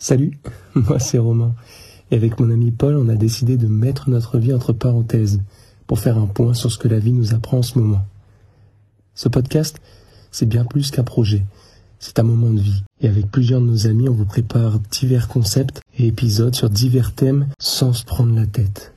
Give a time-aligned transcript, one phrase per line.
[0.00, 0.38] Salut,
[0.74, 1.54] moi c'est Romain.
[2.12, 5.40] Et avec mon ami Paul, on a décidé de mettre notre vie entre parenthèses
[5.88, 8.06] pour faire un point sur ce que la vie nous apprend en ce moment.
[9.16, 9.80] Ce podcast,
[10.30, 11.44] c'est bien plus qu'un projet.
[11.98, 12.84] C'est un moment de vie.
[13.00, 17.12] Et avec plusieurs de nos amis, on vous prépare divers concepts et épisodes sur divers
[17.12, 18.94] thèmes sans se prendre la tête.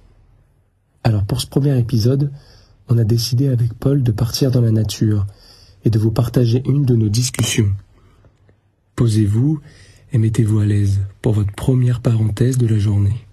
[1.04, 2.32] Alors pour ce premier épisode,
[2.90, 5.26] on a décidé avec Paul de partir dans la nature
[5.84, 7.72] et de vous partager une de nos discussions.
[8.96, 9.60] Posez-vous
[10.14, 13.26] et mettez-vous à l'aise pour votre première parenthèse de la journée.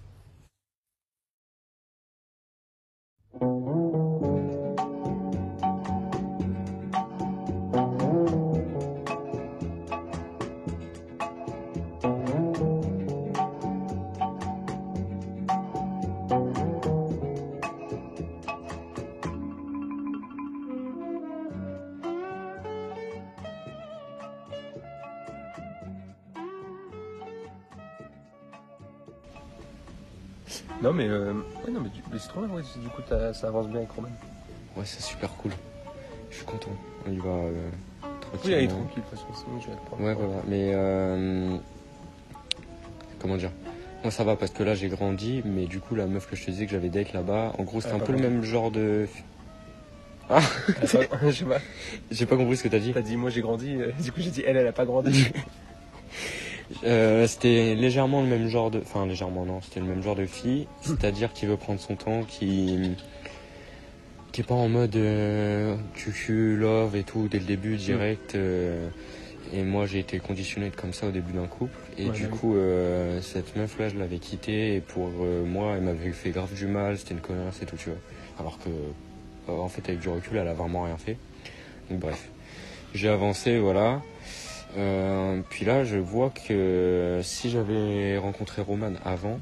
[30.81, 31.33] Non mais, euh,
[31.65, 33.77] ouais, non, mais, du- mais c'est trop bien, ouais, du coup t'as- ça avance bien
[33.79, 34.07] avec Roman.
[34.77, 35.51] Ouais, c'est super cool.
[36.31, 36.69] Je suis content.
[37.05, 37.51] On y va euh,
[38.03, 38.57] Oui, tranquillement.
[38.57, 39.03] elle est tranquille,
[39.35, 40.03] sinon je vais prendre.
[40.03, 40.41] Ouais, voilà.
[40.47, 41.57] Mais euh,
[43.19, 43.51] comment dire?
[44.03, 46.45] Moi, ça va parce que là, j'ai grandi, mais du coup, la meuf que je
[46.45, 48.43] te disais que j'avais date là-bas, en gros, c'était Elle a un peu le même
[48.43, 49.07] genre de.
[50.29, 50.45] Attends,
[51.23, 51.57] je sais pas,
[52.11, 52.93] J'ai pas compris ce que t'as dit.
[52.93, 55.27] t'as dit moi j'ai grandi, euh, du coup j'ai dit elle, elle a pas grandi.
[56.83, 58.79] Euh, c'était légèrement le même genre de.
[58.79, 60.67] Enfin, légèrement, non, c'était le même genre de fille.
[60.81, 62.91] C'est-à-dire qui veut prendre son temps, qui.
[64.31, 65.75] qui est pas en mode euh,
[66.29, 68.35] love et tout dès le début, direct.
[68.35, 68.87] euh,
[69.51, 71.75] et moi, j'ai été conditionné comme ça au début d'un couple.
[71.97, 74.75] Et Ouais, du bah coup, euh, cette meuf-là, je l'avais quittée.
[74.75, 76.97] Et pour euh, moi, elle m'avait fait grave du mal.
[76.99, 77.97] C'était une connasse et tout, tu vois.
[78.39, 81.17] Alors que, euh, en fait, avec du recul, elle a vraiment rien fait.
[81.89, 82.29] Donc, bref.
[82.93, 84.01] J'ai avancé, voilà.
[84.77, 89.39] Euh, puis là, je vois que si j'avais rencontré Roman avant,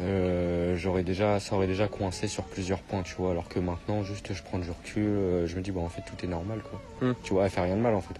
[0.00, 3.32] euh, j'aurais déjà, ça aurait déjà coincé sur plusieurs points, tu vois.
[3.32, 6.02] Alors que maintenant, juste, je prends du recul, euh, je me dis, bon, en fait,
[6.02, 6.80] tout est normal, quoi.
[7.00, 7.14] Hmm.
[7.22, 8.14] Tu vois, elle fait rien de mal, en fait.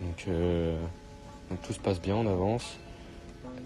[0.00, 0.76] Donc, euh,
[1.50, 2.78] donc tout se passe bien, on avance.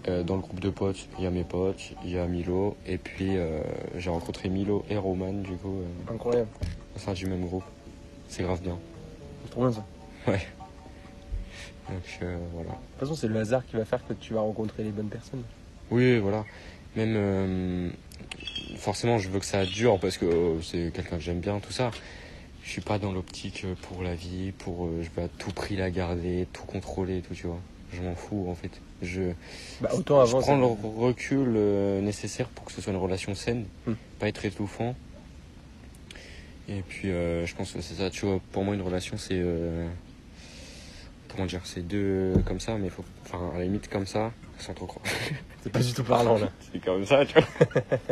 [0.07, 2.77] Euh, dans le groupe de potes, il y a mes potes, il y a Milo,
[2.87, 3.61] et puis euh,
[3.97, 6.47] j'ai rencontré Milo et Roman, du coup, euh, Incroyable,
[6.95, 7.65] au sein du même groupe.
[8.29, 8.77] C'est grave bien.
[9.43, 9.85] c'est trop bien ça.
[10.27, 10.39] Ouais.
[11.89, 12.69] Donc euh, voilà.
[12.69, 15.09] De toute façon c'est le hasard qui va faire que tu vas rencontrer les bonnes
[15.09, 15.43] personnes.
[15.91, 16.45] Oui, voilà.
[16.95, 17.89] Même euh,
[18.77, 21.71] forcément, je veux que ça dure parce que euh, c'est quelqu'un que j'aime bien, tout
[21.71, 21.91] ça.
[22.63, 25.75] Je suis pas dans l'optique euh, pour la vie, pour je vais à tout prix
[25.75, 27.59] la garder, tout contrôler, tout, tu vois.
[27.93, 28.69] Je m'en fous en fait.
[29.01, 29.31] Je,
[29.81, 30.41] Bah autant je avant.
[30.41, 31.49] prends ça- le recul
[32.03, 33.93] nécessaire pour que ce soit une relation saine, Hmm.
[34.19, 34.93] pas être étouffant.
[36.67, 38.39] Et puis je pense que c'est ça, tu vois.
[38.51, 39.41] Pour moi, une relation, c'est
[41.29, 44.73] comment dire, c'est deux comme ça, mais faut, enfin à la limite comme ça, sans
[44.73, 45.05] trop croire.
[45.61, 46.49] C'est pas du tout parlant là.
[46.71, 47.43] C'est comme ça, tu vois.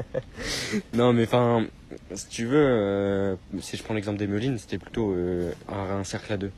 [0.94, 1.66] non, mais enfin,
[2.14, 6.34] si tu veux, euh, si je prends l'exemple d'Emeline, c'était plutôt euh, un, un cercle
[6.34, 6.52] à deux.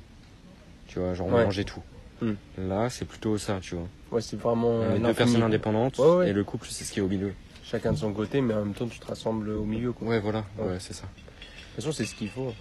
[0.88, 1.44] Tu vois, genre on Ouais.
[1.44, 1.82] mangeait tout.
[2.22, 2.34] Hmm.
[2.58, 3.88] Là, c'est plutôt ça, tu vois.
[4.12, 6.30] Ouais c'est vraiment euh, deux personnes indépendantes Ouais, ouais.
[6.30, 7.34] et le couple, c'est ce qui est au milieu.
[7.64, 10.08] Chacun de son côté mais en même temps tu te rassembles au milieu quoi.
[10.08, 10.78] Ouais, voilà, Ouais.
[10.80, 11.04] c'est ça.
[11.04, 12.52] De toute façon c'est ce qu'il faut.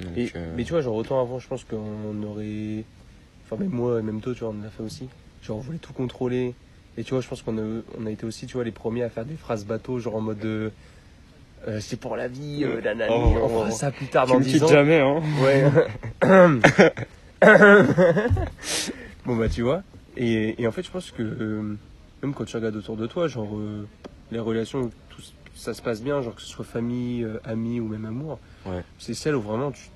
[0.00, 2.82] Donc, Et, euh, Mais tu vois, genre autant avant, je pense qu'on aurait.
[3.48, 5.08] Enfin, même moi, même toi, tu vois, on l'a fait aussi.
[5.42, 6.54] Genre, on voulait tout contrôler.
[6.98, 9.02] Et tu vois, je pense qu'on a, on a été aussi, tu vois, les premiers
[9.02, 10.44] à faire des phrases bateau, genre en mode.
[10.44, 10.70] euh,
[11.68, 13.70] euh, c'est pour la vie, euh, la Oh, on fera oh.
[13.70, 14.68] ça plus tard tu dans me 10 quittes ans.
[14.68, 15.20] jamais, hein.
[15.42, 15.64] Ouais.
[19.26, 19.82] bon, bah, tu vois.
[20.16, 21.76] Et, et en fait, je pense que euh,
[22.22, 23.86] même quand tu regardes autour de toi, genre, euh,
[24.32, 25.22] les relations, tout,
[25.54, 28.82] ça se passe bien, genre que ce soit famille, amis ou même amour, Ouais.
[28.98, 29.88] c'est celle où vraiment tu.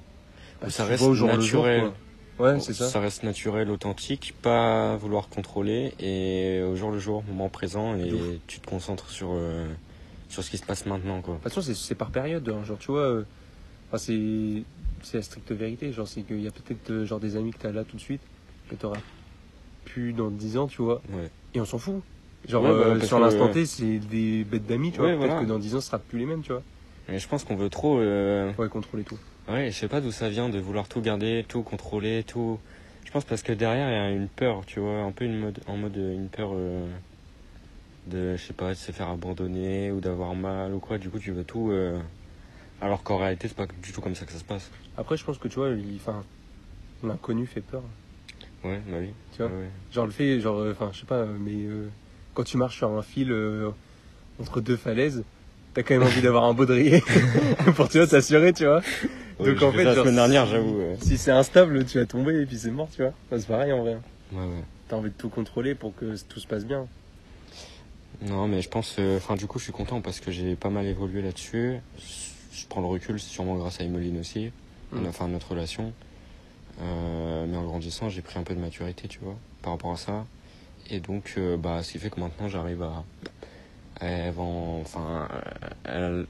[0.61, 1.81] bah, Ça tu reste vois au jour le jour, naturel.
[1.81, 1.95] quoi.
[2.41, 2.89] Ouais, c'est ça.
[2.89, 8.13] Ça reste naturel, authentique, pas vouloir contrôler et au jour le jour, moment présent et
[8.13, 8.21] ouf.
[8.47, 9.67] tu te concentres sur, euh,
[10.29, 11.35] sur ce qui se passe maintenant, quoi.
[11.35, 12.49] De toute façon, c'est- par période.
[12.49, 12.65] hein.
[12.65, 13.25] Genre, tu vois, euh,
[13.89, 14.63] enfin, c'est
[15.03, 15.93] c'est la stricte vérité.
[15.93, 17.97] Genre, c'est qu'il y a peut-être euh, genre des amis que tu as là tout
[17.97, 18.21] de suite,
[18.69, 18.99] que tu auras
[19.87, 21.01] plus dans 10 ans, tu vois.
[21.13, 21.31] Ouais.
[21.55, 22.03] Et on s'en fout.
[22.49, 25.09] Genre, Ouais, bah, euh, sur l'instant T, c'est des bêtes d'amis, tu vois.
[25.09, 25.41] Peut-être voilà.
[25.41, 26.63] que dans 10 ans, ce sera plus les mêmes, tu vois.
[27.09, 27.99] Mais je pense qu'on veut trop.
[27.99, 29.19] euh, Ouais, contrôler tout.
[29.51, 32.59] Ouais, je sais pas d'où ça vient de vouloir tout garder, tout contrôler, tout.
[33.05, 35.39] Je pense parce que derrière il y a une peur, tu vois, un peu une
[35.39, 36.87] mode, en mode une peur euh,
[38.07, 40.99] de, je sais pas, de se faire abandonner ou d'avoir mal ou quoi.
[40.99, 41.71] Du coup, tu veux tout.
[41.71, 41.99] euh,
[42.81, 44.71] Alors qu'en réalité, c'est pas du tout comme ça que ça se passe.
[44.97, 46.23] Après, je pense que, tu vois, enfin,
[47.03, 47.83] l'inconnu fait peur.
[48.63, 49.11] Ouais, bah oui.
[49.33, 49.47] Tu vois?
[49.51, 49.71] Ouais, ouais.
[49.93, 51.89] Genre, le fait, genre, euh, enfin, je sais pas, mais euh,
[52.35, 53.71] quand tu marches sur un fil euh,
[54.41, 55.25] entre deux falaises,
[55.75, 57.03] t'as quand même envie d'avoir un baudrier
[57.75, 58.83] pour, tu vois, t'assurer, tu vois?
[59.41, 60.79] Ouais, Donc, en fait la semaine dernière, si- j'avoue.
[60.79, 60.97] ouais.
[61.01, 63.13] Si c'est instable, tu vas tomber et puis c'est mort, tu vois.
[63.27, 63.99] Enfin, c'est pareil en vrai.
[64.33, 64.65] Ouais, ouais.
[64.89, 66.87] t'as envie de tout contrôler pour que tout se passe bien.
[68.23, 68.97] Non, mais je pense.
[68.99, 71.77] euh, Enfin, du coup, je suis content parce que j'ai pas mal évolué là-dessus.
[72.53, 74.51] Je prends le recul, c'est sûrement grâce à Emeline aussi.
[74.93, 75.07] Mm.
[75.07, 75.93] Enfin, notre relation.
[76.83, 79.97] Euh, mais en grandissant, j'ai pris un peu de maturité, tu vois, par rapport à
[79.97, 80.25] ça.
[80.91, 83.05] Et donc, euh, bah, ce qui fait que maintenant, j'arrive à.
[84.03, 85.29] Enfin,
[85.85, 86.27] elle,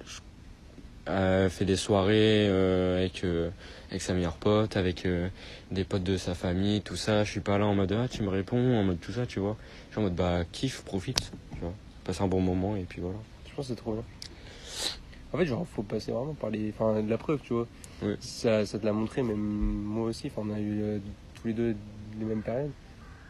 [1.07, 3.51] elle fait des soirées euh, avec, euh,
[3.91, 5.29] avec sa meilleure pote, avec euh,
[5.71, 7.25] des potes de sa famille, tout ça.
[7.25, 9.41] Je suis pas là en mode ah, tu me réponds, en mode tout ça, tu
[9.41, 9.57] vois.
[9.89, 11.75] Je suis en mode bah, kiffe, profite, tu vois.
[12.05, 13.19] Passe un bon moment et puis voilà.
[13.49, 14.05] Je pense que c'est trop bien.
[15.33, 16.71] En fait, genre, faut passer vraiment par les.
[16.71, 17.67] Enfin, de la preuve, tu vois.
[18.03, 18.15] Oui.
[18.21, 20.27] Ça, ça te l'a montré, même moi aussi.
[20.27, 20.99] Enfin, on a eu euh,
[21.35, 21.77] tous les deux
[22.19, 22.73] les mêmes périodes.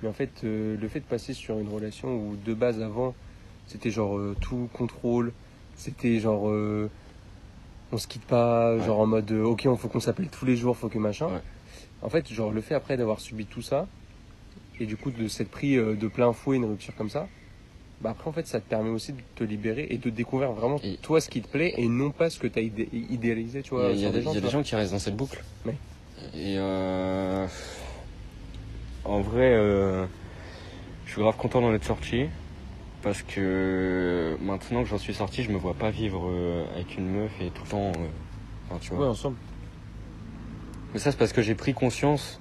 [0.03, 3.15] Mais en fait, euh, le fait de passer sur une relation où de base avant,
[3.67, 5.33] c'était genre euh, tout contrôle,
[5.77, 6.51] c'était genre.
[7.93, 8.85] On se quitte pas, Ouais.
[8.85, 11.27] genre en mode euh, ok, on faut qu'on s'appelle tous les jours, faut que machin.
[11.27, 11.41] Ouais.
[12.03, 13.87] En fait, genre, le fait après d'avoir subi tout ça,
[14.79, 17.29] et du coup de s'être pris euh, de plein fouet une rupture comme ça,
[18.01, 20.81] bah après en fait ça te permet aussi de te libérer et de découvrir vraiment
[20.83, 23.75] Et- toi ce qui te plaît et non pas ce que tu as idéalisé tu
[23.75, 24.93] Il y vois a, il y a des, gens, y a des gens qui restent
[24.93, 25.45] dans cette boucle.
[25.67, 25.75] Ouais.
[26.33, 27.47] Et euh,
[29.05, 30.07] en vrai, euh,
[31.05, 32.25] je suis grave content d'en être sorti.
[33.03, 37.09] Parce que maintenant que j'en suis sorti, je me vois pas vivre euh, avec une
[37.09, 37.93] meuf et tout le temps.
[37.93, 38.07] euh,
[38.69, 39.05] enfin, tu vois.
[39.07, 39.37] Ouais, ensemble.
[40.93, 42.41] Mais ça, c'est parce que j'ai pris conscience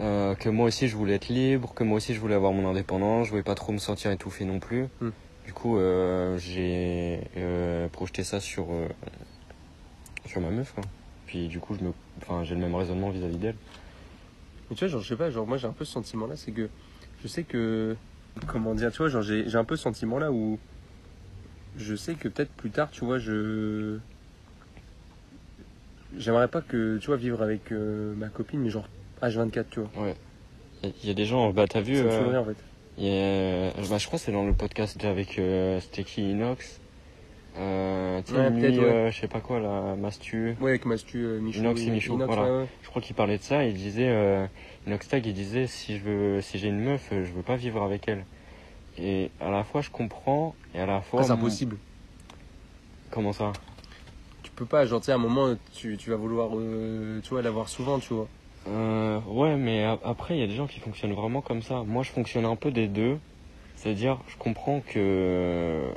[0.00, 2.68] euh, que moi aussi je voulais être libre, que moi aussi je voulais avoir mon
[2.68, 4.88] indépendance, je voulais pas trop me sentir étouffé non plus.
[5.00, 5.10] Hmm.
[5.44, 7.20] Du coup, euh, j'ai
[7.92, 8.66] projeté ça sur,
[10.26, 10.72] sur ma meuf.
[10.74, 10.84] quoi.
[11.26, 11.76] Puis du coup,
[12.42, 13.56] j'ai le même raisonnement vis-à-vis d'elle.
[14.68, 16.50] Mais tu vois, genre, je sais pas, genre, moi j'ai un peu ce sentiment-là, c'est
[16.52, 16.68] que
[17.22, 17.96] je sais que.
[18.46, 20.58] Comment dire, tu vois, genre, j'ai un peu ce sentiment-là où
[21.76, 23.98] je sais que peut-être plus tard, tu vois, je.
[26.18, 28.88] J'aimerais pas que, tu vois, vivre avec euh, ma copine, mais genre
[29.22, 30.08] H24, tu vois.
[30.08, 30.14] A-
[31.02, 32.56] il y a des gens, bah t'as vu, Ça me euh, en fait.
[32.98, 36.80] il y a- bah, je crois que c'est dans le podcast avec euh, qui Inox.
[37.58, 38.84] Euh, tu sais, Ouais, peut-être, ouais.
[38.84, 40.56] euh, je sais pas quoi, la Mastu.
[40.60, 41.60] Ouais, avec Mastu, euh, Michou.
[41.60, 42.50] Inox et Michou, Inox, voilà.
[42.52, 42.66] ouais, ouais.
[42.82, 44.08] Je crois qu'il parlait de ça, il disait,
[44.86, 48.08] Inoxtag, il disait, si je veux, si j'ai une meuf, je veux pas vivre avec
[48.08, 48.24] elle.
[48.98, 51.20] Et à la fois, je comprends, et à la fois.
[51.20, 51.78] Ah, c'est mon- impossible.
[53.10, 53.52] Comment ça?
[54.42, 57.30] Tu peux pas, genre, tu sais, à un moment, tu, tu vas vouloir, euh, tu
[57.30, 58.28] vois, l'avoir souvent, tu vois.
[58.66, 61.82] euh, Ouais, mais après, il y a des gens qui fonctionnent vraiment comme ça.
[61.84, 63.18] Moi, je fonctionne un peu des deux.
[63.76, 65.92] C'est-à-dire, je comprends que.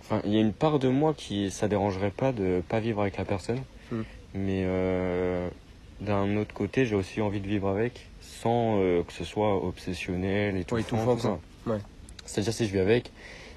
[0.00, 3.02] Enfin, il y a une part de moi qui, ça dérangerait pas de pas vivre
[3.02, 3.64] avec la personne.
[3.90, 4.02] Hmm.
[4.34, 5.50] Mais euh,
[6.00, 10.56] d'un autre côté, j'ai aussi envie de vivre avec sans euh, que ce soit obsessionnel
[10.56, 10.74] et tout.
[10.76, 11.38] Ouais, tout ça.
[11.66, 11.78] Ouais.
[12.24, 13.10] C'est-à-dire si je vis avec,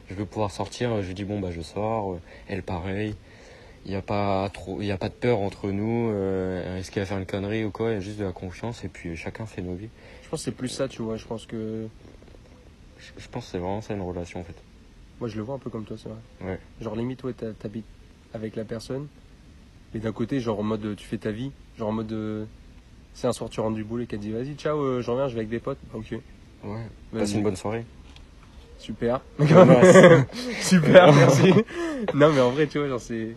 [0.09, 3.15] je veux pouvoir sortir, je dis bon bah je sors, euh, elle pareil.
[3.85, 6.09] Il n'y a pas trop, il y a pas de peur entre nous.
[6.11, 8.83] euh, qu'il va faire une connerie ou quoi Il y a juste de la confiance
[8.83, 9.89] et puis chacun fait nos vies.
[10.23, 11.17] Je pense que c'est plus ça, tu vois.
[11.17, 11.87] Je pense que.
[12.99, 14.55] Je, je pense que c'est vraiment ça une relation en fait.
[15.19, 16.51] Moi, je le vois un peu comme toi, c'est vrai.
[16.51, 16.59] Ouais.
[16.79, 17.85] Genre, limite, ouais, t'habites
[18.33, 19.07] avec la personne.
[19.93, 21.51] Mais d'un côté, genre, en mode, tu fais ta vie.
[21.77, 22.11] Genre, en mode.
[22.13, 22.45] euh,
[23.13, 25.27] C'est un soir, tu rentres du boulot et qu'elle dit, vas-y, ciao, euh, je reviens,
[25.27, 25.79] je vais avec des potes.
[25.93, 26.11] Ok.
[26.11, 26.19] Ouais.
[26.63, 27.19] Vas-y.
[27.19, 27.85] Passe une bonne soirée.
[28.77, 29.21] Super.
[30.61, 31.53] Super, merci.
[32.13, 33.35] non, mais en vrai, tu vois, genre, c'est.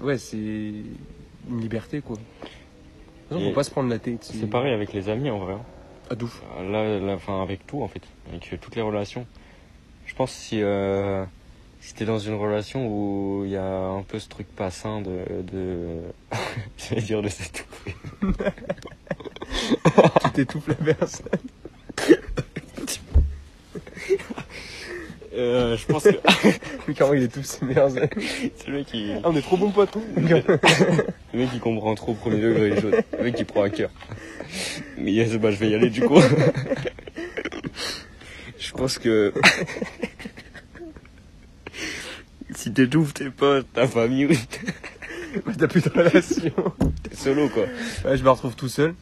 [0.00, 0.36] Ouais, c'est.
[0.36, 2.16] Une liberté, quoi.
[2.16, 4.24] De toute façon, Et faut pas se prendre la tête.
[4.24, 5.54] C'est pareil avec les amis en vrai.
[5.54, 5.60] hein.
[6.10, 6.42] Ah, d'ouf.
[6.60, 9.26] Là, là, enfin avec tout en fait, avec toutes les relations.
[10.06, 11.24] Je pense si euh,
[11.80, 15.00] si t'es dans une relation où il y a un peu ce truc pas sain
[15.00, 15.98] de, de...
[16.78, 17.94] j'allais dire de s'étouffer.
[20.22, 21.26] Tu t'étouffes la personne.
[25.32, 26.10] Euh, je pense que
[26.88, 28.08] Mais carrément, il étouffe ses meilleurs amis.
[28.56, 29.96] c'est le mec qui, Ah, on est trop bons potes.
[30.16, 33.70] le mec qui comprend trop au premier degré les choses, le mec qui prend à
[33.70, 33.90] cœur.
[34.98, 36.18] Mais yes, bah je vais y aller du coup.
[38.58, 39.32] je pense que
[42.60, 44.38] si t'étouffes tes potes, ta famille, oui,
[45.46, 46.52] Mais T'as plus de relation.
[47.02, 47.62] t'es solo quoi.
[48.04, 48.94] Ouais, je me retrouve tout seul.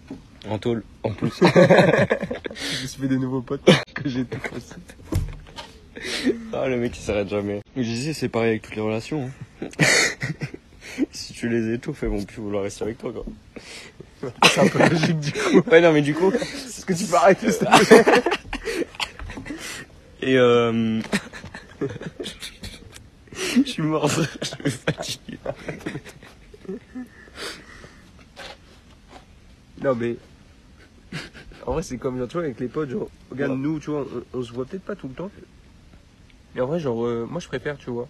[0.49, 1.31] En tôle, en plus.
[1.41, 4.39] Je me suis fait des nouveaux potes que j'ai tout.
[6.53, 7.61] Ah, le mec il s'arrête jamais.
[7.77, 9.29] Je disais, c'est pareil avec toutes les relations.
[9.63, 9.67] hein.
[11.11, 13.25] si tu les étouffes, elles vont plus vouloir rester avec toi, quoi.
[14.45, 15.63] C'est un peu logique du coup.
[15.71, 16.31] Ouais, non, mais du coup.
[16.33, 18.23] Est-ce que tu peux arrêter s'il te plaît?
[20.23, 21.01] Et euh.
[23.65, 25.39] Je suis mort, je suis fatigué.
[29.83, 30.17] Non mais.
[31.67, 33.59] En vrai, c'est comme, genre, tu vois, avec les potes, genre, regarde, Ouais.
[33.59, 35.31] nous, tu vois, on, on se voit peut-être pas tout le temps.
[36.55, 38.09] Mais en vrai, genre, euh, moi je préfère, tu vois.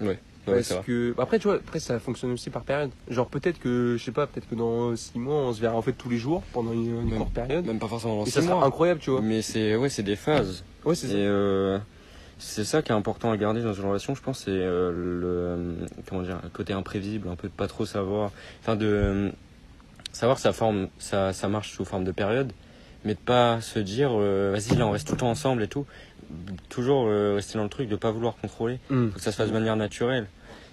[0.00, 0.18] Ouais.
[0.48, 3.94] Ouais, parce que après tu vois après ça fonctionne aussi par période genre peut-être que
[3.96, 6.18] je sais pas peut-être que dans 6 mois on se verra en fait tous les
[6.18, 8.56] jours pendant une, une Même- courte période Même pas forcément dans et six ça sera
[8.56, 8.64] mois.
[8.66, 10.64] incroyable tu vois Mais c'est ouais, c'est des phases.
[10.84, 11.78] ouais c'est Et ça euh,
[12.44, 15.26] c'est ça qui est important à garder dans une relation, je pense, c'est euh, le
[15.26, 15.74] euh,
[16.08, 18.30] comment dire, le côté imprévisible, un peu de pas trop savoir,
[18.60, 19.30] enfin de euh,
[20.12, 22.52] savoir sa forme, ça, ça marche sous forme de période,
[23.04, 25.68] mais de pas se dire euh, vas-y là on reste tout le temps ensemble et
[25.68, 25.86] tout,
[26.68, 29.08] toujours euh, rester dans le truc de pas vouloir contrôler, Hmm.
[29.10, 30.26] faut que ça se fasse de manière naturelle.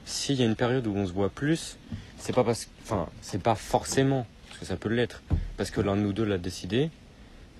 [0.06, 1.78] S'il y a une période où on se voit plus,
[2.18, 5.22] c'est pas parce, enfin c'est pas forcément parce que ça peut l'être,
[5.56, 6.90] parce que l'un de nous deux l'a décidé.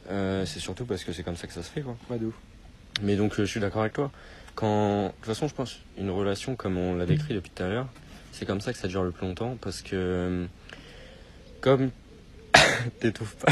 [0.10, 1.96] euh, c'est surtout parce que c'est comme ça que ça se fait quoi.
[2.10, 2.34] Ouais, de ouf.
[3.02, 4.12] Mais donc euh, je suis d'accord avec toi.
[4.56, 7.70] Quand, de toute façon, je pense une relation comme on l'a décrit depuis tout à
[7.70, 7.88] l'heure,
[8.32, 10.46] c'est comme ça que ça dure le plus longtemps parce que euh,
[11.62, 11.92] comme
[13.00, 13.52] t'étouffes pas,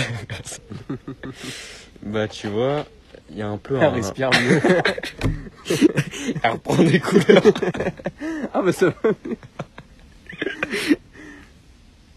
[2.03, 2.85] bah tu vois,
[3.29, 4.61] il y a un peu Elle un, respire mieux
[6.43, 7.43] elle reprend des couleurs.
[8.53, 8.93] ah bah ça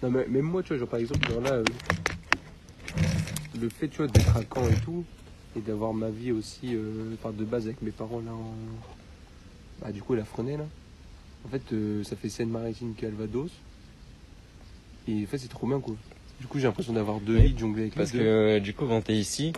[0.03, 1.65] non mais même moi tu vois genre par exemple genre là euh,
[3.61, 5.05] le fait tu vois d'être à Caen et tout
[5.57, 8.55] et d'avoir ma vie aussi euh, de base avec mes parents là en
[9.81, 10.67] bah du coup la Frenay là
[11.45, 13.51] en fait euh, ça fait Seine-Maritime Calvados
[15.09, 15.97] et en fait c'est trop bien quoi
[16.41, 18.61] du coup j'ai l'impression d'avoir deux vies de jongler avec Parce les que deux euh,
[18.61, 19.53] du coup, quand t'es ici,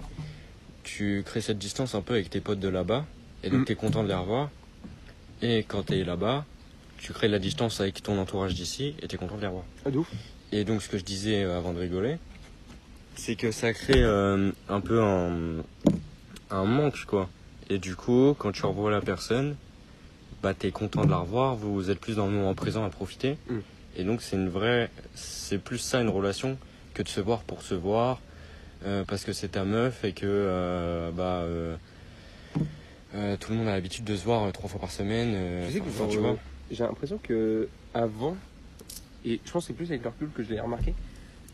[0.83, 3.07] tu crées cette distance un peu avec tes potes de là-bas,
[3.45, 3.65] et donc Mm.
[3.67, 4.51] t'es content de les revoir.
[5.43, 6.45] Et quand t'es là-bas,
[6.99, 9.65] tu crées la distance avec ton entourage d'ici, et t'es content de les revoir.
[9.87, 10.11] ah de ouf
[10.51, 12.17] Et donc, ce que je disais euh, avant de rigoler,
[13.15, 15.63] c'est que ça crée euh, un peu un,
[16.51, 17.29] un manque, quoi.
[17.71, 19.57] Et du coup, quand tu revois la personne,
[20.43, 23.39] bah, t'es content de la revoir, vous êtes plus dans le moment présent à profiter.
[23.49, 23.59] Mm.
[23.97, 24.91] Et donc, c'est une vraie.
[25.15, 26.59] C'est plus ça une relation
[26.95, 28.21] que de se voir pour se voir,
[28.85, 31.45] euh, parce que c'est ta meuf et que, euh, bah.
[33.39, 35.67] tout le monde a l'habitude de se voir trois fois par semaine.
[35.67, 36.37] Tu sais que enfin, genre, tu vois.
[36.71, 38.37] j'ai l'impression que avant,
[39.25, 40.95] et je pense que c'est plus avec le recul que je l'ai remarqué,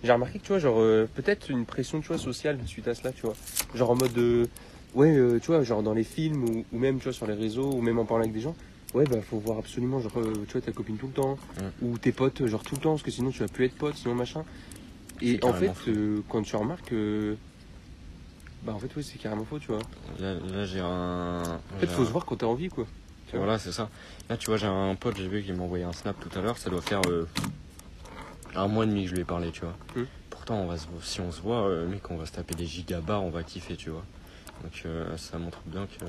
[0.04, 2.94] j'ai remarqué que tu vois, genre euh, peut-être une pression tu vois, sociale suite à
[2.94, 3.34] cela, tu vois.
[3.74, 4.46] Genre en mode, euh,
[4.94, 7.34] ouais, euh, tu vois, genre dans les films ou, ou même tu vois, sur les
[7.34, 8.54] réseaux ou même en parlant avec des gens,
[8.94, 11.38] ouais, bah faut voir absolument, genre, euh, tu vois, ta copine tout le temps
[11.82, 13.96] ou tes potes, genre tout le temps, parce que sinon tu vas plus être pote,
[13.96, 14.44] sinon machin.
[15.20, 15.72] Et en fait,
[16.28, 16.94] quand tu remarques,
[18.64, 19.78] bah en fait, oui, c'est carrément faux, tu vois.
[20.18, 21.42] Là, là, j'ai un.
[21.76, 22.86] En fait, faut se voir quand t'as envie, quoi.
[23.26, 23.44] Tu vois.
[23.44, 23.88] Voilà, c'est ça.
[24.28, 26.42] Là, tu vois, j'ai un pote, j'ai vu qu'il m'a envoyé un snap tout à
[26.42, 26.58] l'heure.
[26.58, 27.26] Ça doit faire euh,
[28.54, 29.76] un mois et demi que je lui ai parlé, tu vois.
[29.96, 30.04] Hmm.
[30.30, 32.66] Pourtant, on va se- si on se voit, euh, mec, on va se taper des
[32.66, 34.04] gigabars, on va kiffer, tu vois.
[34.62, 36.04] Donc, euh, ça montre bien que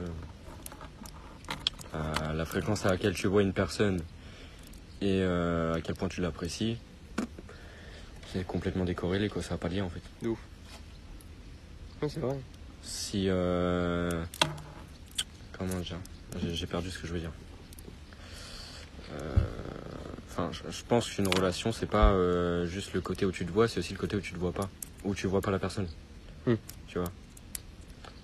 [1.95, 4.01] euh, la fréquence à laquelle tu vois une personne
[5.01, 6.77] et à quel point tu l'apprécies,
[8.31, 9.41] c'est complètement décorrélé, quoi.
[9.41, 10.01] Ça va pas lier, en fait.
[12.01, 12.37] Ouais, c'est vrai.
[12.81, 13.25] Si.
[13.27, 14.23] euh,
[15.57, 15.97] Comment dire?
[16.41, 17.31] J'ai- J'ai perdu ce que je veux dire.
[19.11, 19.35] Euh,
[20.29, 23.67] Enfin, je, pense qu'une relation, c'est pas euh, juste le côté où tu te vois,
[23.67, 24.69] c'est aussi le côté où tu te vois pas.
[25.03, 25.87] Où tu vois pas la personne.
[26.45, 26.55] Hmm.
[26.87, 27.11] Tu vois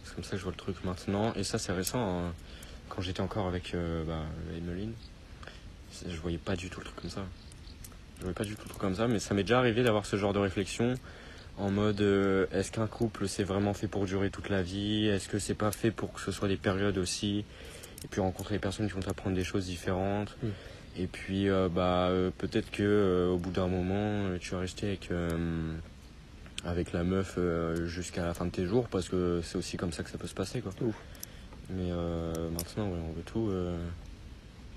[0.03, 1.33] C'est comme ça que je vois le truc maintenant.
[1.35, 1.99] Et ça, c'est récent.
[1.99, 2.33] hein.
[2.89, 4.21] Quand j'étais encore avec euh, bah,
[4.55, 4.93] Emeline,
[6.07, 7.25] je voyais pas du tout le truc comme ça.
[8.17, 10.05] Je voyais pas du tout le truc comme ça, mais ça m'est déjà arrivé d'avoir
[10.05, 10.95] ce genre de réflexion
[11.57, 15.07] en mode euh, est-ce qu'un couple c'est vraiment fait pour durer toute la vie?
[15.07, 17.45] Est-ce que c'est pas fait pour que ce soit des périodes aussi?
[18.03, 20.35] Et puis rencontrer des personnes qui vont t'apprendre des choses différentes.
[20.43, 20.47] Mm.
[20.97, 24.87] Et puis euh, bah euh, peut-être que euh, au bout d'un moment tu vas rester
[24.87, 25.09] avec
[26.63, 27.37] avec la meuf
[27.85, 30.27] jusqu'à la fin de tes jours parce que c'est aussi comme ça que ça peut
[30.27, 30.71] se passer quoi.
[30.81, 30.95] Ouf.
[31.69, 33.77] Mais euh, maintenant ouais, on veut tout euh,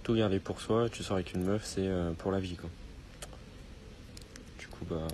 [0.03, 0.89] tout garder pour soi.
[0.91, 2.69] Tu sors avec une meuf c'est euh, pour la vie quoi.
[4.59, 5.07] Du coup bah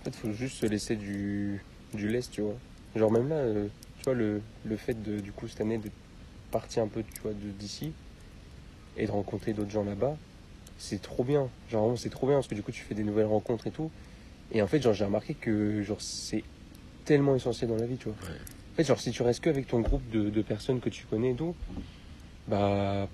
[0.00, 1.62] En fait, faut juste se laisser du,
[1.94, 2.56] du lest, tu vois.
[2.96, 3.44] Genre même là,
[3.98, 5.88] tu vois, le, le fait de, du coup, cette année, de
[6.50, 7.92] partir un peu, tu vois, de- d'ici
[8.96, 10.16] et de rencontrer d'autres gens là-bas,
[10.78, 11.48] c'est trop bien.
[11.70, 13.70] Genre vraiment, c'est trop bien parce que du coup, tu fais des nouvelles rencontres et
[13.70, 13.90] tout.
[14.52, 16.42] Et en fait, genre, j'ai remarqué que, genre, c'est
[17.04, 18.14] tellement essentiel dans la vie, tu vois.
[18.28, 18.34] Ouais.
[18.34, 21.04] En fait, genre, si tu restes que avec ton groupe de, de personnes que tu
[21.06, 21.54] connais et tout,
[22.48, 23.08] bah,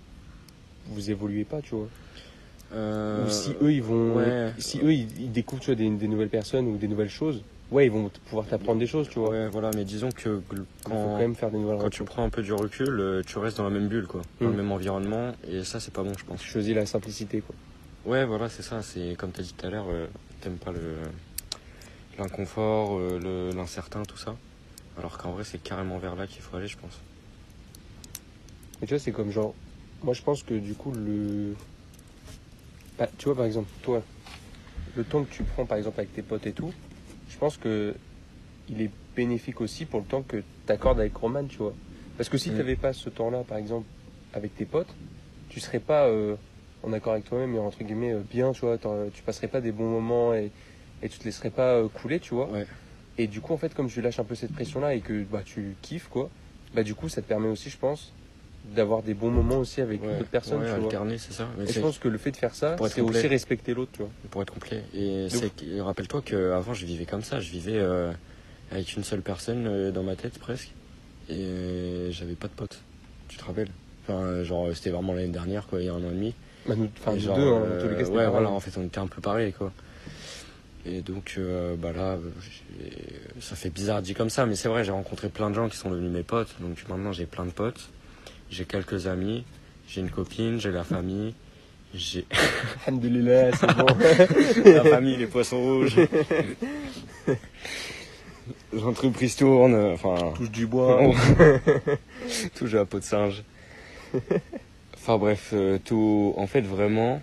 [0.86, 1.88] vous évoluez pas, tu vois.
[2.72, 4.52] euh, Ou si eux ils vont, ouais.
[4.58, 7.42] si eux ils, ils découvrent tu vois, des, des nouvelles personnes ou des nouvelles choses,
[7.70, 9.30] ouais ils vont pouvoir t'apprendre des choses, tu vois.
[9.30, 10.60] Ouais, voilà, mais disons que quand,
[10.90, 13.58] quand même faire des nouvelles quand tu prends un peu du recul, euh, tu restes
[13.58, 14.50] dans la même bulle, quoi, dans Mm.
[14.50, 16.40] le même environnement, et ça, c'est pas bon, je pense.
[16.40, 17.54] Tu choisis la simplicité quoi.
[18.06, 18.82] Ouais, voilà, c'est ça.
[18.82, 20.06] C'est comme tu as dit tout à l'heure, euh,
[20.40, 20.94] t'aimes pas le
[22.18, 24.34] l'inconfort, euh, le- l'incertain, tout ça.
[24.98, 26.98] Alors qu'en vrai, c'est carrément vers là qu'il faut aller, je pense.
[28.80, 29.54] Mais tu vois c'est comme genre,
[30.02, 31.54] moi je pense que du coup le,
[32.98, 34.02] bah, tu vois par exemple toi,
[34.96, 36.72] le temps que tu prends par exemple avec tes potes et tout,
[37.38, 37.95] je pense que
[38.68, 41.73] il est bénéfique aussi pour le temps que tu accordes avec Roman, tu vois.
[42.16, 42.52] Parce que si Mm.
[42.52, 43.87] tu n'avais pas ce temps-là par exemple
[44.35, 44.92] avec tes potes,
[45.49, 46.35] tu serais pas euh,
[46.83, 49.61] en accord avec toi-même et entre guillemets euh, bien, tu vois, t'en- tu passerais pas
[49.61, 50.50] des bons moments et,
[51.00, 52.49] et tu te laisserais pas euh, couler, tu vois.
[52.50, 52.66] Ouais.
[53.18, 55.42] Et du coup, en fait, comme tu lâches un peu cette pression-là et que bah,
[55.45, 56.28] tu kiffes, quoi,
[56.75, 58.12] bah du coup, ça te permet aussi, je pense,
[58.75, 61.48] d'avoir des bons moments aussi avec Ouais, d'autres personnes, ouais, tu alterner, c'est ça.
[61.58, 63.75] Mais Et je pense que le fait de faire ça, Pour être c'est aussi respecter
[63.75, 64.10] l'autre, tu vois.
[64.30, 64.82] pour être complet.
[64.94, 65.28] Et
[65.80, 67.40] rappelle-toi qu'avant, je vivais comme ça.
[67.40, 68.12] Je vivais euh,
[68.70, 70.72] avec une seule personne euh, dans ma tête presque.
[71.28, 72.80] Et euh, j'avais pas de potes.
[73.28, 73.70] Tu te rappelles?
[74.06, 76.34] Enfin, genre, c'était vraiment l'année dernière, quoi, il y a un an et demi.
[76.66, 78.78] Bah, nous, enfin, nous genre, deux, hein, dans tous les cas, ouais, voilà, en fait,
[78.78, 79.72] on était un peu pareil, quoi.
[80.87, 82.18] Et donc, euh, bah là,
[83.40, 85.76] ça fait bizarre dit comme ça, mais c'est vrai, j'ai rencontré plein de gens qui
[85.76, 86.54] sont devenus mes potes.
[86.60, 87.90] Donc maintenant, j'ai plein de potes.
[88.50, 89.45] J'ai quelques amis.
[89.88, 91.35] J'ai une copine, j'ai la famille.
[91.95, 92.26] J'ai
[92.87, 93.87] Alhamdoulilah, c'est bon.
[94.71, 95.97] la famille, les poissons rouges.
[98.73, 101.00] L'entreprise tourne, enfin, Touche du bois.
[102.55, 103.43] tout j'ai la peau de singe.
[104.95, 107.23] Enfin bref, euh, tout, en fait vraiment,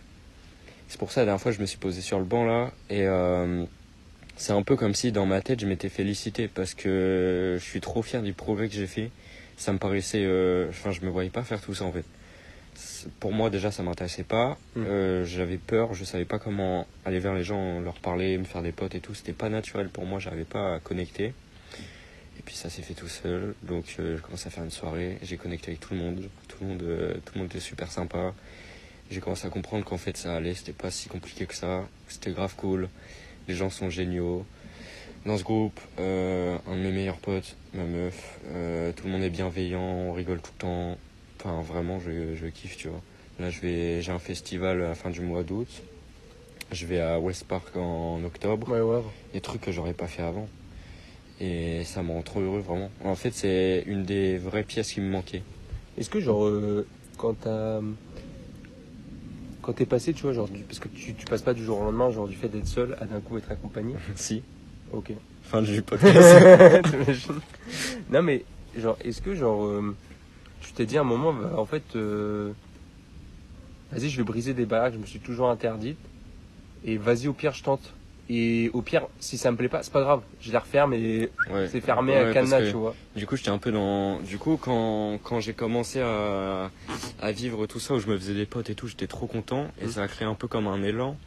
[0.88, 3.06] c'est pour ça la dernière fois je me suis posé sur le banc là et
[3.06, 3.64] euh,
[4.38, 7.82] c'est un peu comme si dans ma tête je m'étais félicité parce que je suis
[7.82, 9.12] trop fier du progrès que j'ai fait.
[9.58, 12.06] Ça me paraissait, euh, enfin je me voyais pas faire tout ça en fait.
[13.20, 14.84] Pour moi déjà ça m'intéressait pas, Mm.
[14.88, 18.62] Euh, j'avais peur, je savais pas comment aller vers les gens, leur parler, me faire
[18.62, 19.14] des potes et tout.
[19.14, 21.34] C'était pas naturel pour moi, j'arrivais pas à connecter.
[22.38, 25.18] Et puis ça s'est fait tout seul, donc euh, j'ai commencé à faire une soirée,
[25.24, 27.90] j'ai connecté avec tout le monde, tout le monde, euh, tout le monde était super
[27.90, 28.34] sympa.
[29.10, 32.32] J'ai commencé à comprendre qu'en fait ça allait, c'était pas si compliqué que ça, c'était
[32.32, 32.90] grave cool,
[33.48, 34.46] les gens sont géniaux.
[35.26, 39.24] Dans ce groupe, euh, un de mes meilleurs potes, ma meuf, euh, tout le monde
[39.24, 40.98] est bienveillant, on rigole tout le temps.
[41.40, 43.02] Enfin vraiment je, je kiffe tu vois.
[43.40, 45.68] Là je vais j'ai un festival à la fin du mois d'août.
[46.72, 49.02] Je vais à West Park en octobre Ouais, ouais.
[49.34, 50.48] des trucs que j'aurais pas fait avant.
[51.42, 52.90] Et ça me rend trop heureux vraiment.
[53.04, 55.44] En fait, c'est une des vraies pièces qui me manquait.
[55.98, 57.82] Est-ce que, genre, euh, quand t'as.
[59.62, 61.80] Quand t'es passé, tu vois, genre, du- parce que tu, tu passes pas du jour
[61.82, 63.96] au lendemain, genre, du fait d'être seul à d'un coup être accompagné.
[64.16, 64.44] si.
[64.96, 65.12] Ok.
[65.44, 66.46] Fin du podcast.
[68.12, 68.44] Non, mais,
[68.78, 69.96] genre, est-ce que, genre, euh,
[70.62, 72.52] tu t'es dit à un moment, bah, en fait, euh,
[73.92, 75.98] vas-y, je vais briser des barrières que je me suis toujours interdites,
[76.86, 77.94] et vas-y, au pire, je tente.
[78.30, 81.30] Et au pire, si ça me plaît pas, c'est pas grave, je les referme et
[81.52, 81.68] Ouais.
[81.72, 82.96] c'est fermé Ouais, à que tu vois.
[83.16, 84.20] Du coup, j'étais un peu dans.
[84.22, 86.72] Du coup, quand, quand j'ai commencé à,
[87.22, 89.68] à vivre tout ça, où je me faisais des potes et tout, j'étais trop content.
[89.80, 89.92] Et Mhm.
[89.92, 91.18] ça a créé un peu comme un élan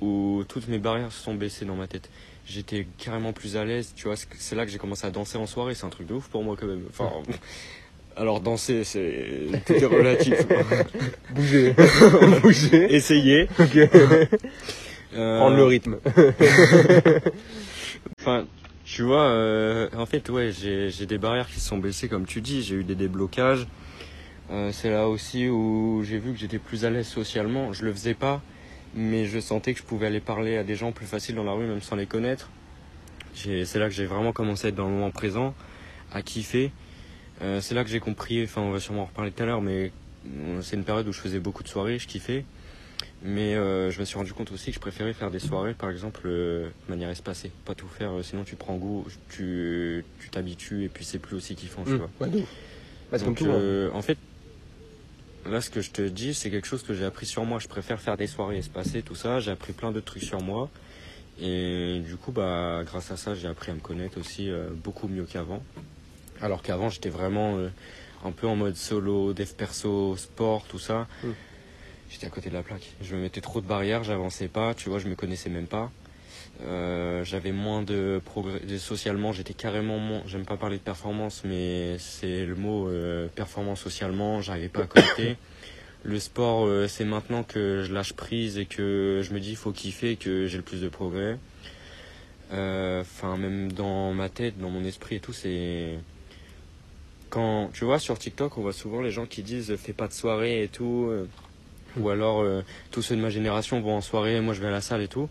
[0.00, 2.08] où toutes mes barrières se sont baissées dans ma tête.
[2.46, 4.16] J'étais carrément plus à l'aise, tu vois.
[4.16, 5.74] c'est- là que j'ai commencé à danser en soirée.
[5.74, 6.82] C'est un truc de ouf pour moi quand même.
[6.90, 7.10] Enfin.
[8.16, 10.34] Alors danser, c'est tout est relatif.
[11.34, 11.74] Bouger.
[12.42, 12.94] Bouger.
[12.94, 13.48] Essayer.
[15.14, 15.96] Euh, Prendre le rythme.
[18.20, 18.46] Enfin,
[18.84, 22.26] tu vois, euh, en fait, ouais, j'ai j'ai des barrières qui se sont baissées, comme
[22.26, 22.62] tu dis.
[22.62, 23.66] J'ai eu des déblocages.
[24.50, 27.72] Euh, c'est là aussi où j'ai vu que j'étais plus à l'aise socialement.
[27.72, 28.42] Je le faisais pas,
[28.94, 31.52] mais je sentais que je pouvais aller parler à des gens plus facile dans la
[31.52, 32.50] rue, même sans les connaître.
[33.34, 35.54] C'est là que j'ai vraiment commencé à être dans le moment présent,
[36.12, 36.70] à kiffer.
[37.40, 39.62] Euh, c'est là que j'ai compris, enfin, on va sûrement en reparler tout à l'heure,
[39.62, 39.90] mais
[40.36, 42.44] euh, c'est une période où je faisais beaucoup de soirées, je kiffais.
[43.24, 45.90] Mais euh, je me suis rendu compte aussi que je préférais faire des soirées, par
[45.90, 47.50] exemple, euh, de manière espacée.
[47.64, 51.36] Pas tout faire, euh, sinon tu prends goût, tu tu t'habitues et puis c'est plus
[51.36, 51.96] aussi kiffant, tu Mmh.
[51.96, 52.10] vois.
[52.20, 52.28] Ouais.
[53.10, 53.46] Bah, comme Donc, tout.
[53.50, 53.90] hein.
[53.94, 54.18] en fait,
[55.46, 57.58] là, ce que je te dis, c'est quelque chose que j'ai appris sur moi.
[57.58, 59.40] Je préfère faire des soirées espacées, tout ça.
[59.40, 60.70] J'ai appris plein de trucs sur moi.
[61.40, 65.08] Et du coup, bah, grâce à ça, j'ai appris à me connaître aussi euh, beaucoup
[65.08, 65.62] mieux qu'avant.
[66.40, 67.68] Alors qu'avant, j'étais vraiment euh,
[68.24, 71.08] un peu en mode solo, dev perso, sport, tout ça.
[71.22, 71.30] Mm.
[72.10, 72.92] J'étais à côté de la plaque.
[73.00, 75.90] Je me mettais trop de barrières, j'avançais pas, tu vois, je me connaissais même pas.
[76.64, 81.96] Euh, j'avais moins de progrès socialement, j'étais carrément moins, j'aime pas parler de performance, mais
[81.98, 85.36] c'est le mot euh, performance socialement, j'arrivais pas à connecter.
[86.04, 89.70] Le sport, euh, c'est maintenant que je lâche prise et que je me dis faut
[89.70, 91.38] kiffer, que j'ai le plus de progrès.
[92.50, 95.98] Enfin, même dans ma tête, dans mon esprit et tout, c'est
[97.30, 100.12] quand tu vois sur TikTok, on voit souvent les gens qui disent fais pas de
[100.12, 101.10] soirée et tout,
[101.96, 102.44] ou alors
[102.90, 105.08] tous ceux de ma génération vont en soirée, moi je vais à la salle et
[105.08, 105.30] tout.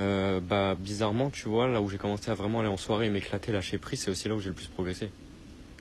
[0.00, 3.10] Euh, bah bizarrement, tu vois, là où j'ai commencé à vraiment aller en soirée et
[3.10, 5.10] m'éclater, lâcher prise, c'est aussi là où j'ai le plus progressé.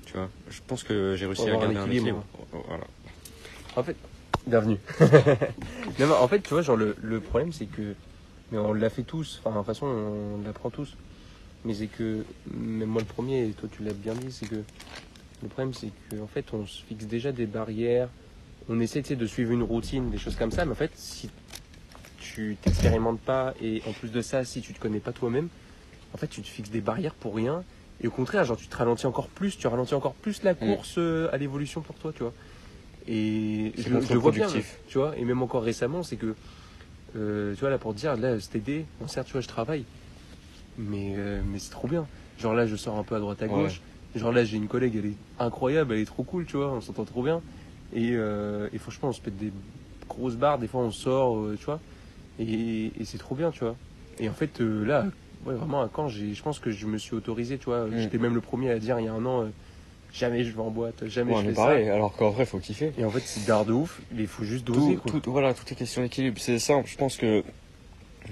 [0.06, 2.08] Tu vois, je pense que j'ai réussi à garder un équilibre.
[2.08, 2.26] équilibre.
[2.67, 2.84] Voilà.
[3.76, 3.95] En fait,
[4.45, 4.78] bienvenue.
[5.02, 5.08] non,
[5.99, 7.95] mais en fait, tu vois, genre, le, le problème, c'est que.
[8.52, 10.95] Mais on l'a fait tous, enfin, de toute façon, on l'apprend tous.
[11.65, 12.23] Mais c'est que,
[12.54, 14.62] même moi le premier, et toi tu l'as bien dit, c'est que.
[15.41, 18.10] Le problème, c'est qu'en fait, on se fixe déjà des barrières.
[18.69, 20.63] On essaie de suivre une routine, des choses comme ça.
[20.63, 21.30] Mais en fait, si
[22.23, 25.49] tu t'expérimentes pas, et en plus de ça, si tu te connais pas toi-même,
[26.13, 27.63] en fait, tu te fixes des barrières pour rien.
[28.01, 30.95] Et au contraire, genre, tu te ralentis encore plus, tu ralentis encore plus la course
[30.97, 32.33] euh, à l'évolution pour toi, tu vois.
[33.07, 34.47] Et C'est je, je le vois bien,
[34.88, 35.17] tu vois.
[35.17, 36.33] Et même encore récemment, c'est que,
[37.17, 39.47] euh, tu vois, là, pour te dire, là, cet été, bon, certes, tu vois, je
[39.47, 39.83] travaille,
[40.77, 42.07] mais, euh, mais c'est trop bien.
[42.39, 43.81] Genre là, je sors un peu à droite à gauche.
[44.15, 46.81] Genre là, j'ai une collègue, elle est incroyable, elle est trop cool, tu vois, on
[46.81, 47.41] s'entend trop bien.
[47.95, 49.51] Et, euh, et franchement, on se pète des
[50.07, 51.79] grosses barres, des fois on sort, tu vois.
[52.39, 53.76] Et, et c'est trop bien, tu vois.
[54.19, 55.06] Et en fait, euh, là,
[55.46, 57.86] ouais, vraiment, à Caen, j'ai- je pense que je me suis autorisé, tu vois.
[57.86, 57.98] Mm.
[58.00, 59.48] J'étais même le premier à dire il y a un an, euh,
[60.13, 61.93] jamais je vais en boîte, jamais Ouais, je fais pareil, ça.
[61.93, 62.91] alors qu'en vrai, faut kiffer.
[62.98, 65.19] Et en fait, c'est d'art de ouf, mais il faut juste doser, Tout, quoi.
[65.19, 66.39] tout- voilà, tout est question d'équilibre.
[66.39, 66.88] C'est simple.
[66.89, 67.43] Je pense que,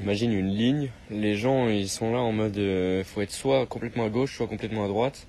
[0.01, 0.89] imagine une ligne.
[1.09, 4.47] Les gens, ils sont là en mode, euh, faut être soit complètement à gauche, soit
[4.47, 5.27] complètement à droite.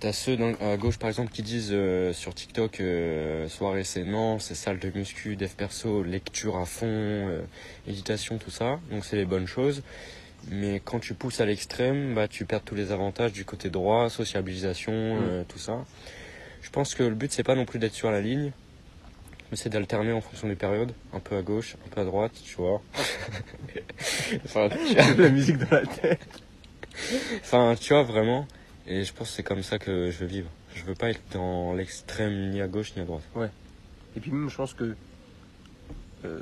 [0.00, 4.38] T'as ceux à gauche, par exemple, qui disent euh, sur TikTok, euh, soirée c'est non,
[4.38, 7.42] c'est salle de muscu, dev perso, lecture à fond, euh,
[7.86, 8.80] méditation, tout ça.
[8.90, 9.82] Donc c'est les bonnes choses.
[10.48, 14.08] Mais quand tu pousses à l'extrême, bah tu perds tous les avantages du côté droit,
[14.08, 15.84] sociabilisation, euh, tout ça.
[16.62, 18.52] Je pense que le but c'est pas non plus d'être sur la ligne,
[19.50, 22.32] mais c'est d'alterner en fonction des périodes, un peu à gauche, un peu à droite,
[22.42, 22.80] tu vois.
[24.46, 25.20] enfin, tu...
[25.20, 26.26] la musique dans la tête.
[27.42, 28.46] enfin, tu vois vraiment.
[28.86, 30.48] Et je pense que c'est comme ça que je veux vivre.
[30.74, 33.22] Je veux pas être dans l'extrême ni à gauche ni à droite.
[34.16, 34.94] Et puis même, je pense que.
[36.24, 36.40] euh,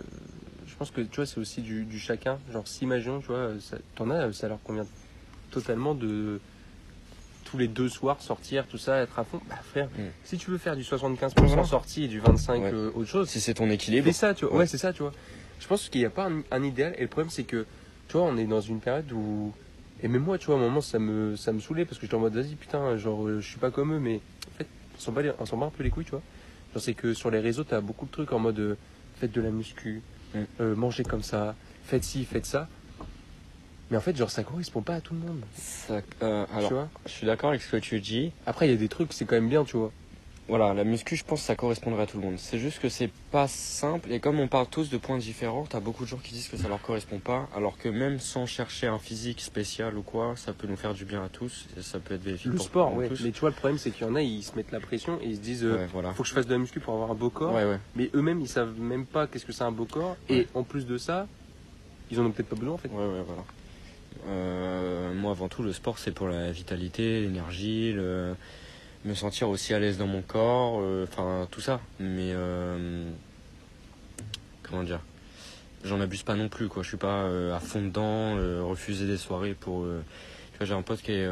[0.66, 2.38] je pense que, tu vois, c'est aussi du, du chacun.
[2.52, 4.86] Genre, si imaginons, tu vois, ça- t'en as, ça leur convient
[5.50, 6.40] totalement de.
[7.44, 9.40] Tous les deux soirs sortir, tout ça, être à fond.
[9.48, 10.02] Bah, frère, Mm.
[10.24, 11.64] si tu veux faire du 75% Voilà.
[11.64, 12.70] sortie et du 25% Ouais.
[12.74, 14.52] euh, autre chose, Si c'est ton équilibre, fais ça, tu vois.
[14.52, 14.58] Ouais.
[14.60, 15.12] Ouais, c'est ça, tu vois.
[15.58, 16.94] Je pense qu'il n'y a pas un, un idéal.
[16.98, 17.64] Et le problème, c'est que,
[18.08, 19.52] tu vois, on est dans une période où.
[20.02, 22.02] Et même moi, tu vois, à un moment, ça me, ça me saoulait parce que
[22.06, 24.66] j'étais en mode, vas-y, putain, genre, euh, je suis pas comme eux, mais en fait,
[24.96, 26.22] on s'en bat, les- on s'en bat un peu les couilles, tu vois.
[26.74, 28.76] Genre, c'est que sur les réseaux, t'as beaucoup de trucs en mode, euh,
[29.16, 30.02] faites de la muscu,
[30.34, 30.38] Mm.
[30.60, 32.68] euh, mangez comme ça, faites ci, faites ça.
[33.90, 35.40] Mais en fait, genre, ça correspond pas à tout le monde.
[35.56, 36.88] ça- euh, tu alors, vois.
[37.06, 38.32] je suis d'accord avec ce que tu dis.
[38.46, 39.90] Après, il y a des trucs, c'est quand même bien, tu vois.
[40.48, 42.38] Voilà, la muscu, je pense que ça correspondrait à tout le monde.
[42.38, 44.10] C'est juste que c'est pas simple.
[44.10, 46.56] Et comme on parle tous de points différents, t'as beaucoup de gens qui disent que
[46.56, 47.48] ça leur correspond pas.
[47.54, 51.04] Alors que même sans chercher un physique spécial ou quoi, ça peut nous faire du
[51.04, 51.66] bien à tous.
[51.76, 53.08] Et ça peut être bénéfique Le pour, sport, ouais.
[53.08, 53.22] tous.
[53.24, 55.18] Mais tu vois, le problème, c'est qu'il y en a, ils se mettent la pression
[55.22, 56.12] et ils se disent, euh, Ouais, voilà.
[56.14, 57.52] faut que je fasse de la muscu pour avoir un beau corps.
[57.52, 57.78] Ouais, ouais.
[57.94, 60.16] Mais eux-mêmes, ils savent même pas qu'est-ce que c'est un beau corps.
[60.30, 61.26] Et en plus de ça,
[62.10, 62.88] ils en ont peut-être pas besoin, en fait.
[62.88, 63.44] Ouais, ouais, voilà.
[64.28, 68.34] Euh, moi, avant tout, le sport, c'est pour la vitalité, l'énergie, le...
[69.08, 71.80] me sentir aussi à l'aise dans mon corps, euh, enfin, tout ça.
[71.98, 73.10] Mais, euh,
[74.62, 75.00] comment dire?
[75.84, 76.82] J'en abuse pas non plus, quoi.
[76.82, 78.34] Je suis pas euh, à fond dedans,
[78.68, 79.86] refuser des soirées pour.
[80.60, 81.28] j'ai un pote qui est,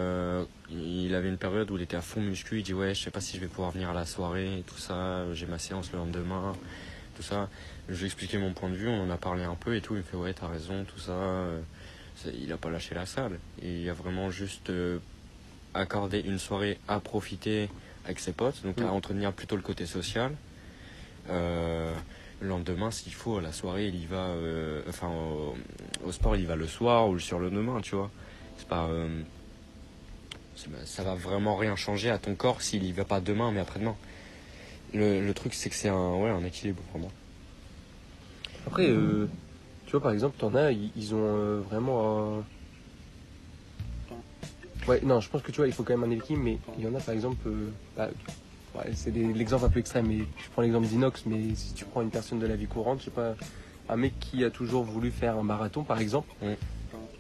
[0.71, 2.59] il avait une période où il était à fond muscu.
[2.59, 4.63] Il dit ouais, je sais pas si je vais pouvoir venir à la soirée et
[4.63, 5.33] tout ça.
[5.35, 6.55] J'ai ma séance le lendemain,
[7.17, 7.49] tout ça.
[7.89, 9.81] Je lui ai expliqué mon point de vue, on en a parlé un peu et
[9.81, 9.95] tout.
[9.95, 11.15] Il me fait ouais, t'as raison, tout ça.
[12.41, 13.39] Il a pas lâché la salle.
[13.63, 14.71] Il a vraiment juste
[15.77, 17.69] accordé une soirée à profiter
[18.05, 18.91] avec ses potes, donc à Mm.
[18.91, 20.33] entretenir plutôt le côté social.
[21.31, 21.93] Euh,
[22.41, 24.29] le lendemain, s'il faut, à la soirée, il y va.
[24.29, 25.57] euh, enfin, au,
[26.07, 28.11] au sport, il y va le soir ou le surlendemain, tu vois.
[28.59, 28.87] C'est pas.
[28.87, 29.23] euh,
[30.55, 33.61] c'est- ça va vraiment rien changer à ton corps s'il y va pas demain, mais
[33.61, 33.97] après-demain.
[34.95, 37.11] Le, le truc, c'est que c'est un, ouais, un équilibre, vraiment.
[38.67, 39.27] Après, euh,
[39.87, 42.45] tu vois, par exemple, t'en as, ils, ils ont vraiment un.
[44.89, 46.85] Ouais, non, je pense que tu vois, il faut quand même un équilibre, mais il
[46.85, 48.09] y en a, par exemple, euh, bah,
[48.77, 51.85] ouais, c'est des- l'exemple un peu extrême, mais je prends l'exemple d'Inox, mais si tu
[51.85, 53.35] prends une personne de la vie courante, je sais pas,
[53.89, 56.29] un mec qui a toujours voulu faire un marathon, par exemple,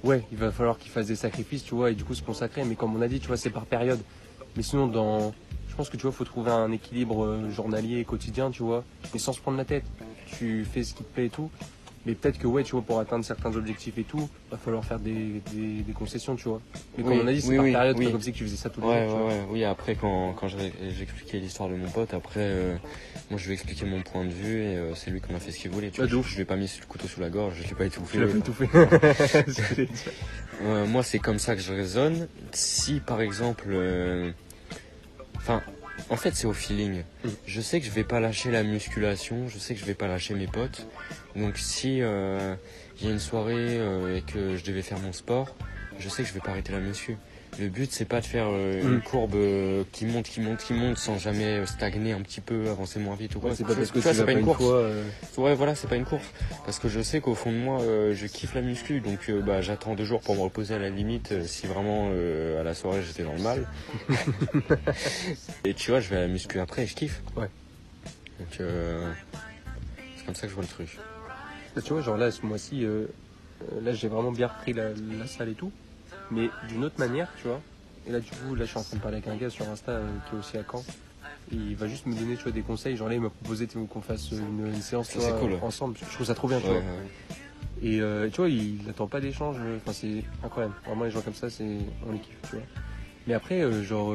[0.04, 2.62] ouais, il va falloir qu'il fasse des sacrifices, tu vois, et du coup se consacrer,
[2.64, 4.00] mais comme on a dit, tu vois, c'est par période.
[4.56, 5.32] Mais sinon, dans.
[5.68, 8.82] Je pense que tu vois, faut trouver un équilibre euh, journalier et quotidien, tu vois,
[9.12, 9.84] mais sans se prendre la tête.
[10.38, 11.50] Tu fais ce qui te plaît et tout.
[12.06, 15.00] Mais peut-être que, ouais, tu vois, pour atteindre certains objectifs et tout, va falloir faire
[15.00, 16.60] des, des, des concessions, tu vois.
[16.96, 18.56] Mais comme Oui, on a dit, c'est oui, par oui, période, comme si tu faisais
[18.56, 19.16] ça tous les Ouais, jours.
[19.18, 19.42] tu ouais, vois.
[19.42, 19.46] ouais.
[19.50, 20.46] Oui, après, quand, quand
[21.02, 22.76] expliqué l'histoire de mon pote, après, euh,
[23.30, 25.36] moi, je lui ai expliqué mon point de vue et euh, c'est lui qui en
[25.36, 25.90] a fait ce qu'il voulait.
[25.90, 27.68] Tu Ouais, vois, je, je lui ai pas mis le couteau sous la gorge, je
[27.68, 28.18] l'ai pas étouffé.
[28.18, 28.68] Tu l'as pas étouffé.
[30.62, 32.28] Euh, moi, c'est comme ça que je raisonne.
[32.52, 34.30] Si, par exemple, euh,
[35.36, 35.60] enfin,
[36.08, 37.02] en fait, c'est au feeling.
[37.24, 37.28] Mm.
[37.46, 40.06] Je sais que je vais pas lâcher la musculation, je sais que je vais pas
[40.08, 40.86] lâcher mes potes.
[41.36, 42.54] Donc, si euh,
[43.00, 45.54] il y a une soirée euh, et que je devais faire mon sport,
[45.98, 47.16] je sais que je vais pas arrêter la muscu.
[47.58, 48.94] Le but, c'est pas de faire euh, Mm.
[48.94, 52.68] une courbe euh, qui monte, qui monte, qui monte, sans jamais stagner un petit peu,
[52.68, 53.50] avancer moins vite ou quoi.
[53.50, 54.58] Ouais, c'est pas parce que tu vois, vas c'est pas pas une course.
[54.58, 54.90] fois.
[55.38, 56.26] Ouais, voilà, c'est pas une course.
[56.66, 59.00] Parce que je sais qu'au fond de moi, je kiffe la muscu.
[59.00, 62.74] Donc, bah, j'attends deux jours pour me reposer à la limite si vraiment à la
[62.74, 63.66] soirée j'étais dans le mal.
[65.64, 67.22] et tu vois, je vais à la muscu après et je kiffe.
[67.36, 67.48] Ouais.
[68.38, 69.10] Donc, euh,
[70.18, 70.98] c'est comme ça que je vois le truc.
[71.76, 73.04] Là, tu vois, genre là, ce mois-ci, euh,
[73.72, 75.70] euh, là, j'ai vraiment bien repris la, la salle et tout.
[76.30, 77.60] Mais d'une autre manière, tu vois.
[78.08, 79.68] Et là, du coup, là, je suis en train de parler avec un gars sur
[79.68, 80.82] Insta euh, qui est aussi à Caen.
[81.52, 82.96] et il va juste me donner tu vois, des conseils.
[82.96, 85.58] Genre là, il m'a proposé qu'on fasse une, une séance tu Ça, c'est vois, cool.
[85.62, 85.96] ensemble.
[85.98, 86.80] Je trouve ça trop bien, tu Ouais, vois.
[86.80, 86.86] ouais.
[87.82, 89.56] Et euh, tu vois, il n'attend pas d'échange.
[89.76, 90.74] Enfin, c'est incroyable.
[90.86, 91.76] Vraiment, les gens comme ça, c'est
[92.08, 92.64] on les kiffe, tu vois.
[93.26, 94.14] Mais après, euh, genre,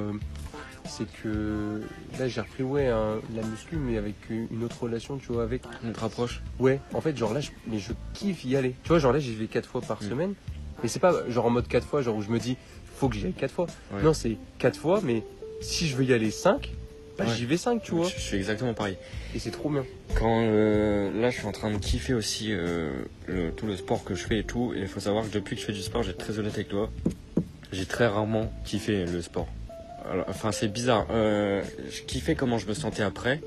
[0.85, 1.81] c'est que
[2.19, 5.61] là, j'ai repris ouais la muscu, mais avec une autre relation, tu vois, avec.
[5.85, 6.79] On te rapproche Ouais.
[6.93, 8.75] En fait, genre là, je, mais je kiffe y aller.
[8.83, 10.09] Tu vois, genre là, j'y vais quatre fois par Mm.
[10.09, 10.33] semaine.
[10.83, 12.57] Mais c'est pas genre en mode quatre fois, genre où je me dis,
[12.95, 13.67] faut que j'y aille quatre fois.
[13.93, 14.01] Ouais.
[14.03, 15.23] Non, c'est quatre fois, mais
[15.61, 16.71] si je veux y aller cinq,
[17.17, 17.35] bah, Ouais.
[17.35, 18.07] j'y vais cinq, tu vois.
[18.07, 18.97] Je, je suis exactement pareil.
[19.35, 19.85] Et c'est trop bien.
[20.17, 22.91] Quand euh, là, je suis en train de kiffer aussi euh,
[23.27, 24.73] le- tout le sport que je fais et tout.
[24.75, 26.69] Et il faut savoir que depuis que je fais du sport, j'ai très honnête avec
[26.69, 26.89] toi,
[27.71, 29.47] j'ai très rarement kiffé le sport.
[30.09, 31.07] Alors, enfin, c'est bizarre.
[31.11, 33.41] Euh, je kiffais comment je me sentais après,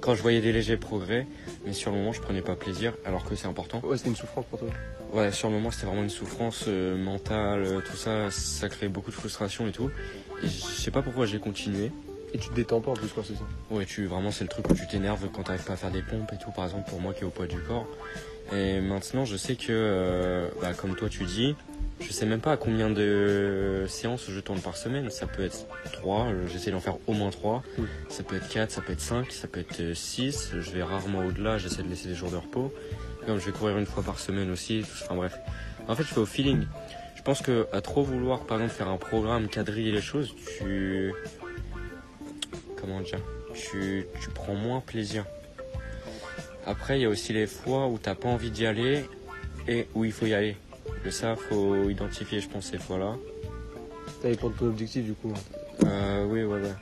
[0.00, 1.26] quand je voyais des légers progrès,
[1.64, 3.80] mais sur le moment, je prenais pas plaisir, alors que c'est important.
[3.84, 4.68] Ouais, c'était une souffrance pour toi.
[5.12, 8.88] Ouais, sur le moment, c'était vraiment une souffrance euh, mentale, euh, tout ça, ça créait
[8.88, 9.90] beaucoup de frustration et tout.
[10.42, 11.90] Et je sais pas pourquoi j'ai continué.
[12.32, 13.44] Et tu te détends pas en plus quand c'est ça.
[13.70, 16.02] Ouais, tu vraiment c'est le truc où tu t'énerves quand t'arrives pas à faire des
[16.02, 17.88] pompes et tout, par exemple pour moi qui est au poids du corps.
[18.52, 21.54] Et maintenant, je sais que, euh, bah, comme toi tu dis,
[22.00, 25.10] je sais même pas à combien de séances je tourne par semaine.
[25.10, 27.62] Ça peut être 3, j'essaie d'en faire au moins 3.
[27.78, 27.82] Mm.
[28.08, 30.52] Ça peut être 4, ça peut être 5, ça peut être 6.
[30.58, 32.72] Je vais rarement au-delà, j'essaie de laisser des jours de repos.
[33.26, 35.38] Comme je vais courir une fois par semaine aussi, enfin bref.
[35.88, 36.66] En fait, je fais au feeling.
[37.16, 41.12] Je pense que à trop vouloir, par exemple, faire un programme, quadriller les choses, tu.
[42.76, 43.20] Comment dire
[43.54, 45.24] tu, tu prends moins plaisir.
[46.66, 49.04] Après, il y a aussi les fois où t'as pas envie d'y aller
[49.68, 50.56] et où il faut y aller.
[51.04, 53.16] Et ça, faut identifier, je pense, ces fois-là.
[54.22, 55.32] Dépend de ton objectif du coup.
[55.84, 56.74] Euh, oui, ouais, ouais.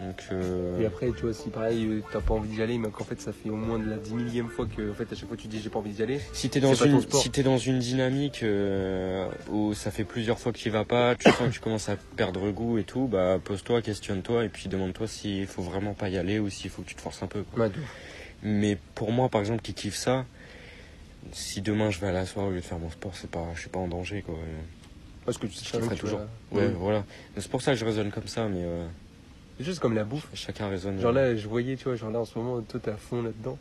[0.00, 3.04] Donc, euh, Et après, tu vois, si pareil, t'as pas envie d'y aller, mais qu'en
[3.04, 5.28] fait, ça fait au moins de la dix millième fois que, en fait, à chaque
[5.28, 6.20] fois, tu dis j'ai pas envie d'y aller.
[6.32, 10.52] si t'es dans, une, si t'es dans une dynamique euh, où ça fait plusieurs fois
[10.52, 13.38] que tu vas pas, tu sens que tu commences à perdre goût et tout, bah
[13.42, 16.88] pose-toi, questionne-toi et puis demande-toi s'il faut vraiment pas y aller ou s'il faut que
[16.88, 17.42] tu te forces un peu.
[17.42, 17.68] quoi.
[18.42, 20.24] Mais pour moi, par exemple, qui kiffe ça,
[21.32, 23.46] si demain je vais à la soirée au lieu de faire mon sport, c'est pas,
[23.54, 24.34] je suis pas en danger quoi.
[25.26, 26.20] Parce que tu sais que tu toujours.
[26.20, 26.26] vas-
[26.58, 26.72] Ouais, Ouais.
[26.76, 27.04] voilà.
[27.36, 28.86] C'est pour ça que je raisonne comme ça, mais euh,
[29.58, 30.26] C'est juste comme la bouffe.
[30.34, 30.98] chacun raisonne.
[30.98, 33.22] Genre là, je voyais, tu vois, genre là en ce moment, toi t'es à fond
[33.22, 33.58] là-dedans.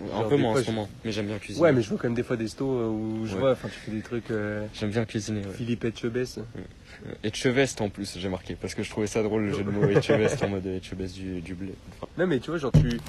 [0.00, 1.62] un genre peu moins en ce je- moment, mais j'aime bien cuisiner.
[1.62, 3.40] Ouais, mais je vois quand même des fois des stos euh, où je Ouais.
[3.40, 5.44] vois, enfin, tu fais des trucs euh, J'aime bien cuisiner.
[5.44, 5.52] Ouais.
[5.52, 6.40] Philippe Etchebest.
[7.24, 9.70] Et Cheveste en plus, j'ai marqué, parce que je trouvais ça drôle le jeu de
[9.70, 11.74] mots Cheveste en mode Cheveste du, du blé.
[11.96, 13.00] Enfin, Non, mais tu vois, genre tu.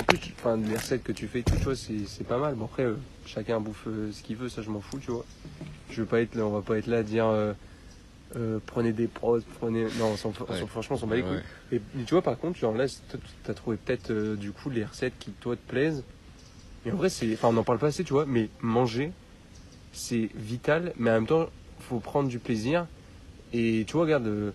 [0.00, 2.54] En plus, tu- enfin, les recettes que tu fais, tout, c'est pas mal.
[2.54, 2.94] Bon, après, euh,
[3.26, 5.24] chacun bouffe euh, ce qu'il veut, ça je m'en fous, tu vois.
[5.90, 7.26] Je veux pas être là, on va pas être là à dire.
[7.26, 7.52] euh,
[8.66, 9.84] prenez des pros, prenez.
[9.98, 11.32] Non, on on franchement, on s'en bat les couilles.
[11.36, 11.42] ouais.
[11.76, 12.86] Et, mais tu vois, par contre, genre là,
[13.44, 16.04] t'as trouvé peut-être du coup les recettes qui toi te plaisent.
[16.86, 17.34] Et en vrai, c'est.
[17.34, 19.12] Enfin, on n'en parle pas assez, tu vois, mais manger,
[19.92, 22.86] c'est vital, mais en même temps, faut prendre du plaisir.
[23.52, 24.52] Et tu vois, regarde.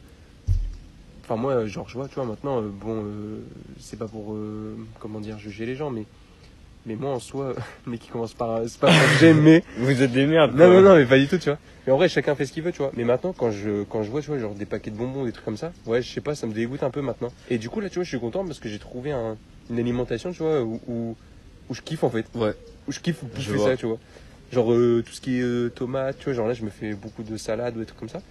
[1.28, 3.40] Enfin, moi, genre, je vois, tu vois, maintenant, euh, bon, euh,
[3.80, 4.34] c'est pas pour.
[4.34, 6.04] euh, comment dire, juger les gens, mais.
[6.86, 7.56] Mais moi, en soi,
[7.88, 8.62] mais qui commence par.
[8.68, 9.64] C'est pas pour que j'aime, mais.
[9.78, 10.52] Vous êtes des merdes.
[10.52, 10.68] Non, quoi.
[10.68, 11.58] non, non, mais pas du tout, tu vois.
[11.88, 12.92] Mais en vrai, chacun fait ce qu'il veut, tu vois.
[12.96, 15.32] Mais maintenant, quand je, quand je vois, tu vois, genre des paquets de bonbons, des
[15.32, 17.32] trucs comme ça, ouais, je sais pas, ça me dégoûte un peu maintenant.
[17.50, 19.36] Et du coup, là, tu vois, je suis content parce que j'ai trouvé un-
[19.72, 21.16] une alimentation, tu vois, où, où,
[21.70, 22.26] où je kiffe en fait.
[22.36, 22.54] Ouais.
[22.88, 23.70] Où je kiffe Je bouffer vois.
[23.72, 23.98] ça, tu vois.
[24.52, 27.36] Genre tout ce qui est tomates, tu vois, genre là, je me fais beaucoup de
[27.36, 28.22] salades ou des trucs comme ça.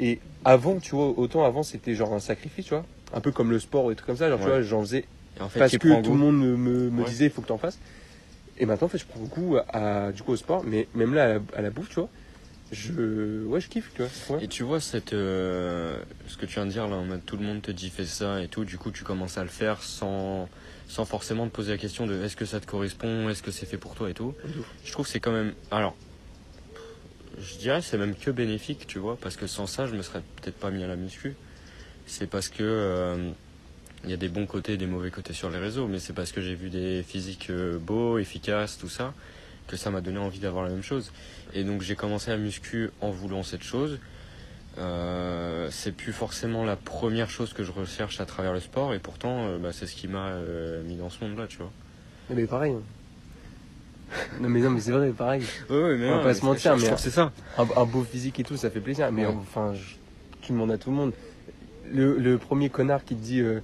[0.00, 2.84] Et avant, tu vois, autant avant, c'était genre un sacrifice, tu vois.
[3.12, 5.04] Un peu comme le sport ou des trucs comme ça, genre, tu vois, j'en faisais
[5.38, 6.12] Et en fait, parce que tout goût.
[6.12, 7.08] le monde me, me, me Ouais.
[7.08, 7.78] disait il faut que tu en fasses.
[8.58, 11.24] Et maintenant, en fait, je prends beaucoup à, du coup, au sport, mais même là,
[11.24, 12.08] à la, à la bouffe, tu vois,
[12.72, 14.36] je, ouais, je kiffe, tu vois.
[14.36, 14.44] Ouais.
[14.44, 17.36] Et tu vois, cette, euh, ce que tu viens de dire là, en mode tout
[17.36, 19.82] le monde te dit fais ça et tout, du coup tu commences à le faire
[19.82, 20.48] sans,
[20.88, 23.64] sans forcément te poser la question de est-ce que ça te correspond, est-ce que c'est
[23.66, 24.34] fait pour toi et tout?
[24.84, 25.54] Je trouve que c'est quand même.
[25.70, 25.96] Alors,
[27.40, 30.22] je dirais c'est même que bénéfique, tu vois, parce que sans ça, je me serais
[30.36, 31.34] peut-être pas mis à la muscu.
[32.06, 32.62] C'est parce que.
[32.62, 33.30] euh,
[34.04, 36.12] il y a des bons côtés et des mauvais côtés sur les réseaux, mais c'est
[36.12, 39.12] parce que j'ai vu des physiques euh, beaux, efficaces, tout ça,
[39.66, 41.12] que ça m'a donné envie d'avoir la même chose.
[41.54, 43.98] Et donc j'ai commencé à muscu en voulant cette chose.
[44.78, 49.00] Euh, c'est plus forcément la première chose que je recherche à travers le sport, et
[49.00, 50.34] pourtant euh, bah, c'est ce qui m'a
[50.84, 51.72] mis dans ce monde-là, tu vois.
[52.30, 52.76] Mais pareil.
[54.40, 55.42] Non, mais non, mais c'est vrai, pareil.
[55.70, 57.32] Ouais, mais On va non, pas mais se mentir, mais- c'est ça.
[57.58, 59.10] Un, un beau physique et tout, ça fait plaisir.
[59.12, 59.34] Mais Ouais.
[59.40, 59.94] enfin, je-
[60.40, 61.12] tu demandes à tout le monde.
[61.92, 63.60] Le, le premier connard qui te dit euh,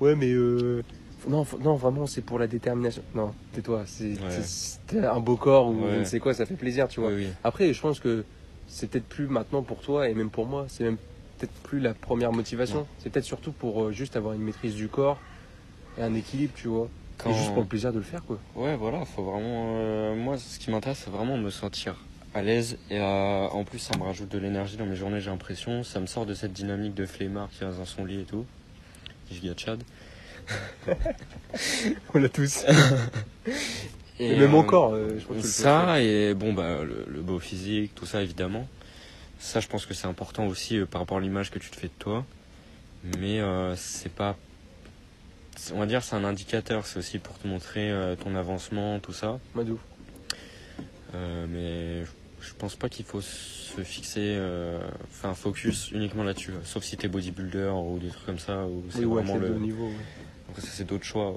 [0.00, 0.32] Ouais, mais.
[0.32, 0.82] euh,
[1.28, 3.02] non, non, vraiment, c'est pour la détermination.
[3.14, 3.82] Non, tais-toi.
[3.86, 4.14] C'est
[4.94, 5.04] Ouais.
[5.06, 5.94] un beau corps ou Ouais.
[5.94, 7.10] je ne sais quoi, ça fait plaisir, tu vois.
[7.10, 7.28] Oui.
[7.44, 8.24] Après, je pense que
[8.66, 10.96] c'est peut-être plus maintenant pour toi et même pour moi, c'est même
[11.38, 12.80] peut-être plus la première motivation.
[12.80, 12.86] Ouais.
[12.98, 15.18] C'est peut-être surtout pour euh, juste avoir une maîtrise du corps
[15.98, 16.88] et un équilibre, tu vois.
[17.22, 18.38] Quand- Et juste pour le plaisir de le faire, quoi.
[18.56, 19.74] Ouais, voilà, faut vraiment.
[19.78, 21.96] euh, moi, ce qui m'intéresse, c'est vraiment me sentir
[22.34, 25.30] à l'aise et à- en plus, ça me rajoute de l'énergie dans mes journées, j'ai
[25.30, 25.82] l'impression.
[25.84, 28.44] Ça me sort de cette dynamique de flemmard qui reste dans son lit et tout.
[29.30, 29.82] Giga Chad.
[32.14, 32.64] On l'a tous.
[34.18, 37.20] Et, Et même euh, encore, euh, je pense que ça et bon bah le, le
[37.20, 38.66] beau physique, tout ça évidemment.
[39.38, 41.88] Ça, je pense que c'est important aussi par rapport à l'image que tu te fais
[41.88, 42.24] de toi.
[43.18, 43.40] Mais
[43.76, 44.36] c'est pas,
[45.74, 46.86] on va dire, c'est un indicateur.
[46.86, 49.38] C'est aussi pour te montrer euh, ton avancement, tout ça.
[49.56, 49.80] Ouf.
[51.14, 52.04] Euh, mais
[52.40, 54.78] je- pense pas qu'il faut se fixer, euh,
[55.10, 56.52] enfin focus uniquement là-dessus.
[56.64, 59.54] Sauf si t'es bodybuilder ou des trucs comme ça, ou c'est Oui, vraiment le.
[59.58, 59.86] niveau.
[59.86, 59.92] ouais.
[60.48, 61.36] Après, ça, c'est d'autres choix.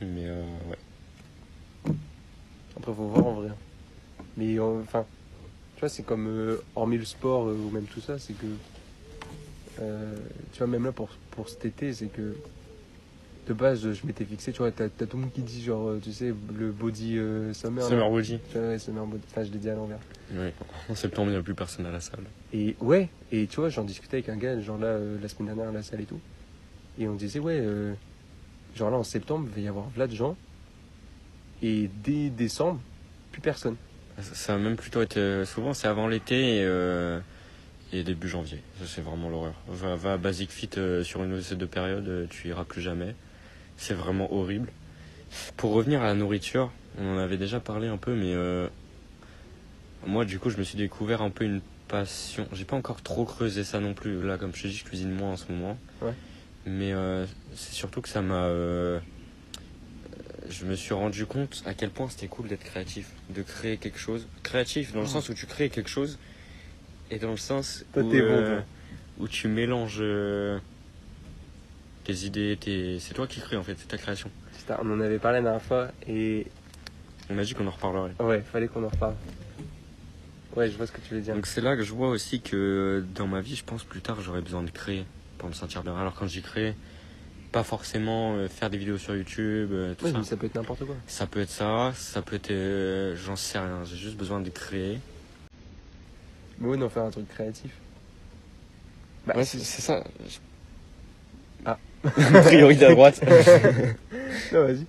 [0.00, 1.92] Mais euh, ouais.
[2.76, 3.48] Après, faut voir en vrai.
[4.36, 5.06] Mais euh, enfin,
[5.76, 8.46] tu vois, c'est comme euh, hormis le sport euh, ou même tout ça, c'est que
[9.80, 10.14] euh,
[10.52, 12.34] tu vois, même là pour, pour cet été, c'est que
[13.46, 16.00] de base, je m'étais fixé, tu vois, t'as tout le monde qui dit, genre, euh,
[16.02, 17.84] tu sais, le body euh, summer.
[17.84, 17.90] là.
[17.90, 18.40] Summer body.
[18.54, 19.22] Ouais, summer body.
[19.30, 20.00] Enfin, je l'ai dit à l'envers.
[20.34, 20.52] Ouais.
[20.88, 22.24] En septembre, il n'y a plus personne à la salle.
[22.52, 25.46] Et ouais, et tu vois, j'en discutais avec un gars, genre là, euh, la semaine
[25.46, 26.20] dernière à la salle et tout.
[26.98, 27.94] Et on disait, ouais, euh,
[28.74, 30.36] genre là en septembre, il va y avoir plein de gens.
[31.62, 32.80] Et dès décembre,
[33.30, 33.76] plus personne.
[34.20, 35.44] Ça, ça a même plutôt été.
[35.44, 36.66] Souvent, c'est avant l'été et,
[37.92, 38.60] et début janvier.
[38.80, 39.54] Ça, c'est vraiment l'horreur.
[39.68, 42.64] Va, va à Basic Fit euh, sur une de ces deux périodes, euh, tu iras
[42.64, 43.14] plus jamais.
[43.76, 44.68] C'est vraiment horrible.
[45.56, 48.68] Pour revenir à la nourriture, on en avait déjà parlé un peu, mais euh,
[50.06, 52.48] moi, du coup, je me suis découvert un peu une passion.
[52.52, 54.22] J'ai pas encore trop creusé ça non plus.
[54.22, 55.78] Là, comme je te dis, je cuisine moins en ce moment.
[56.02, 56.12] Ouais.
[56.66, 56.92] Mais
[57.54, 58.48] c'est surtout que ça m'a.
[60.48, 63.98] je me suis rendu compte à quel point c'était cool d'être créatif, de créer quelque
[63.98, 64.26] chose.
[64.42, 65.10] Créatif dans le Mm.
[65.10, 66.18] sens où tu crées quelque chose
[67.10, 68.60] et dans le sens Toi, où, t'es bon, euh,
[69.18, 70.58] où tu mélanges euh,
[72.04, 72.98] tes idées, tes...
[73.00, 74.30] c'est toi qui crées en fait, c'est ta création.
[74.58, 76.46] Putain, on en avait parlé la dernière fois et
[77.30, 78.12] On m'a dit qu'on en reparlerait.
[78.20, 79.14] ouais, fallait qu'on en reparle.
[80.56, 81.34] Ouais, je vois ce que tu veux dire.
[81.34, 84.20] Donc c'est là que je vois aussi que dans ma vie, je pense plus tard,
[84.22, 85.04] j'aurais besoin de créer
[85.38, 85.94] pour me sentir bien.
[85.96, 86.74] Alors quand j'y crée,
[87.52, 90.18] pas forcément euh, faire des vidéos sur YouTube, euh, tout Ouais, ça.
[90.18, 90.94] mais ça peut être n'importe quoi.
[91.06, 92.50] Ça peut être ça, ça peut être.
[92.50, 94.98] euh, J'en sais rien, j'ai juste besoin de créer.
[96.58, 97.70] Mais ouais, d'en faire un truc créatif.
[99.26, 100.04] Bah, Ouais, c'est ça.
[101.64, 101.78] Ah.
[102.44, 103.20] Priorité à droite.
[104.52, 104.86] non, vas-y.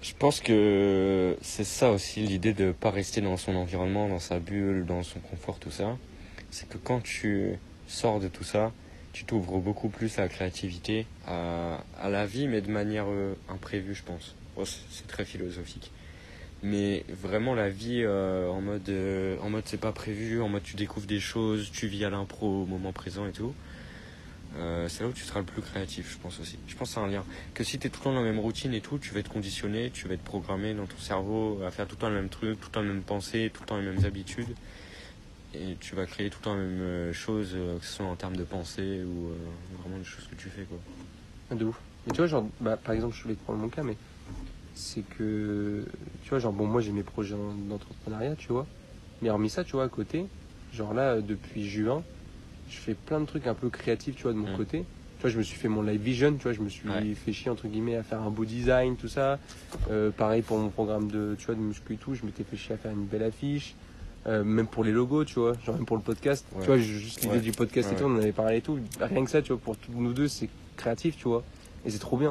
[0.00, 4.38] Je pense que c'est ça aussi l'idée de pas rester dans son environnement, dans sa
[4.38, 5.96] bulle, dans son confort, tout ça.
[6.50, 8.72] C'est que quand tu sors de tout ça,
[9.12, 13.34] tu t'ouvres beaucoup plus à la créativité, à, à la vie, mais de manière euh,
[13.48, 14.36] imprévue, je pense.
[14.56, 15.90] Oh, c'est très philosophique.
[16.62, 20.64] Mais vraiment la vie euh, en mode, euh, en mode c'est pas prévu, en mode
[20.64, 23.54] tu découvres des choses, tu vis à l'impro au moment présent et tout.
[24.56, 26.58] Euh, c'est là où tu seras le plus créatif, je pense aussi.
[26.66, 27.24] Je pense c'est un lien.
[27.54, 29.20] Que si tu es tout le temps dans la même routine et tout, tu vas
[29.20, 32.16] être conditionné, tu vas être programmé dans ton cerveau à faire tout le temps le
[32.16, 34.56] même truc, tout le temps les mêmes pensées, tout le temps les mêmes habitudes.
[35.54, 38.36] Et tu vas créer tout le temps les mêmes choses, que ce soit en termes
[38.36, 39.30] de pensée ou
[39.80, 40.64] vraiment des choses que tu fais.
[40.64, 41.56] quoi.
[41.56, 41.78] De ouf.
[42.06, 43.96] Mais tu vois, genre, bah, par exemple, je voulais te prendre mon cas, mais
[44.78, 45.84] c'est que,
[46.22, 48.66] tu vois, genre, bon, moi j'ai mes projets en- d'entrepreneuriat, tu vois.
[49.20, 50.26] Mais hormis ça, tu vois, à côté,
[50.72, 52.02] genre là, depuis juin,
[52.70, 54.56] je fais plein de trucs un peu créatifs, tu vois, de mon Mm.
[54.56, 54.78] côté.
[55.18, 57.14] Tu vois, je me suis fait mon live vision, tu vois, je me suis Ouais.
[57.14, 59.40] fait chier, entre guillemets, à faire un beau design, tout ça.
[59.90, 62.56] Euh, pareil pour mon programme de, tu vois, de muscu et tout, je m'étais fait
[62.56, 63.74] chier à faire une belle affiche.
[64.26, 66.44] Euh, même pour les logos, tu vois, genre même pour le podcast.
[66.54, 66.60] Ouais.
[66.60, 67.40] Tu vois, juste l'idée Ouais.
[67.40, 68.78] du podcast et tout, on en avait parlé et tout.
[69.00, 71.42] Rien que ça, tu vois, pour tous nous deux, c'est créatif, tu vois.
[71.84, 72.30] Et c'est trop bien.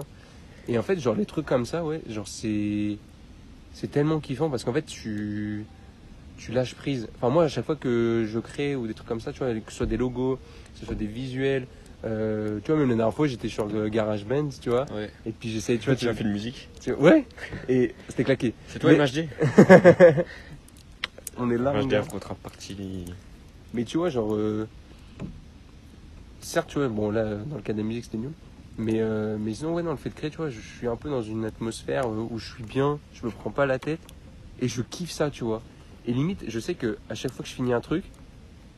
[0.67, 2.97] Et en fait, genre les trucs comme ça, ouais, genre c'est
[3.73, 5.65] c'est tellement kiffant parce qu'en fait tu
[6.37, 7.07] tu lâches prise.
[7.17, 9.53] Enfin moi, à chaque fois que je crée ou des trucs comme ça, tu vois,
[9.53, 10.35] que ce soit des logos,
[10.73, 11.65] que ce soit des visuels,
[12.05, 15.09] euh, tu vois, même la dernière fois, j'étais sur le GarageBand, tu vois, Ouais.
[15.25, 17.25] et puis j'essayais, tu vois, Tu as fait de musique tu- ouais,
[17.69, 18.53] et c'était claqué.
[18.67, 19.27] C'est toi Mais- MHD
[21.39, 21.71] On est là.
[21.73, 21.93] MHD.
[21.93, 23.05] Afro Trap Party.
[23.73, 24.33] Mais tu vois, genre.
[24.35, 24.67] euh,
[26.41, 28.31] Certes, tu vois, bon, là, dans le cas de la musique, c'était nul.
[28.77, 30.95] Mais, euh, mais sinon, ouais, dans le fait de créer, tu vois, je suis un
[30.95, 33.99] peu dans une atmosphère euh, où je suis bien, je me prends pas la tête.
[34.61, 35.61] Et je kiffe ça, tu vois.
[36.07, 38.03] Et limite, je sais que à chaque fois que je finis un truc,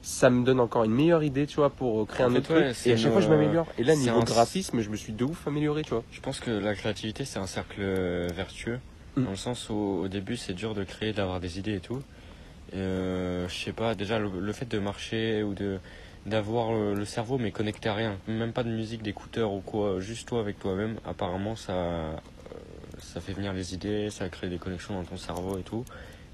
[0.02, 2.54] ça me donne encore une meilleure idée, tu vois, pour créer En un fait, autre
[2.54, 2.88] ouais, truc.
[2.88, 3.68] Et à chaque une, fois, je m'améliore.
[3.78, 6.04] Et là, niveau un- graphisme, je me suis de ouf amélioré, tu vois.
[6.12, 8.80] Je pense que la créativité, c'est un cercle euh, vertueux.
[9.18, 9.24] Mm.
[9.26, 12.02] Dans le sens où, au début, c'est dur de créer, d'avoir des idées et tout.
[12.76, 15.80] Euh, je sais pas, déjà, le, le fait de marcher ou de
[16.26, 18.17] d'avoir le, le cerveau, mais connecté à rien.
[18.28, 20.00] Même pas de musique, d'écouteurs ou quoi.
[20.00, 21.00] Juste toi avec toi-même.
[21.06, 22.15] Apparemment, ça, euh,
[23.00, 25.86] ça fait venir les idées, ça crée des connexions dans ton cerveau et tout.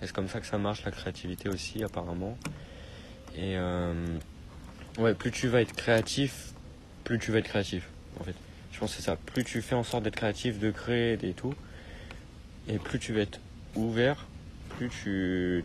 [0.01, 2.37] Et c'est comme ça que ça marche, la créativité aussi, apparemment.
[3.37, 3.93] Et euh,
[4.97, 6.53] ouais, plus tu vas être créatif,
[7.03, 8.35] plus tu vas être créatif, en fait.
[8.71, 9.15] Je pense que c'est ça.
[9.15, 11.53] Plus tu fais en sorte d'être créatif, de créer et tout,
[12.67, 13.39] et plus tu vas être
[13.75, 14.25] ouvert,
[14.75, 14.89] plus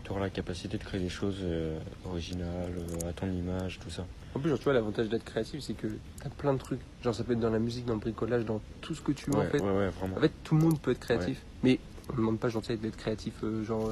[0.03, 3.89] tu auras la capacité de créer des choses euh, originales, euh, à ton image, tout
[3.89, 4.05] ça.
[4.35, 5.87] En plus, genre, tu vois, l'avantage d'être créatif, c'est que
[6.23, 6.79] t'as plein de trucs.
[7.03, 9.29] Genre, ça peut être dans la musique, dans le bricolage, dans tout ce que tu
[9.29, 9.59] veux, Ouais, en fait.
[9.59, 10.17] ouais, ouais, vraiment.
[10.17, 11.41] En fait, tout le monde peut être créatif.
[11.63, 13.89] Mais on ne demande pas, sais, d'être créatif, euh, genre,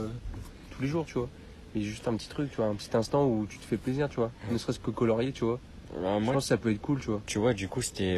[0.72, 1.30] tous les jours, tu vois.
[1.76, 4.10] Mais juste un petit truc, tu vois, un petit instant où tu te fais plaisir,
[4.10, 4.32] tu vois.
[4.52, 5.60] Ne serait-ce que colorier, tu vois.
[5.94, 7.22] Bah, Je moi, pense que ça peut être cool, tu vois.
[7.26, 8.18] tu vois, du coup, c'était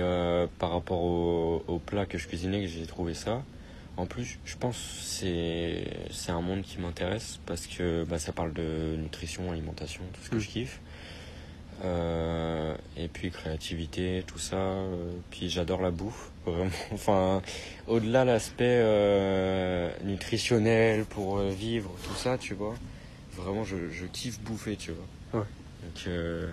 [0.60, 3.43] par rapport au, au plat que je cuisinais que j'ai trouvé ça.
[3.97, 8.31] En plus, je pense que c'est c'est un monde qui m'intéresse parce que bah, ça
[8.31, 10.39] parle de nutrition, alimentation, tout ce que Mm.
[10.39, 10.79] je kiffe.
[11.83, 14.55] Euh, et puis créativité, tout ça.
[14.55, 16.69] euh, puis j'adore la bouffe, vraiment.
[16.91, 17.41] Enfin,
[17.87, 22.75] au-delà l'aspect euh, nutritionnel pour vivre, tout ça, tu vois.
[23.33, 25.41] Vraiment, je, je kiffe bouffer, tu vois.
[25.41, 25.45] Ouais.
[25.83, 26.51] Donc, euh,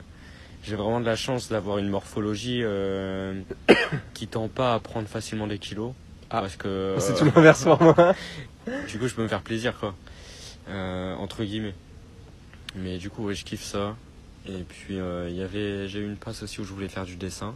[0.65, 2.63] j'ai vraiment de la chance d'avoir une morphologie
[4.15, 5.93] qui tend pas à prendre facilement des kilos.
[6.31, 6.41] Ah.
[6.41, 8.15] Parce que C'est euh, tout l'inverse pour moi.
[8.89, 9.95] du coup, je peux me faire plaisir, quoi.
[10.69, 11.75] Euh, entre guillemets.
[12.77, 13.97] Mais du coup, ouais, je kiffe ça.
[14.47, 17.05] Et puis, euh, il y avait, j'ai eu une passe aussi où je voulais faire
[17.05, 17.55] du dessin.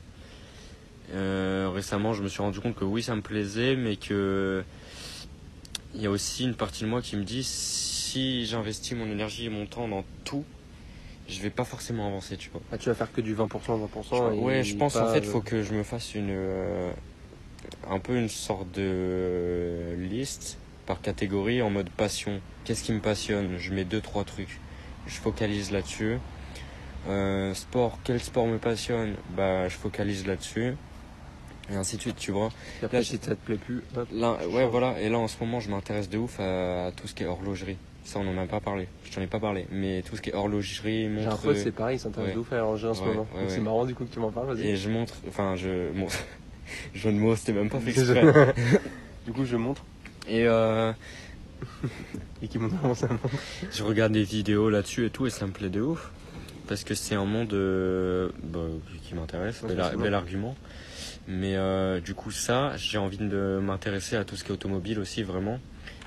[1.15, 4.65] Euh, récemment, je me suis rendu compte que oui, ça me plaisait, mais que
[5.95, 9.47] il y a aussi une partie de moi qui me dit si j'investis mon énergie
[9.47, 10.45] et mon temps dans tout,
[11.29, 12.63] je vais pas forcément avancer, tu vois.
[12.73, 14.35] Ah, tu vas faire que du 20%, 20%.
[14.35, 16.91] et ouais, je pense pas, en fait, euh, faut que je me fasse une euh,
[17.89, 22.41] un peu une sorte de liste par catégorie en mode passion.
[22.65, 23.57] Qu'est-ce qui me passionne?
[23.59, 24.61] Je mets deux trois trucs.
[25.07, 26.19] Je focalise là-dessus.
[27.09, 29.15] Euh, sport, quel sport me passionne?
[29.37, 30.75] Bah, je focalise là-dessus.
[31.71, 32.51] Et ainsi de suite, tu vois.
[32.81, 34.09] Et après, Là, si ça te plaît plus, hop.
[34.13, 35.01] Là, ouais, voilà.
[35.01, 37.27] Et là, en ce moment, je m'intéresse de ouf à, à tout ce qui est
[37.27, 37.77] horlogerie.
[38.05, 38.89] Ça, on en a pas parlé.
[39.05, 39.67] Je t'en ai pas parlé.
[39.71, 41.43] Mais tout ce qui est horlogerie, J'ai un montre.
[41.43, 42.35] pote, c'est pareil, il s'intéresse ouais.
[42.35, 43.27] de ouf à l'oranger en ce moment.
[43.37, 44.67] ouais, c'est marrant du coup que tu m'en parles, vas-y.
[44.69, 45.15] Et je montre.
[45.29, 45.91] Enfin, je.
[45.95, 46.07] Bon,
[46.95, 48.55] jeu de mots, c'était même pas fait exprès.
[49.27, 49.85] du coup, je montre.
[50.29, 50.93] Et euh,
[52.43, 53.29] Et qui montre comment ça montre?
[53.71, 56.11] je regarde des vidéos là-dessus et tout, et ça me plaît de ouf.
[56.69, 58.61] Parce que c'est un monde euh, bah,
[59.03, 60.55] qui m'intéresse, Ouais, bel, argument.
[61.29, 64.99] Mais euh, du coup, ça, j'ai envie de m'intéresser à tout ce qui est automobile
[64.99, 65.59] aussi, vraiment.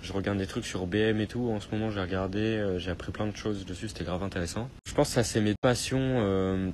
[0.01, 1.49] Je regarde des trucs sur BM et tout.
[1.49, 4.69] En ce moment, j'ai regardé, euh, j'ai appris plein de choses dessus, c'était grave intéressant.
[4.87, 6.73] Je pense que ça, c'est mes passions.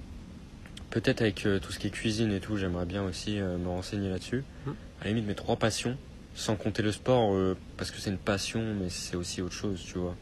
[0.92, 3.68] Peut-être avec euh, tout ce qui est cuisine et tout, j'aimerais bien aussi euh, me
[3.70, 4.44] renseigner là-dessus.
[4.66, 4.76] Mhm.
[5.00, 5.98] À la limite, mes trois passions,
[6.36, 9.82] sans compter le sport, euh, parce que c'est une passion, mais c'est aussi autre chose,
[9.86, 10.16] tu vois.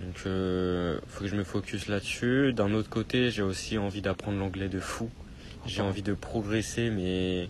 [0.00, 2.52] Donc, euh, faut que je me focus là-dessus.
[2.52, 5.10] D'un autre côté, j'ai aussi envie d'apprendre l'anglais de fou.
[5.66, 7.48] J'ai envie de progresser, mais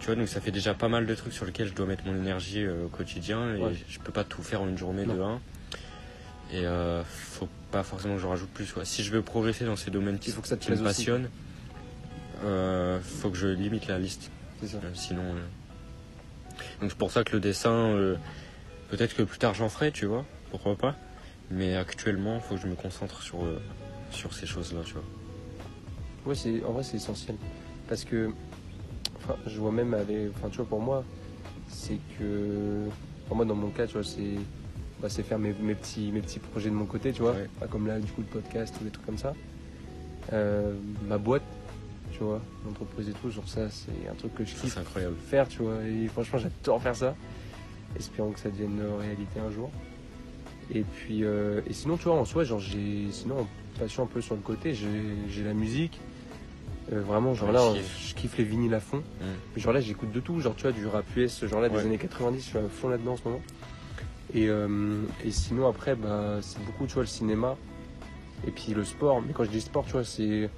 [0.00, 2.04] tu vois, donc ça fait déjà pas mal de trucs sur lesquels je dois mettre
[2.04, 3.72] mon énergie au quotidien et Ouais.
[3.88, 5.14] je peux pas tout faire en une journée Non.
[5.14, 5.40] de 1.
[6.52, 8.70] Et faut pas forcément que je rajoute plus.
[8.72, 8.84] quoi.
[8.84, 10.76] Si je veux progresser dans ces domaines qui, Il faut que ça te qui me
[10.84, 11.30] passionnent,
[12.44, 14.30] euh, faut que je limite la liste.
[14.60, 14.78] C'est ça.
[14.78, 15.22] Euh, sinon.
[15.22, 15.42] euh,
[16.80, 18.16] Donc c'est pour ça que le dessin, euh,
[18.90, 20.96] peut-être que plus tard j'en ferai, tu vois, pourquoi pas.
[21.50, 23.38] Mais actuellement, faut que je me concentre sur,
[24.10, 25.02] sur ces choses-là, tu vois.
[26.26, 27.36] Ouais, c'est, en vrai, c'est essentiel.
[27.88, 28.30] Parce que,
[29.16, 31.04] enfin, je vois même avec, enfin, tu vois, pour moi,
[31.68, 32.84] c'est que,
[33.26, 34.34] pour moi, dans mon cas, tu vois, c'est,
[35.00, 37.32] bah, c'est faire mes, mes petits, mes petits projets de mon côté, tu vois.
[37.32, 37.48] Ouais.
[37.70, 39.32] Comme là, du coup, le podcast ou des trucs comme ça.
[40.34, 40.74] Euh,
[41.06, 41.42] ma boîte,
[42.18, 45.14] tu vois, l'entreprise et tout, genre ça, c'est un truc que je kiffe incroyable.
[45.28, 45.76] faire, tu vois.
[45.84, 47.14] Et franchement, j'adore faire ça.
[47.96, 49.70] Espérons que ça devienne réalité un jour.
[50.74, 53.46] Et puis, euh, et sinon, tu vois, en soi, genre, j'ai, sinon, en
[53.78, 56.00] passion un peu sur le côté, j'ai, la musique.
[56.92, 58.08] Euh, vraiment, genre Ouais, là, je euh, kiffe.
[58.08, 59.02] je kiffe les vinyles à fond.
[59.54, 60.40] Mais genre là, j'écoute de tout.
[60.40, 61.82] Genre, tu vois, du rap US, genre là, des Ouais.
[61.82, 63.40] années 90, je suis à fond là-dedans en ce moment.
[64.34, 67.56] Et, euh, et sinon, après, bah, c'est beaucoup, tu vois, le cinéma.
[68.46, 69.22] Et puis le sport.
[69.22, 70.50] Mais quand je dis sport, tu vois, c'est.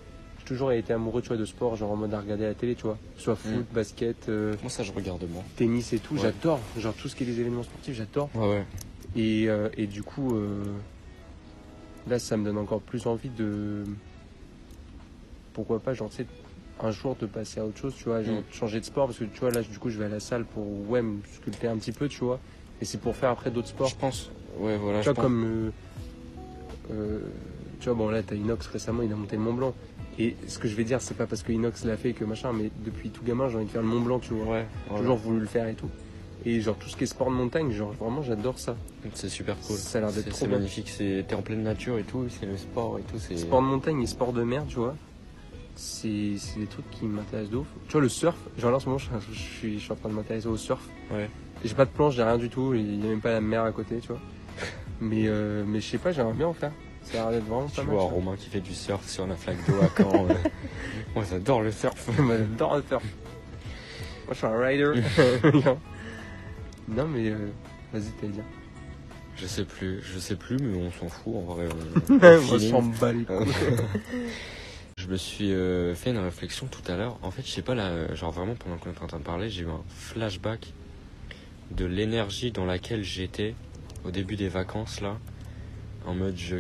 [0.51, 2.75] J'ai toujours été amoureux, tu vois, de sport, genre en mode à regarder la télé,
[2.75, 2.99] tu vois.
[3.17, 3.73] Soit foot, Mm.
[3.75, 5.45] basket, euh, Moi, ça, je regarde moi.
[5.55, 6.15] tennis et tout.
[6.15, 6.21] Ouais.
[6.23, 6.59] J'adore.
[6.77, 8.29] Genre tout ce qui est des événements sportifs, j'adore.
[8.35, 8.65] Ouais, ouais.
[9.15, 10.61] Et, euh, et du coup, euh,
[12.09, 13.85] là, ça me donne encore plus envie de.
[15.53, 16.27] Pourquoi pas, genre, tu sais,
[16.83, 18.53] un jour de passer à autre chose, tu vois, genre Mm.
[18.53, 20.45] changer de sport, parce que tu vois, là, du coup, je vais à la salle
[20.47, 22.41] pour, ouais, me sculpter un petit peu, tu vois,
[22.81, 23.87] et c'est pour faire après d'autres sports.
[23.87, 24.31] Je pense.
[24.59, 24.99] Ouais, voilà.
[24.99, 25.23] Tu je vois, pense.
[25.23, 25.71] comme.
[26.91, 27.21] euh,
[27.79, 29.75] tu vois, bon, là, t'as Inox récemment, il a monté le Mont Blanc.
[30.19, 32.53] Et ce que je vais dire, c'est pas parce que Inox l'a fait que machin,
[32.53, 34.55] mais depuis tout gamin, j'ai envie de faire le Mont Blanc, tu vois.
[34.55, 35.03] Ouais, voilà.
[35.03, 35.89] Toujours voulu le faire et tout.
[36.45, 38.75] Et genre, tout ce qui est sport de montagne, genre, vraiment, j'adore ça.
[39.15, 39.77] C'est super cool.
[39.77, 40.57] Ça a l'air d'être trop C'est bien.
[40.59, 40.89] magnifique.
[40.89, 42.27] C'est t'es en pleine nature et tout.
[42.29, 43.19] C'est le sport et tout.
[43.19, 43.37] C'est.
[43.37, 44.95] Sport de montagne et sport de mer, tu vois.
[45.77, 47.67] C'est c'est des trucs qui m'intéressent de ouf.
[47.87, 49.97] Tu vois, le surf, genre là en ce moment, je, je suis, je suis en
[49.97, 50.83] train de m'intéresser au surf.
[51.11, 51.29] Ouais.
[51.65, 53.63] J'ai pas de planche, j'ai rien du tout, il y a même pas la mer
[53.63, 54.21] à côté, tu vois.
[55.01, 56.73] Mais, euh, mais je sais pas, j'aimerais bien en faire.
[57.13, 57.67] Ça a l'air Tu mal.
[57.87, 58.09] vois ça.
[58.09, 60.27] Romain qui fait du surf sur la flaque d'eau à Caen.
[60.29, 60.35] euh.
[61.15, 62.09] Moi, j'adore le surf.
[62.19, 63.03] Moi, J'adore le surf.
[64.27, 64.93] Moi, je suis un rider.
[66.89, 67.49] non, mais euh,
[67.93, 68.45] vas-y, dire.
[69.37, 71.67] Je sais plus, je sais plus, mais on s'en fout en vrai.
[71.71, 72.71] on- on Moi, je feeling.
[72.71, 73.47] s'en bats les couilles.
[74.99, 77.19] je me suis euh, fait une réflexion tout à l'heure.
[77.23, 79.49] En fait, je sais pas, là, genre vraiment pendant qu'on était en train de parler,
[79.51, 80.73] j'ai eu un flashback
[81.71, 83.55] de l'énergie dans laquelle j'étais
[84.05, 85.17] au début des vacances, là.
[86.07, 86.57] En mode, je.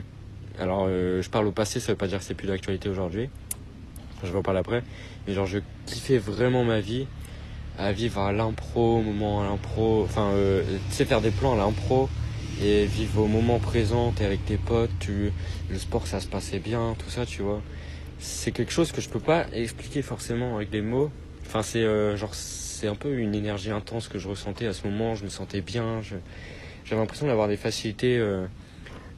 [0.60, 3.30] Alors, euh, je parle au passé, ça veut pas dire que c'est plus d'actualité aujourd'hui.
[4.22, 4.82] Je vais en parler après.
[5.26, 7.06] Mais genre, je kiffais vraiment ma vie
[7.78, 10.02] à vivre à l'impro, au moment à l'impro.
[10.04, 12.10] Enfin, euh, tu sais, faire des plans à l'impro
[12.62, 15.32] et vivre au moment présent, t'es avec tes potes, tu,
[15.70, 17.62] le sport ça se passait bien, tout ça, tu vois.
[18.18, 21.10] C'est quelque chose que je peux pas expliquer forcément avec des mots.
[21.46, 24.86] Enfin, c'est euh, genre, c'est un peu une énergie intense que je ressentais à ce
[24.86, 28.46] moment, je me sentais bien, j'avais l'impression d'avoir des facilités euh,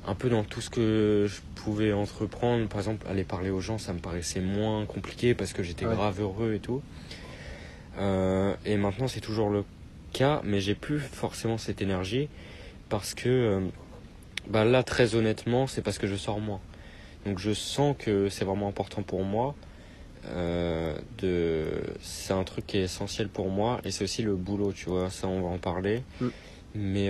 [0.07, 2.67] un peu dans tout ce que je pouvais entreprendre.
[2.69, 5.95] Par exemple, aller parler aux gens, ça me paraissait moins compliqué parce que j'étais Ouais.
[5.95, 6.83] grave heureux et tout.
[7.99, 9.65] Euh, et maintenant, c'est toujours le
[10.13, 12.29] cas, mais j'ai plus forcément cette énergie
[12.89, 13.61] parce que euh,
[14.49, 16.61] bah là, très honnêtement, c'est parce que je sors moins.
[17.25, 19.55] Donc je sens que c'est vraiment important pour moi.
[20.27, 21.67] Euh, de...
[22.01, 25.11] C'est un truc qui est essentiel pour moi et c'est aussi le boulot, tu vois.
[25.11, 26.03] Ça, on va en parler.
[26.21, 26.27] Mm.
[26.75, 27.09] Mais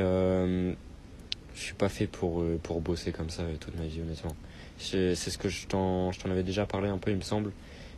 [1.55, 4.34] je suis pas fait pour, euh, pour bosser comme ça toute ma vie, honnêtement.
[4.78, 7.53] C'est ce que je t'en avais déjà parlé un peu, il me semble.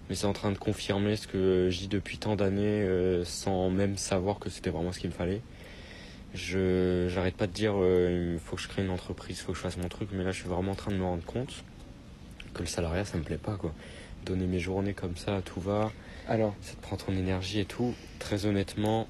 [0.09, 3.71] Mais c'est en train de confirmer ce que je dis depuis tant d'années euh, sans
[3.71, 5.41] même savoir que c'était vraiment ce qu'il me fallait.
[6.35, 9.53] Je j'arrête pas de dire euh, il faut que je crée une entreprise, il faut
[9.53, 11.25] que je fasse mon truc, mais là je suis vraiment en train de me rendre
[11.25, 11.65] compte
[12.53, 13.73] que le salariat ça me plaît pas quoi.
[14.27, 15.93] Donner mes journées comme ça, tout va,
[16.29, 17.95] Alors, ça te prend ton énergie et tout.
[18.19, 19.07] Très honnêtement,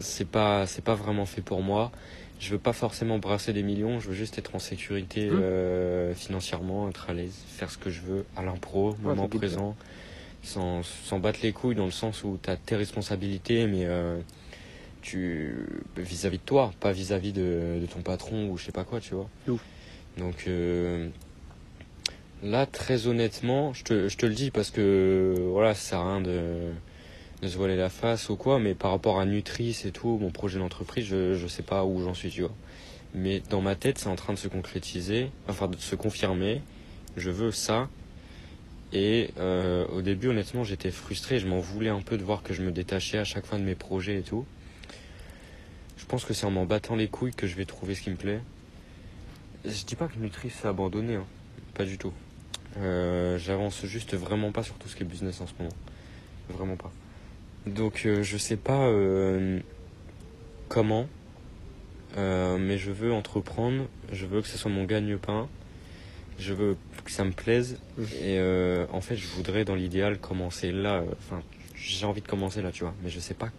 [0.00, 1.92] c'est pas c'est pas vraiment fait pour moi.
[2.40, 5.38] Je veux pas forcément brasser des millions, je veux juste être en sécurité Mmh.
[5.40, 9.76] euh, financièrement, être à l'aise, faire ce que je veux à l'impro, moment présent,
[10.42, 14.18] sans, sans battre les couilles dans le sens où tu as tes responsabilités, mais euh,
[15.00, 15.54] tu
[15.96, 19.14] vis-à-vis de toi, pas vis-à-vis de, de ton patron ou je sais pas quoi, tu
[19.14, 19.28] vois.
[19.48, 19.60] Ouf.
[20.18, 21.08] Donc euh,
[22.42, 26.12] là, très honnêtement, je te, je te le dis parce que voilà, ça sert à
[26.14, 26.70] rien de
[27.48, 30.58] se voiler la face ou quoi, mais par rapport à Nutris et tout, mon projet
[30.58, 32.54] d'entreprise, je, je sais pas où j'en suis, tu vois.
[33.14, 36.62] Mais dans ma tête, c'est en train de se concrétiser, enfin de se confirmer.
[37.16, 37.88] Je veux ça.
[38.92, 41.38] Et euh, au début, honnêtement, j'étais frustré.
[41.38, 43.64] Je m'en voulais un peu de voir que je me détachais à chaque fin de
[43.64, 44.44] mes projets et tout.
[45.96, 48.10] Je pense que c'est en m'en battant les couilles que je vais trouver ce qui
[48.10, 48.40] me plaît.
[49.64, 51.24] Je dis pas que Nutri c'est abandonné, hein.
[51.72, 52.12] pas du tout.
[52.78, 55.74] Euh, J'avance juste vraiment pas sur tout ce qui est business en ce moment.
[56.50, 56.92] Vraiment pas.
[57.66, 59.58] Donc euh, je sais pas euh,
[60.68, 61.06] comment,
[62.16, 65.48] euh, mais je veux entreprendre, je veux que ce soit mon gagne-pain,
[66.38, 68.06] je veux que ça me plaise, Mhm.
[68.22, 71.42] et en fait je voudrais dans l'idéal commencer là, enfin
[71.74, 73.50] j'ai envie de commencer là, tu vois, mais je sais pas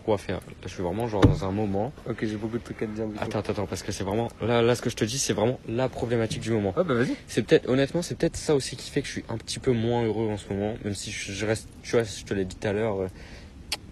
[0.00, 0.36] quoi faire.
[0.36, 1.92] Là, je suis vraiment genre dans un moment.
[2.08, 3.04] ok, j'ai beaucoup de trucs à te dire.
[3.18, 5.32] Attends, attends, attends, parce que c'est vraiment là, là ce que je te dis, c'est
[5.32, 6.74] vraiment la problématique du moment.
[6.76, 7.14] Ah bah vas-y.
[7.26, 9.72] C'est peut-être, honnêtement, c'est peut-être ça aussi qui fait que je suis un petit peu
[9.72, 12.44] moins heureux en ce moment, même si je, je reste, tu vois, je te l'ai
[12.44, 13.08] dit tout à l'heure, euh,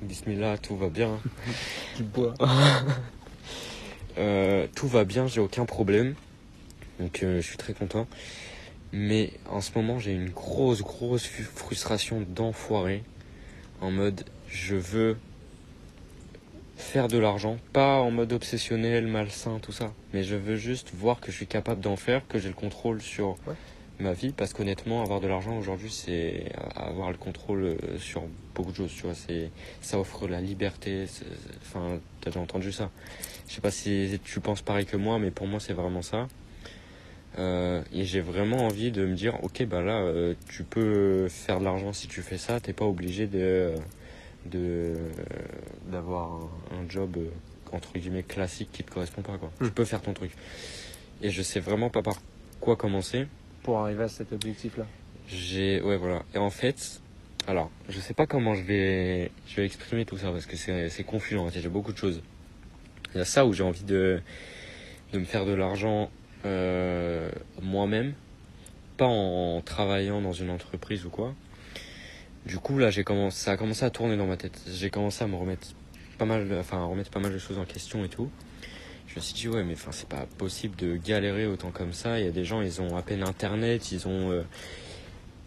[0.03, 1.19] Bismillah, tout va bien.
[1.97, 2.35] Tu bois.
[4.17, 6.17] Euh, tout va bien, j'ai aucun problème.
[6.99, 8.09] Donc euh, je suis très content.
[8.93, 13.05] Mais en ce moment, j'ai une grosse, grosse frustration d'enfoiré.
[13.81, 15.17] En mode, je veux
[16.79, 19.93] faire de l'argent, pas en mode obsessionnel, malsain, tout ça.
[20.15, 23.03] Mais je veux juste voir que je suis capable d'en faire, que j'ai le contrôle
[23.03, 23.55] sur Ouais.
[24.01, 24.33] ma vie.
[24.33, 28.23] Parce qu'honnêtement, avoir de l'argent aujourd'hui, c'est avoir le contrôle euh, sur
[28.55, 28.93] beaucoup de choses.
[28.95, 29.51] Tu vois, c'est
[29.83, 31.05] ça offre la liberté.
[31.63, 32.91] Enfin, t'as déjà entendu ça.
[33.49, 36.29] Je sais pas si tu penses pareil que moi, mais pour moi, c'est vraiment ça.
[37.39, 41.59] Euh, et j'ai vraiment envie de me dire, ok, bah là, euh, tu peux faire
[41.61, 42.61] de l'argent si tu fais ça.
[42.61, 43.75] T'es pas obligé de de
[44.47, 47.29] d'avoir un, un job euh,
[47.73, 49.51] entre guillemets classique qui te correspond pas quoi.
[49.61, 49.67] Hmm.
[49.67, 50.33] Tu peux faire ton truc.
[51.23, 52.17] Et je sais vraiment pas par
[52.61, 53.27] quoi commencer.
[53.63, 54.87] Pour arriver à cet objectif-là.
[55.29, 56.23] J'ai ouais voilà.
[56.35, 57.01] Et en fait,
[57.47, 60.89] alors je sais pas comment je vais je vais exprimer tout ça parce que c'est
[60.89, 61.61] c'est confus en fait.
[61.61, 62.23] J'ai beaucoup de choses.
[63.15, 64.21] Il y a ça où j'ai envie de
[65.13, 66.11] de me faire de l'argent
[66.45, 67.31] euh,
[67.63, 68.15] moi-même,
[68.97, 71.35] pas en travaillant dans une entreprise ou quoi.
[72.47, 74.61] Du coup là j'ai commencé ça a commencé à tourner dans ma tête.
[74.69, 75.69] J'ai commencé à me remettre
[76.19, 78.31] pas mal enfin à remettre pas mal de choses en question et tout.
[79.07, 82.19] Je me suis dit ouais mais enfin c'est pas possible de galérer autant comme ça.
[82.19, 84.43] Il y a des gens ils ont à peine internet, ils ont euh,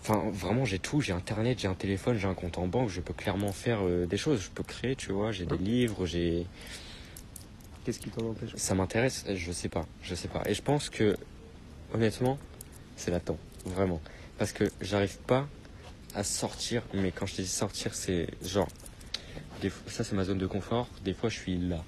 [0.02, 1.00] Enfin, vraiment, j'ai tout.
[1.00, 2.90] J'ai internet, j'ai un téléphone, j'ai un compte en banque.
[2.90, 4.42] Je peux clairement faire euh, des choses.
[4.42, 5.32] Je peux créer, tu vois.
[5.32, 6.48] J'ai des livres, j'ai.
[7.86, 8.56] Qu'est-ce qui t'en empêche?
[8.56, 9.26] Ça m'intéresse.
[9.32, 9.86] Je sais pas.
[10.02, 10.42] Je sais pas.
[10.48, 11.16] Et je pense que,
[11.94, 12.40] honnêtement,
[12.96, 13.38] c'est latent.
[13.66, 14.02] Vraiment.
[14.40, 15.48] Parce que j'arrive pas
[16.16, 16.84] à sortir.
[16.94, 18.68] Mais quand je te dis sortir, c'est genre.
[19.62, 20.88] Des fois, ça, c'est ma zone de confort.
[21.04, 21.84] Des fois, je suis là.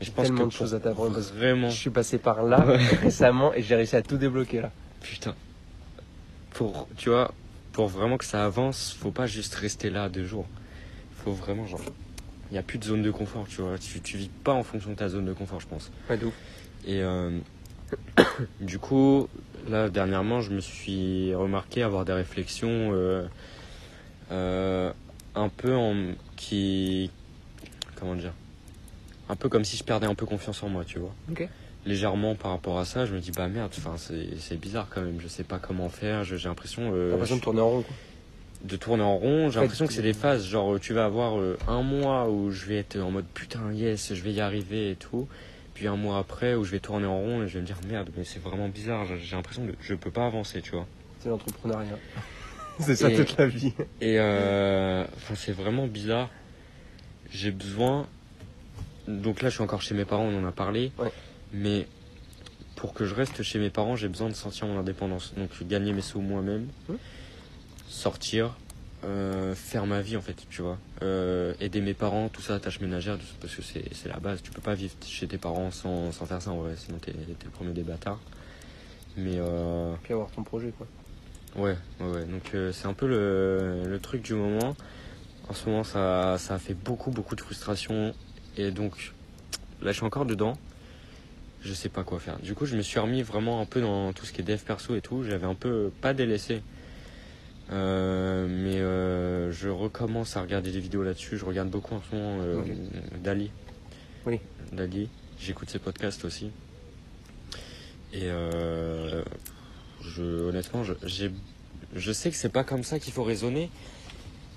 [0.00, 1.70] Mais je pense Tellement que de choses à t'apprendre, Vraiment.
[1.70, 2.58] Je suis passé par là
[3.02, 4.70] récemment et j'ai réussi à tout débloquer là.
[5.00, 5.34] Putain.
[6.50, 7.32] pour, tu vois,
[7.72, 10.46] pour vraiment que ça avance, faut pas juste rester là deux jours.
[11.24, 11.80] Faut vraiment, genre,
[12.50, 13.78] il n'y a plus de zone de confort, tu vois.
[13.78, 15.90] Tu, tu vis pas en fonction de ta zone de confort, je pense.
[16.10, 16.34] Ouais, ouf.
[16.86, 17.38] Et euh,
[18.60, 19.28] du coup,
[19.68, 23.26] là, dernièrement, je me suis remarqué avoir des réflexions euh,
[24.32, 24.92] euh,
[25.34, 25.94] un peu en.
[26.36, 27.10] qui.
[27.96, 28.32] comment dire
[29.28, 31.14] Un peu comme si je perdais un peu confiance en moi, tu vois.
[31.30, 31.48] Ok.
[31.84, 35.02] Légèrement par rapport à ça, je me dis, bah merde, enfin, c'est c'est bizarre quand
[35.02, 36.90] même, je sais pas comment faire, j'ai l'impression.
[36.94, 37.96] euh, T'as l'impression de tourner en rond, quoi.
[38.64, 39.50] de tourner en rond.
[39.50, 40.44] J'ai Ouais, l'impression que c'est des phases.
[40.46, 44.14] Genre, tu vas avoir euh, un mois où je vais être en mode putain, yes,
[44.14, 45.28] je vais y arriver et tout.
[45.76, 47.76] Puis un mois après où je vais tourner en rond et je vais me dire
[47.86, 49.04] merde, mais c'est vraiment bizarre.
[49.22, 50.86] J'ai l'impression que je peux pas avancer, tu vois.
[51.20, 51.98] C'est l'entrepreneuriat.
[52.80, 53.74] c'est ça Et- toute la vie.
[54.00, 56.30] Et euh, enfin, c'est vraiment bizarre.
[57.30, 58.06] J'ai besoin.
[59.06, 60.92] Donc là, je suis encore chez mes parents, on en a parlé.
[60.98, 61.12] Ouais.
[61.52, 61.86] Mais
[62.74, 65.34] pour que je reste chez mes parents, j'ai besoin de sentir mon indépendance.
[65.36, 66.96] Donc gagner mes sous moi-même, Ouais.
[67.86, 68.56] sortir,
[69.04, 70.78] euh, faire ma vie en fait, tu vois.
[71.02, 74.42] Euh, aider mes parents, tout ça, tâches ménagères, tout- parce que c'est la base.
[74.42, 77.44] Tu peux pas vivre chez tes parents sans, sans faire ça vrai, sinon t'es t'es
[77.44, 78.20] le premier des bâtards.
[79.16, 80.86] Mais euh, Puis avoir ton projet, quoi.
[81.56, 82.24] Ouais, ouais, ouais.
[82.24, 84.76] Donc euh, c'est un peu le, le truc du moment.
[85.48, 88.14] En ce moment, ça, ça a fait beaucoup, beaucoup de frustration.
[88.56, 89.14] Et donc,
[89.80, 90.58] là, je suis encore dedans.
[91.62, 92.38] Je sais pas quoi faire.
[92.40, 94.58] Du coup, je me suis remis vraiment un peu dans tout ce qui est dev
[94.58, 95.22] perso et tout.
[95.24, 96.62] J'avais un peu pas délaissé.
[97.72, 101.36] Euh, mais euh, je recommence à regarder des vidéos là-dessus.
[101.36, 102.62] Je regarde beaucoup en ce moment euh.
[103.22, 103.50] Dali.
[104.24, 104.40] Oui.
[104.72, 105.08] Dali.
[105.38, 106.50] J'écoute ses podcasts aussi.
[108.12, 108.28] Et
[110.00, 113.70] je, honnêtement, je, sais que c'est pas comme ça qu'il faut raisonner.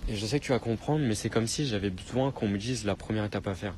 [0.07, 2.57] Et je sais que tu vas comprendre, mais c'est comme si j'avais besoin qu'on me
[2.57, 3.75] dise la première étape à faire.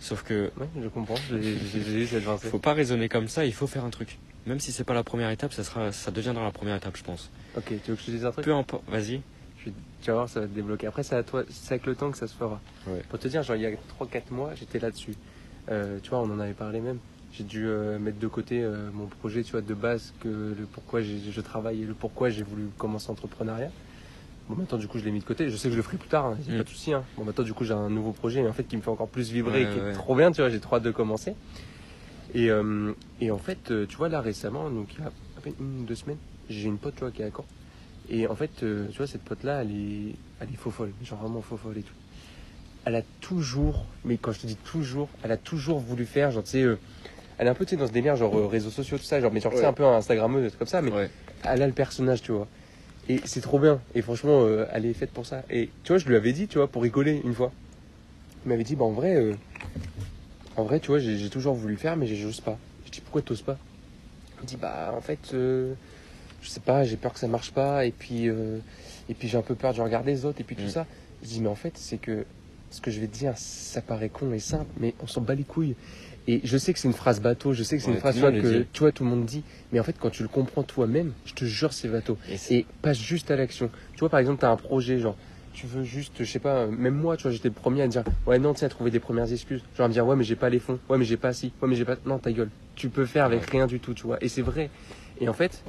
[0.00, 1.14] Sauf que Ouais, je comprends.
[1.30, 2.48] J'ai eu cette pensée.
[2.48, 4.18] faut pas raisonner comme ça, il faut faire un truc.
[4.46, 7.04] Même si c'est pas la première étape, ça sera, ça deviendra la première étape, je
[7.04, 7.30] pense.
[7.56, 8.44] Ok, tu veux que je te dise un truc?
[8.44, 9.20] Peu importe, vas-y.
[10.02, 10.86] Tu vas voir, ça va te débloquer.
[10.86, 12.58] Après, c'est avec le temps que ça se fera.
[12.86, 13.02] Ouais.
[13.10, 13.70] Pour te dire, genre, il y a
[14.00, 15.14] 3-4 mois, j'étais là-dessus.
[15.70, 16.98] Euh, tu vois, on en avait parlé même.
[17.34, 20.66] J'ai dû euh, mettre de côté euh, mon projet, tu vois, de base, que le
[20.72, 23.70] pourquoi je travaille et le pourquoi j'ai voulu commencer l'entrepreneuriat.
[24.48, 25.50] Bon, maintenant, du coup, je l'ai mis de côté.
[25.50, 26.56] Je sais que je le ferai plus tard, hein, c'est Mm.
[26.56, 26.92] pas de souci.
[26.94, 27.04] Hein.
[27.18, 29.08] Bon, maintenant, du coup, j'ai un nouveau projet, mais en fait, qui me fait encore
[29.08, 31.34] plus vibrer, Ouais, qui est trop bien, tu vois, j'ai trop hâte de commencer.
[32.34, 35.40] Et, euh, et en fait, euh, tu vois, là, récemment, donc il y a à
[35.40, 36.18] peine une ou deux semaines,
[36.48, 37.44] j'ai une pote, tu vois, qui est à Caen.
[38.08, 41.18] Et en fait, euh, tu vois, cette pote-là, elle est, elle est faux folle, genre
[41.20, 41.94] vraiment faux folle et tout.
[42.84, 46.42] Elle a toujours, mais quand je te dis toujours, elle a toujours voulu faire, genre,
[46.42, 46.78] tu sais, euh,
[47.38, 49.32] elle est un peu, tu sais, dans ce délire, genre, réseaux sociaux, tout ça, genre,
[49.32, 49.68] mais genre, tu sais, Ouais.
[49.68, 51.10] un peu Instagrammeuse, des trucs comme ça, mais Ouais.
[51.44, 52.48] elle a le personnage, tu vois.
[53.08, 53.80] Et c'est trop bien.
[53.94, 55.42] Et franchement, euh, elle est faite pour ça.
[55.50, 57.52] Et tu vois, je lui avais dit, tu vois, pour rigoler une fois.
[58.44, 59.16] Il m'avait dit, bah en vrai,
[60.56, 62.58] en vrai, tu vois, j'ai toujours voulu le faire, mais j'ose pas.
[62.86, 63.58] Je dis, pourquoi t'oses pas?
[64.42, 65.74] Il dit, bah en fait, euh,
[66.42, 67.84] je sais pas, j'ai peur que ça marche pas.
[67.86, 68.58] Et puis, euh,
[69.08, 70.40] et puis j'ai un peu peur du regard des autres.
[70.40, 70.68] Et puis tout Mm.
[70.70, 70.86] ça.
[71.22, 72.24] Je dis, mais en fait, c'est que
[72.70, 75.34] ce que je vais te dire, ça paraît con et simple, mais on s'en bat
[75.34, 75.74] les couilles.
[76.28, 78.66] Et je sais que c'est une phrase bateau, je sais que c'est une phrase que
[78.72, 79.42] tu vois, tout le monde dit.
[79.72, 82.66] Mais en fait, quand tu le comprends toi-même, je te jure, c'est bateau Et et
[82.82, 83.70] passe juste à l'action.
[83.94, 85.16] Tu vois, par exemple, tu as un projet, genre,
[85.52, 88.04] tu veux juste, je sais pas, même moi, tu vois, j'étais le premier à dire,
[88.26, 89.62] ouais, non, tu sais, à trouver des premières excuses.
[89.76, 91.52] Genre à me dire, ouais, mais j'ai pas les fonds, ouais, mais j'ai pas ci,
[91.60, 91.96] ouais, mais j'ai pas.
[92.06, 92.50] Non, ta gueule.
[92.76, 94.22] Tu peux faire avec rien du tout, tu vois.
[94.22, 94.70] Et c'est vrai.
[95.20, 95.62] Et en fait,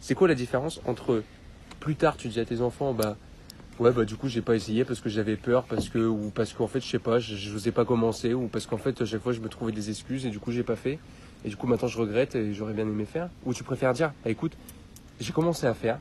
[0.00, 1.22] c'est quoi la différence entre
[1.80, 3.16] plus tard, tu dis à tes enfants, bah,
[3.78, 6.52] ouais, bah, du coup, j'ai pas essayé parce que j'avais peur, parce que, ou parce
[6.52, 9.22] qu'en fait, je sais pas, je n'osais pas commencer, ou parce qu'en fait, à chaque
[9.22, 10.98] fois, je me trouvais des excuses et du coup, j'ai pas fait.
[11.44, 13.28] Et du coup, maintenant, je regrette et j'aurais bien aimé faire.
[13.44, 14.52] Ou tu préfères dire, bah, écoute,
[15.20, 15.98] j'ai commencé à faire,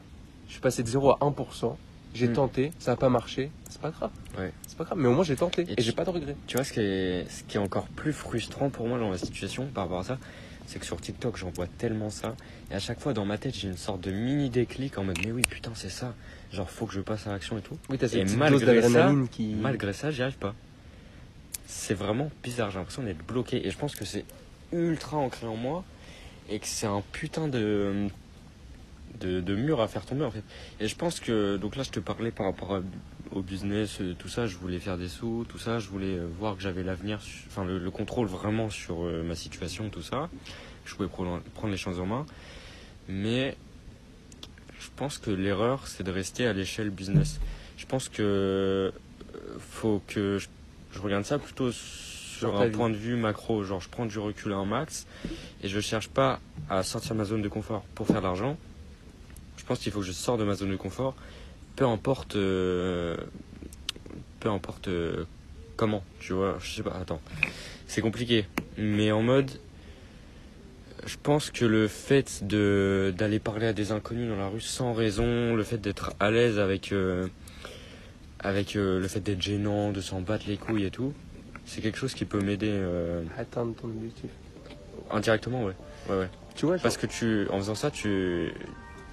[0.47, 1.75] je suis passé de 0 à 1%,
[2.13, 2.33] j'ai Mm.
[2.33, 4.11] tenté, ça n'a pas marché, c'est pas grave.
[4.37, 4.51] Ouais.
[4.67, 6.35] C'est pas grave, mais au moins j'ai tenté Et et, j'ai pas de regrets.
[6.47, 9.17] Tu vois, ce qui, est, ce qui est encore plus frustrant pour moi dans la
[9.17, 10.17] situation par rapport à ça,
[10.65, 12.35] c'est que sur TikTok, j'en vois tellement ça.
[12.71, 15.17] Et à chaque fois, dans ma tête, j'ai une sorte de mini déclic en mode,
[15.23, 16.13] mais oui, putain, c'est ça.
[16.51, 17.77] Genre, faut que je passe à l'action et tout.
[17.89, 18.81] Oui, t'as Et malgré
[19.31, 19.55] qui.
[19.55, 20.53] Malgré ça, j'y arrive pas.
[21.65, 23.65] C'est vraiment bizarre, j'ai l'impression d'être bloqué.
[23.65, 24.25] Et je pense que c'est
[24.71, 25.83] ultra ancré en moi
[26.49, 28.07] et que c'est un putain de,
[29.19, 30.43] de, de mur à faire tomber en fait.
[30.79, 32.81] Et je pense que, donc là, je te parlais par rapport à-
[33.31, 36.27] au business, euh, tout ça, je voulais faire des sous, tout ça, je voulais euh,
[36.39, 40.29] voir que j'avais l'avenir, enfin le, le contrôle vraiment sur euh, ma situation, tout ça.
[40.85, 42.25] Je pouvais prendre prendre les choses en main.
[43.07, 43.55] Mais
[44.79, 47.39] je pense que l'erreur, c'est de rester à l'échelle business.
[47.77, 48.91] Je pense que
[49.59, 50.47] faut que je,
[50.93, 52.71] je regarde ça plutôt sur un vie.
[52.71, 53.63] point de vue macro.
[53.63, 55.07] Genre, je prends du recul à un max
[55.63, 56.39] et je cherche pas
[56.69, 58.57] à sortir ma zone de confort pour faire de l'argent.
[59.63, 61.15] Je pense qu'il faut que je sorte de ma zone de confort,
[61.77, 63.15] peu importe, euh,
[64.41, 65.23] peu importe euh,
[65.77, 66.03] comment.
[66.19, 66.91] Tu vois, je sais pas.
[66.99, 67.21] Attends,
[67.87, 68.45] c'est compliqué,
[68.77, 69.49] mais en mode
[71.05, 74.93] je pense que le fait de d'aller parler à des inconnus dans la rue sans
[74.93, 77.27] raison, le fait d'être à l'aise avec euh,
[78.39, 81.13] avec le fait d'être gênant, de s'en battre les couilles et tout,
[81.65, 82.83] c'est quelque chose qui peut m'aider
[83.37, 84.29] Atteindre ton objectif.
[85.09, 85.73] indirectement, ouais.
[86.09, 86.29] Ouais, ouais.
[86.55, 88.51] Tu vois, Parce que tu, en faisant ça, tu,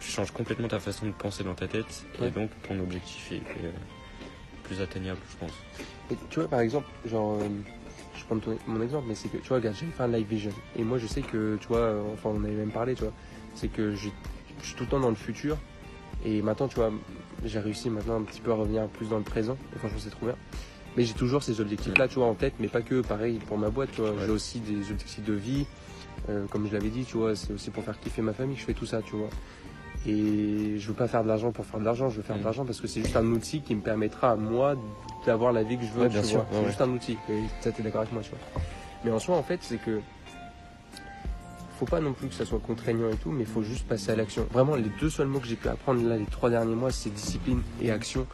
[0.01, 2.29] tu changes complètement ta façon de penser dans ta tête Ouais.
[2.29, 3.71] et donc ton objectif est, euh,
[4.65, 5.53] plus atteignable, je pense.
[6.11, 7.49] Et tu vois, par exemple, genre, euh,
[8.17, 10.27] je prends ton- mon exemple, mais c'est que, tu vois, regarde, j'ai fait un live
[10.27, 10.53] vision.
[10.79, 13.13] Et moi, je sais que, tu vois, euh, enfin, on avait même parlé, tu vois,
[13.55, 14.09] c'est que je
[14.63, 15.57] suis tout le temps dans le futur.
[16.25, 16.93] Et maintenant, tu vois,
[17.45, 19.57] j'ai réussi maintenant un petit peu à revenir plus dans le présent.
[19.75, 20.37] Et franchement, c'est trop bien.
[20.97, 23.71] Mais j'ai toujours ces objectifs-là, tu vois, en tête, mais pas que, pareil, pour ma
[23.71, 24.11] boîte, tu vois.
[24.11, 24.17] Ouais.
[24.27, 25.67] J'ai aussi des objectifs de vie.
[26.29, 28.61] Euh, comme je l'avais dit, tu vois, c'est aussi pour faire kiffer ma famille que
[28.61, 29.31] je fais tout ça, tu vois.
[30.07, 32.41] Et je veux pas faire de l'argent pour faire de l'argent, je veux faire de
[32.41, 32.45] Mm.
[32.45, 34.75] l'argent parce que c'est juste un outil qui me permettra à moi
[35.27, 36.31] d'avoir la vie que je veux, Ouais, tu bien vois.
[36.31, 37.19] sûr, c'est juste un outil.
[37.29, 38.63] Et ça, t'es d'accord avec moi, tu vois.
[39.05, 40.01] Mais en soi, en fait, c'est que
[41.79, 44.11] faut pas non plus que ça soit contraignant et tout, mais il faut juste passer
[44.11, 44.47] à l'action.
[44.53, 47.09] Vraiment, les deux seuls mots que j'ai pu apprendre là les trois derniers mois, c'est
[47.09, 48.27] discipline et action.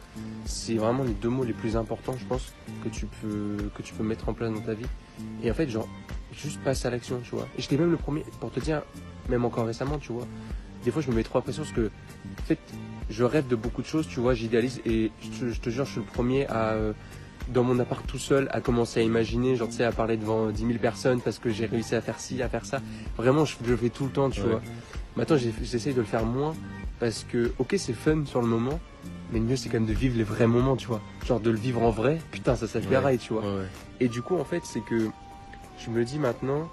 [0.45, 2.51] C'est vraiment les deux mots les plus importants, je pense,
[2.83, 4.85] que tu peux que tu peux mettre en place dans ta vie.
[5.43, 5.87] Et en fait, genre,
[6.33, 7.47] juste passer à l'action, tu vois.
[7.57, 8.81] Et j'étais même le premier, pour te dire,
[9.29, 10.27] même encore récemment, tu vois.
[10.85, 11.87] Des fois, je me mets trop la pression parce que,
[12.39, 12.59] en fait,
[13.09, 15.85] je rêve de beaucoup de choses, tu vois, j'idéalise et je te, je te jure,
[15.85, 16.93] je suis le premier à, euh,
[17.49, 20.47] dans mon appart tout seul, à commencer à imaginer, genre, tu sais, à parler devant
[20.49, 22.81] 10 000 personnes parce que j'ai réussi à faire ci, à faire ça.
[23.17, 24.47] Vraiment, je, je le fais tout le temps, tu Ouais.
[24.49, 24.61] vois.
[25.15, 26.53] Maintenant, j'essaye de le faire moins
[26.99, 28.79] parce que, ok, c'est fun sur le moment,
[29.31, 31.01] mais le mieux, c'est quand même de vivre les vrais moments, tu vois.
[31.25, 33.17] Genre, de le vivre en vrai, putain, ça, ça Ouais.
[33.17, 33.41] tu vois.
[33.41, 33.65] Ouais.
[33.99, 35.07] Et du coup, en fait, c'est que
[35.79, 36.69] je me dis maintenant,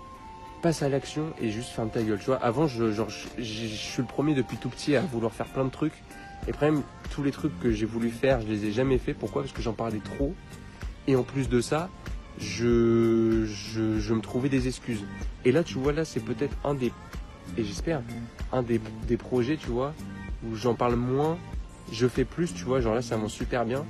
[0.65, 2.19] passe à l'action et juste ferme ta gueule.
[2.19, 5.03] Tu vois, avant, je, genre, je, je- je suis le premier depuis tout petit à
[5.03, 5.93] vouloir faire plein de trucs.
[6.47, 9.12] Et après, même, tous les trucs que j'ai voulu faire, je les ai jamais fait.
[9.12, 9.43] Pourquoi?
[9.43, 10.35] Parce que j'en parlais trop.
[11.07, 11.91] Et en plus de ça,
[12.39, 15.05] je, je, je me trouvais des excuses.
[15.45, 16.93] Et là, tu vois, là, c'est peut-être un des,
[17.59, 18.01] et j'espère,
[18.51, 19.93] un des, des projets, tu vois,
[20.49, 21.37] où j'en parle moins,
[21.93, 23.85] je fais plus, tu vois, genre là, ça avance super bien.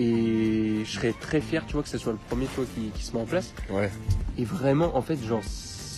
[0.00, 2.90] Et je serais très fier, tu vois, que ce soit le premier, tu vois, qui,
[2.90, 3.52] qui se met en place.
[3.70, 3.90] Ouais.
[4.36, 5.42] Et vraiment, en fait, genre,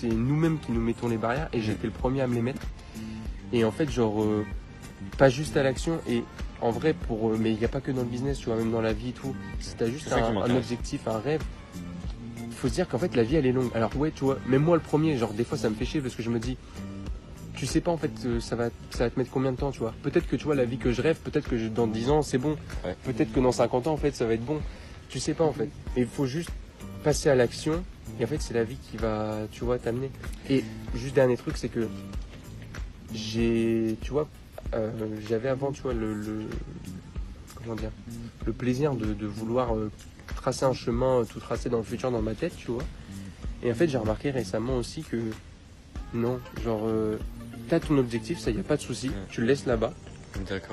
[0.01, 2.63] c'est nous-mêmes qui nous mettons les barrières et j'étais le premier à me les mettre.
[3.53, 4.45] Et en fait, genre, euh,
[5.19, 6.23] pas juste à l'action et
[6.61, 8.57] en vrai, pour, euh, mais il n'y a pas que dans le business, tu vois,
[8.57, 9.35] même dans la vie et tout.
[9.61, 11.43] Si t'as juste un, objectif, un rêve,
[12.53, 13.71] faut se dire qu'en fait, la vie, elle est longue.
[13.75, 16.01] Alors, ouais, tu vois, même moi, le premier, genre, des fois, ça me fait chier
[16.01, 16.57] parce que je me dis,
[17.55, 19.71] tu sais pas, en fait, euh, ça va, ça va te mettre combien de temps,
[19.71, 19.95] tu vois.
[20.03, 22.23] Peut-être que, tu vois, la vie que je rêve, peut-être que je- dans 10 ans,
[22.23, 22.57] c'est bon.
[22.85, 22.95] Ouais.
[23.05, 24.61] Peut-être que dans 50 ans, en fait, ça va être bon.
[25.09, 25.69] Tu sais pas, en fait.
[25.97, 26.51] Et il faut juste
[27.03, 27.83] passer à l'action.
[28.19, 30.11] Et en fait, c'est la vie qui va, tu vois, t'amener.
[30.49, 31.89] Et juste dernier truc, c'est que
[33.15, 34.29] j'ai, tu vois,
[34.75, 34.91] euh,
[35.29, 36.47] j'avais avant, tu vois, le,
[37.57, 37.91] comment dire,
[38.47, 39.91] le plaisir de, vouloir euh,
[40.37, 42.85] tracer un chemin euh, tout tracé dans le futur dans ma tête, tu vois.
[43.63, 45.19] Et en fait, j'ai remarqué récemment aussi que
[46.15, 46.89] non, genre,
[47.69, 49.93] t'as ton objectif, ça y a pas de souci, tu le laisses là-bas.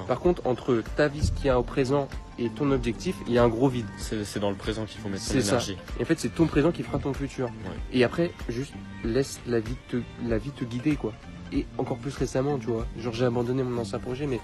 [0.07, 2.07] Par contre, entre ta vie, ce qu'il y a au présent
[2.39, 3.85] et ton objectif, il y a un gros vide.
[3.97, 5.49] C'est dans le présent qu'il faut mettre son C'est ça.
[5.53, 5.77] énergie.
[5.99, 7.49] Et en fait, c'est ton présent qui fera ton futur.
[7.91, 11.13] Et après, juste laisse la vie te, la vie te guider, quoi.
[11.51, 12.85] Et encore plus récemment, tu vois.
[12.99, 14.39] Genre, j'ai abandonné mon ancien projet, mais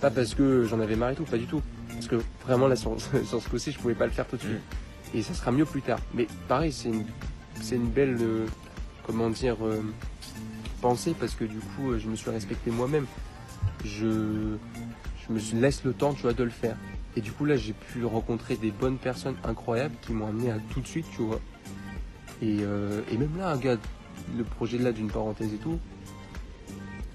[0.00, 1.62] pas parce que j'en avais marre et tout, pas du tout.
[1.92, 2.96] Parce que vraiment, là, sur,
[3.26, 4.60] sur ce coup-ci, je pouvais pas le faire tout de suite.
[5.14, 5.98] Et ça sera mieux plus tard.
[6.14, 7.04] Mais pareil, c'est une,
[7.60, 8.46] c'est une belle, euh,
[9.06, 9.80] comment dire, euh,
[10.80, 13.06] pensée, parce que du coup, euh, je me suis respecté moi-même.
[13.84, 14.56] Je,
[15.28, 16.76] je me laisse le temps, tu vois, de le faire.
[17.16, 20.58] Et du coup, là, j'ai pu rencontrer des bonnes personnes incroyables qui m'ont amené à
[20.72, 21.40] tout de suite, tu vois.
[22.42, 23.76] Et, euh, et même là, gars,
[24.36, 25.78] le projet de là d'une parenthèse et tout,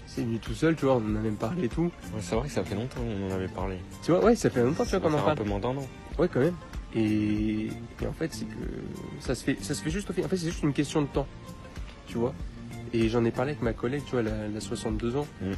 [0.05, 1.83] c'est venu tout seul, tu vois, on en a même parlé et tout.
[2.13, 3.77] Ouais, c'est vrai que ça fait longtemps qu'on en avait parlé.
[4.03, 5.37] Tu vois, ouais, ça fait longtemps, tu vois, qu'on en faire un parle.
[5.37, 5.87] peu moins d'un an.
[6.19, 6.55] Ouais, quand même.
[6.95, 7.69] Et,
[8.01, 8.55] et en fait, c'est que
[9.19, 10.13] ça se fait, ça se fait juste au.
[10.13, 11.27] En fait, c'est juste une question de temps,
[12.05, 12.33] tu vois.
[12.93, 15.25] Et j'en ai parlé avec ma collègue, tu vois, elle a, elle a 62 ans.
[15.41, 15.51] Mm.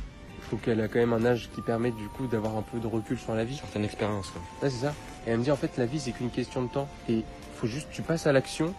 [0.52, 2.88] Donc elle a quand même un âge qui permet du coup d'avoir un peu de
[2.88, 3.56] recul sur la vie.
[3.58, 4.30] Certaine expérience.
[4.30, 4.42] quoi.
[4.62, 4.94] Ouais, c'est ça.
[5.26, 7.24] Et elle me dit en fait la vie c'est qu'une question de temps et
[7.56, 8.74] faut juste tu passes à l'action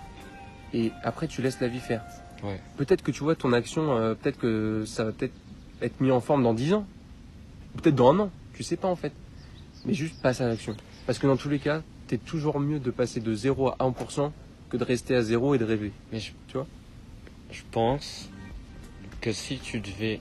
[0.72, 2.02] et après tu laisses la vie faire.
[2.44, 2.60] Ouais.
[2.76, 5.32] Peut-être que tu vois ton action, euh, peut-être que ça va peut-être
[5.82, 6.86] être mis en forme dans 10 ans,
[7.82, 9.12] peut-être dans un an, tu sais pas en fait.
[9.84, 10.76] Mais juste passe à l'action.
[11.06, 14.30] Parce que dans tous les cas, t'es toujours mieux de passer de 0 à 1%
[14.70, 15.92] que de rester à 0 et de rêver.
[16.12, 16.66] Mais je, Tu vois?
[17.50, 18.28] je pense
[19.20, 20.20] que si tu devais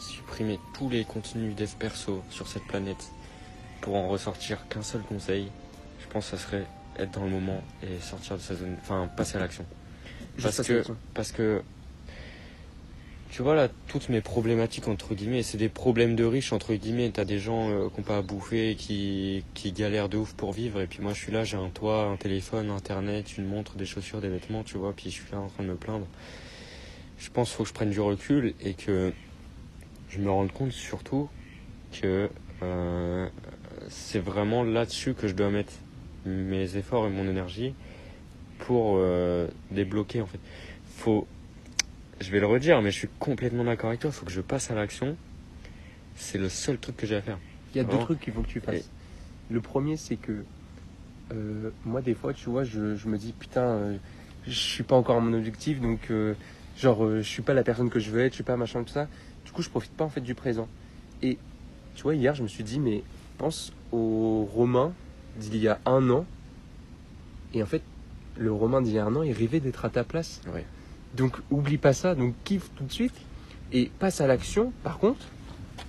[0.00, 3.10] supprimer tous les contenus dev perso sur cette planète
[3.80, 5.48] pour en ressortir qu'un seul conseil,
[6.00, 6.66] je pense que ça serait
[6.98, 9.64] être dans le moment et sortir de sa zone, enfin passer à l'action.
[10.42, 10.84] Parce que,
[11.14, 11.62] parce que,
[13.30, 17.10] tu vois là, toutes mes problématiques entre guillemets, c'est des problèmes de riches entre guillemets.
[17.10, 20.52] T'as des gens euh, qui n'ont pas à bouffer, qui, qui galèrent de ouf pour
[20.52, 23.76] vivre, et puis moi je suis là, j'ai un toit, un téléphone, internet, une montre,
[23.76, 26.06] des chaussures, des vêtements, tu vois, puis je suis là en train de me plaindre.
[27.18, 29.12] je pense qu'il faut que je prenne du recul et que
[30.10, 31.28] je me rende compte surtout
[31.92, 32.28] que
[32.62, 33.28] euh,
[33.88, 35.72] c'est vraiment là-dessus que je dois mettre
[36.26, 37.74] mes efforts et mon énergie
[38.58, 40.40] pour euh, débloquer en fait.
[40.96, 41.26] Faut,
[42.20, 44.10] je vais le redire, mais je suis complètement d'accord avec toi.
[44.10, 45.16] Il faut que je passe à l'action.
[46.16, 47.38] C'est le seul truc que j'ai à faire.
[47.74, 48.76] Il y a deux trucs qu'il faut que tu fasses.
[48.76, 50.44] Et- Le premier, c'est que
[51.32, 53.94] euh, moi, des fois, tu vois, je, je me dis, putain,
[54.46, 56.10] je suis pas encore à mon objectif, donc,
[56.78, 58.92] genre, je suis pas la personne que je veux être, je suis pas machin, tout
[58.92, 59.08] ça.
[59.50, 60.68] Du coup, je profite pas en fait du présent.
[61.22, 61.36] Et
[61.96, 63.02] tu vois, hier, je me suis dit, mais
[63.36, 64.92] pense au Romain
[65.40, 66.24] d'il y a un an.
[67.52, 67.82] Et en fait,
[68.38, 70.40] le Romain d'il y a un an, il rêvait d'être à ta place.
[70.54, 70.64] Ouais.
[71.16, 73.14] Donc, oublie pas ça, donc kiffe tout de suite.
[73.72, 75.26] Et passe à l'action, par contre,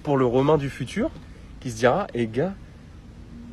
[0.02, 1.12] pour le Romain du futur,
[1.60, 2.56] qui se dira, et gars,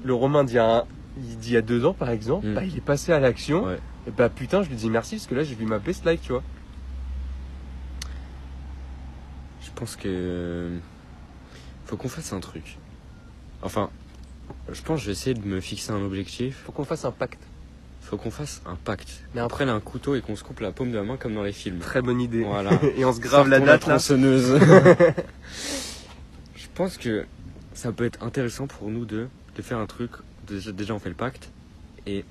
[0.04, 0.84] le Romain d'il y a, un-
[1.18, 2.54] il- d'il y a deux ans, par exemple, Mm.
[2.54, 3.64] bah, il est passé à l'action.
[3.66, 3.78] Ouais.
[4.06, 6.20] Et bah putain, je lui dis merci parce que là, j'ai vu ma best life,
[6.22, 6.42] tu vois.
[9.60, 10.70] Je pense que
[11.86, 12.76] faut qu'on fasse un truc.
[13.62, 13.90] Enfin,
[14.70, 16.62] je pense que je vais essayer de me fixer un objectif.
[16.66, 17.40] Faut qu'on fasse un pacte.
[18.02, 19.22] Faut qu'on fasse un pacte.
[19.34, 21.16] Mais on un- prenne un couteau et qu'on se coupe la paume de la main
[21.16, 21.78] comme dans les films.
[21.78, 22.42] Très bonne idée.
[22.42, 22.70] Voilà.
[22.96, 23.96] Et on se grave la date là.
[23.96, 24.58] tronçonneuse.
[26.56, 27.26] je pense que
[27.74, 30.10] ça peut être intéressant pour nous deux de faire un truc.
[30.46, 31.50] Déjà, déjà, on fait le pacte.
[32.06, 32.24] Et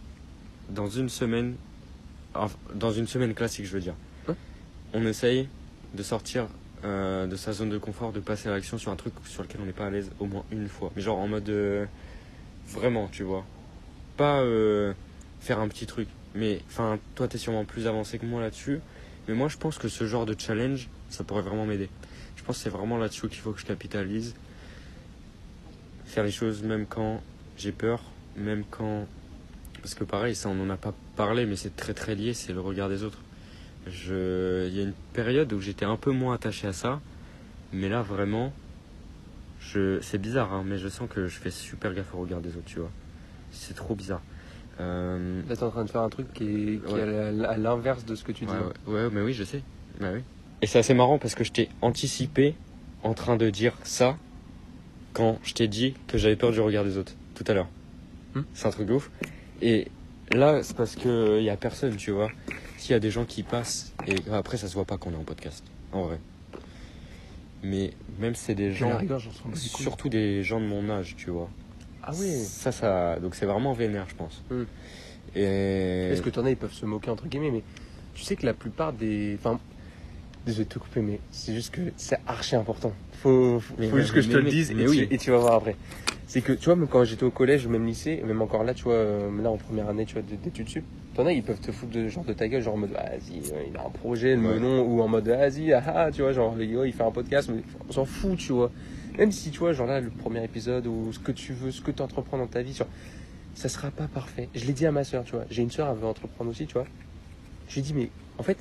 [0.70, 1.56] dans une semaine,
[2.34, 3.96] enfin, dans une semaine classique, je veux dire,
[4.94, 5.48] on essaye
[5.94, 6.48] de sortir euh,
[6.84, 9.66] de sa zone de confort, de passer à l'action sur un truc sur lequel on
[9.66, 10.92] n'est pas à l'aise au moins une fois.
[10.96, 11.86] Mais genre en mode euh,
[12.68, 13.46] vraiment, tu vois.
[14.16, 14.94] Pas euh,
[15.40, 16.08] faire un petit truc.
[16.36, 18.80] Mais enfin, toi, t'es sûrement plus avancé que moi là-dessus.
[19.28, 21.90] Mais moi, je pense que ce genre de challenge, ça pourrait vraiment m'aider.
[22.36, 24.36] Je pense que c'est vraiment là-dessus qu'il faut que je capitalise.
[26.06, 27.22] Faire les choses même quand
[27.58, 28.02] j'ai peur,
[28.38, 29.08] même quand.
[29.82, 32.54] Parce que pareil, ça, on n'en a pas parlé, mais c'est très très lié, c'est
[32.54, 33.20] le regard des autres.
[33.90, 34.68] Je...
[34.68, 37.00] Il y a une période où j'étais un peu moins attaché à ça,
[37.74, 38.52] mais là, vraiment,
[39.60, 40.00] je...
[40.02, 42.66] c'est bizarre, hein, mais je sens que je fais super gaffe au regard des autres,
[42.66, 42.92] tu vois.
[43.52, 44.22] C'est trop bizarre.
[44.80, 47.46] Euh, Là, t'es en train de faire un truc qui est, qui est Ouais.
[47.46, 48.52] à l'inverse de ce que tu dis.
[48.52, 49.64] Ouais, ouais, ouais, mais oui, je sais.
[50.00, 50.22] Bah oui.
[50.62, 52.56] Et c'est assez marrant parce que je t'ai anticipé
[53.04, 54.18] en train de dire ça
[55.14, 57.68] quand je t'ai dit que j'avais peur du regard des autres tout à l'heure.
[58.36, 58.42] Hmm.
[58.54, 59.10] C'est un truc de ouf.
[59.62, 59.88] Et
[60.32, 62.30] là, c'est parce que y a personne, tu vois.
[62.88, 65.18] S'il y a des gens qui passent, et après, ça se voit pas qu'on est
[65.18, 65.62] en podcast,
[65.92, 66.20] en vrai.
[67.62, 69.22] Mais même si c'est des gens, rigueur,
[69.56, 71.50] surtout des gens de mon âge, tu vois.
[72.02, 72.32] Ah ouais.
[72.32, 74.42] Ça, ça, donc c'est vraiment vénère, je pense.
[74.50, 74.64] Hmm.
[75.36, 75.42] Et
[76.14, 77.64] Est-ce que t'en as, ils peuvent se moquer entre guillemets, mais
[78.14, 79.36] tu sais que la plupart des.
[79.38, 79.60] Enfin,
[80.46, 82.94] désolé de te couper, mais c'est juste que c'est archi important.
[83.22, 85.10] Faut, faut, Mais faut ouais, juste que je te le dise et, oui.
[85.10, 85.76] tu, et tu vas voir après.
[86.28, 88.74] C'est que tu vois, même quand j'étais au collège ou même lycée, même encore là,
[88.74, 90.86] tu vois, euh, là en première année, tu vois, d'études sup,
[91.18, 93.10] t'en as, ils peuvent te foutre de, genre de ta gueule, genre en mode, ah,
[93.10, 94.54] vas-y, il a un projet, le Ouais.
[94.54, 97.62] melon, ou en mode, vas-y, ah, ah, tu vois, genre, il fait un podcast, mais
[97.90, 98.72] on s'en fout, tu vois.
[99.18, 101.82] Même si, tu vois, genre là, le premier épisode, ou ce que tu veux, ce
[101.82, 102.88] que tu entreprends dans ta vie, genre,
[103.56, 104.48] ça sera pas parfait.
[104.54, 105.46] Je l'ai dit à ma soeur, tu vois.
[105.50, 106.86] J'ai une soeur, elle veut entreprendre aussi, tu vois.
[107.68, 108.58] Je lui ai dit, mais en fait,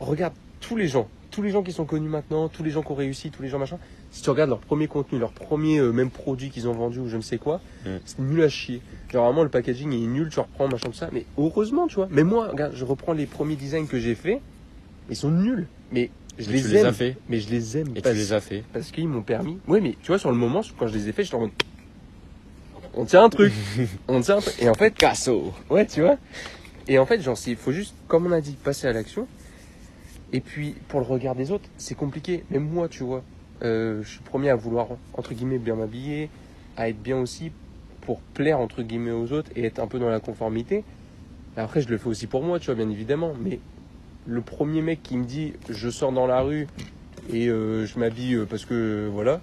[0.00, 2.90] regarde tous les gens, tous les gens qui sont connus maintenant, tous les gens qui
[2.92, 3.78] ont réussi, tous les gens machin.
[4.12, 7.08] Si tu regardes leur premier contenu, leur premier euh, même produit qu'ils ont vendu ou
[7.08, 7.88] je ne sais quoi, Mm.
[8.04, 8.82] c'est nul à chier.
[9.12, 11.08] Genre vraiment le packaging est nul, tu reprends machin tout ça.
[11.12, 12.08] Mais heureusement, tu vois.
[12.10, 14.40] Mais moi, regarde, je reprends les premiers designs que j'ai faits,
[15.08, 15.66] ils sont nuls.
[15.92, 16.72] Mais je Mais les tu aime.
[16.72, 17.16] les as fait.
[17.28, 18.64] Mais je les aime Et tu les as fait.
[18.72, 19.58] parce qu'ils m'ont permis.
[19.68, 21.50] Oui, mais tu vois, sur le moment, quand je les ai faits, j'étais en mode.
[22.94, 23.52] On tient un truc.
[24.08, 24.54] on tient un truc.
[24.60, 26.16] Et en fait, Casso Ouais, tu vois.
[26.88, 29.28] Et en fait, genre, il faut juste, comme on a dit, passer à l'action.
[30.32, 32.42] Et puis, pour le regard des autres, c'est compliqué.
[32.50, 33.22] Même moi, tu vois,
[33.62, 36.28] euh, je suis le premier à vouloir, entre guillemets, bien m'habiller,
[36.76, 37.52] à être bien aussi
[38.02, 40.84] pour plaire, entre guillemets, aux autres et être un peu dans la conformité.
[41.56, 43.32] Après, je le fais aussi pour moi, tu vois, bien évidemment.
[43.40, 43.58] Mais
[44.26, 46.66] le premier mec qui me dit, je sors dans la rue
[47.32, 49.40] et euh, je m'habille euh, parce que, voilà.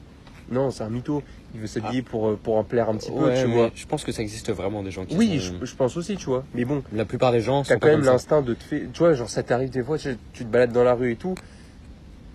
[0.49, 1.21] Non, c'est un mytho.
[1.53, 3.71] Il veut s'habiller pour, euh, pour en plaire un petit peu, tu vois.
[3.75, 6.15] je pense que ça existe vraiment des gens qui Oui, sont- je, je pense aussi,
[6.15, 6.45] tu vois.
[6.53, 8.81] Mais bon, La plupart des gens sont quand même l'instinct de te faire.
[8.93, 11.15] Tu vois, genre ça t'arrive des fois, tu, tu te balades dans la rue et
[11.17, 11.35] tout.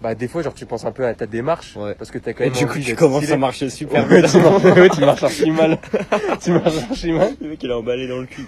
[0.03, 1.77] Bah, des fois, genre tu penses un peu à ta démarche.
[1.77, 1.95] Ouais.
[1.95, 2.59] Parce que t'as quand Et même.
[2.59, 3.35] du coup, tu commences stylé.
[3.35, 4.29] à marcher super Ouais, bien.
[4.29, 5.79] tu, marches, ouais, tu marches archi mal.
[6.43, 7.35] tu marches archi mal.
[7.41, 8.45] Le mec, il a emballé dans le cul.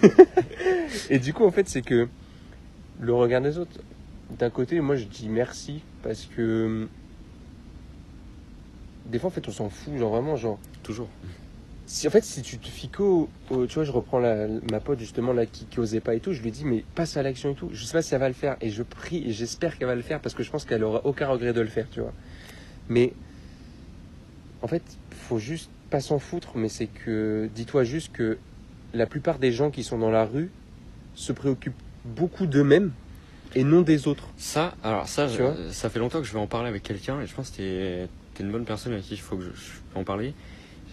[1.09, 2.07] Et du coup, en fait, c'est que
[2.99, 3.79] le regard des autres,
[4.37, 6.87] d'un côté, moi je dis merci parce que.
[9.05, 10.59] Des fois, en fait, on s'en fout, genre vraiment, genre.
[10.83, 11.07] Toujours.
[11.87, 13.29] Si, en fait, si tu te fies qu'au.
[13.51, 16.19] au- Tu vois, je reprends la, ma pote justement là qui, qui osait pas et
[16.19, 16.33] tout.
[16.33, 17.69] Je lui dis, mais passe à l'action et tout.
[17.73, 18.57] Je sais pas si elle va le faire.
[18.61, 21.01] Et je prie et j'espère qu'elle va le faire parce que je pense qu'elle aura
[21.05, 22.13] aucun regret de le faire, tu vois.
[22.89, 23.13] Mais.
[24.61, 24.81] En fait,
[25.11, 26.51] faut juste pas s'en foutre.
[26.57, 27.49] Mais c'est que.
[27.53, 28.37] Dis-toi juste que
[28.93, 30.49] la plupart des gens qui sont dans la rue
[31.13, 31.73] se préoccupent
[32.03, 32.91] beaucoup d'eux-mêmes.
[33.57, 34.27] et non des autres.
[34.37, 37.27] Ça, alors ça, je- ça fait longtemps que je vais en parler avec quelqu'un et
[37.27, 39.71] je pense que t'es t'es une bonne personne avec qui il faut que je, je
[39.93, 40.33] peux en parler.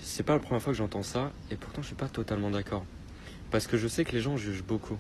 [0.03, 2.85] C'est pas la première fois que j'entends ça et pourtant je suis pas totalement d'accord.
[3.51, 4.97] Parce que je sais que les gens jugent beaucoup,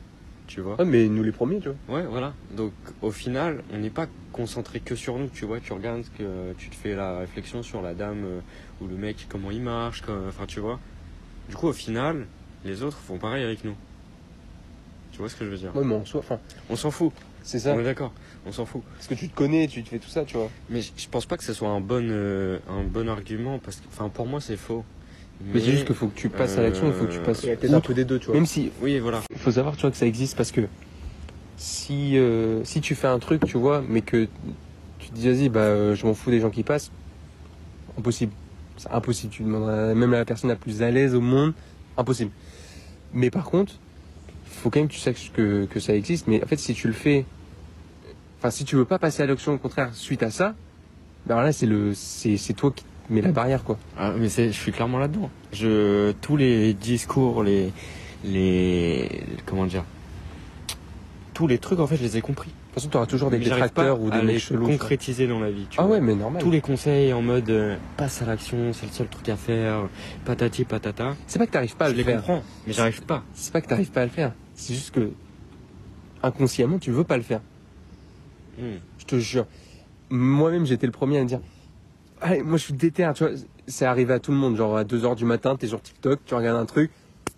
[0.47, 0.77] tu vois.
[0.79, 1.97] Ah, mais nous les premiers, tu vois.
[1.99, 2.35] Ouais, voilà.
[2.57, 5.61] Donc au final, on n'est pas concentré que sur nous, tu vois.
[5.61, 8.41] Tu regardes que tu te fais la réflexion sur la dame euh,
[8.81, 10.79] ou le mec, comment il marche, comme- enfin tu vois.
[11.49, 12.27] Du coup, au final,
[12.65, 13.75] les autres font pareil avec nous.
[15.13, 15.75] Tu vois ce que je veux dire?
[15.77, 16.39] Ouais, mais en soi, enfin,
[16.71, 17.13] On s'en fout.
[17.43, 17.75] C'est ça.
[17.75, 18.13] On est d'accord.
[18.47, 18.83] On s'en fout.
[18.97, 20.51] Parce que tu te connais, tu te fais tout ça, tu vois.
[20.71, 23.77] Mais je je pense pas que ce soit un bon, euh, un bon argument parce
[23.77, 24.85] que, enfin, pour moi, c'est faux.
[25.45, 27.25] Mais, c'est juste qu'il faut que tu passes à l'action, il faut que tu euh,
[27.25, 28.35] passes il y a peut-être un peu des deux, tu vois.
[28.35, 29.23] Même si, Oui, voilà.
[29.31, 30.63] il faut savoir, tu vois, que ça existe parce que
[31.57, 34.29] si, euh, si tu fais un truc, tu vois, mais que
[34.99, 36.91] tu te dis, vas-y, bah, euh, je m'en fous des gens qui passent,
[37.99, 38.33] impossible.
[38.77, 39.33] C'est impossible.
[39.33, 41.53] Tu demanderas même à la personne la plus à l'aise au monde,
[41.97, 42.31] impossible.
[43.13, 43.75] Mais par contre,
[44.63, 46.27] faut quand même que tu saches que, que ça existe.
[46.29, 47.25] Mais en fait, si tu le fais,
[48.39, 50.55] enfin, si tu veux pas passer à l'action, au contraire, suite à ça,
[51.27, 53.79] ben là, c'est le, c'est, c'est toi qui mets la barrière, quoi.
[53.99, 55.31] Ah, mais c'est, je suis clairement là-dedans.
[55.53, 57.73] Je, tous les discours, les,
[58.25, 59.85] les, comment dire,
[61.35, 62.49] tous les trucs, en fait, je les ai compris.
[62.51, 64.67] De toute façon, tu auras toujours des détracteurs ou à des les mecs chelous.
[64.67, 65.67] concrétiser dans la vie.
[65.69, 65.97] Tu Ah vois.
[65.97, 66.41] ouais, mais normal.
[66.43, 69.89] Tous les conseils en mode euh, passe à l'action, c'est le seul truc à faire,
[70.25, 71.15] patati patata.
[71.27, 72.17] C'est pas que t'arrives pas à je le les faire.
[72.17, 73.25] comprends, mais j'arrive pas.
[73.35, 74.33] C'est pas que t'arrives pas à le faire.
[74.63, 75.11] C'est juste que
[76.23, 77.41] inconsciemment, tu veux pas le faire.
[78.57, 78.77] Hmm.
[78.97, 79.47] Je te jure.
[80.09, 81.41] Moi-même, j'étais le premier à me dire
[82.21, 83.33] Allez, moi je suis déter, tu vois.
[83.67, 84.57] C'est arrivé à tout le monde.
[84.57, 86.93] Genre à 2h du matin, t'es sur TikTok, tu regardes un truc.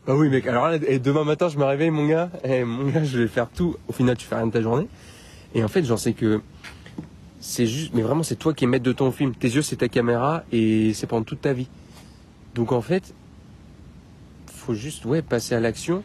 [0.07, 0.47] Bah oui, mec.
[0.47, 2.29] Alors là, et demain matin, je me réveille, mon gars.
[2.45, 3.77] Eh, mon gars, je vais faire tout.
[3.89, 4.87] Au final, tu fais rien de ta journée.
[5.55, 6.43] Et en fait, j'en sais que
[7.41, 9.35] c'est juste, mais vraiment, c'est toi qui es maître de ton film.
[9.35, 11.68] Tes yeux, c'est ta caméra et c'est pendant toute ta vie.
[12.55, 13.14] Donc en fait,
[14.53, 16.03] faut juste, ouais, passer à l'action.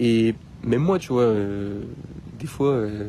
[0.00, 1.80] Et même moi, tu vois, euh,
[2.38, 3.08] des fois, euh,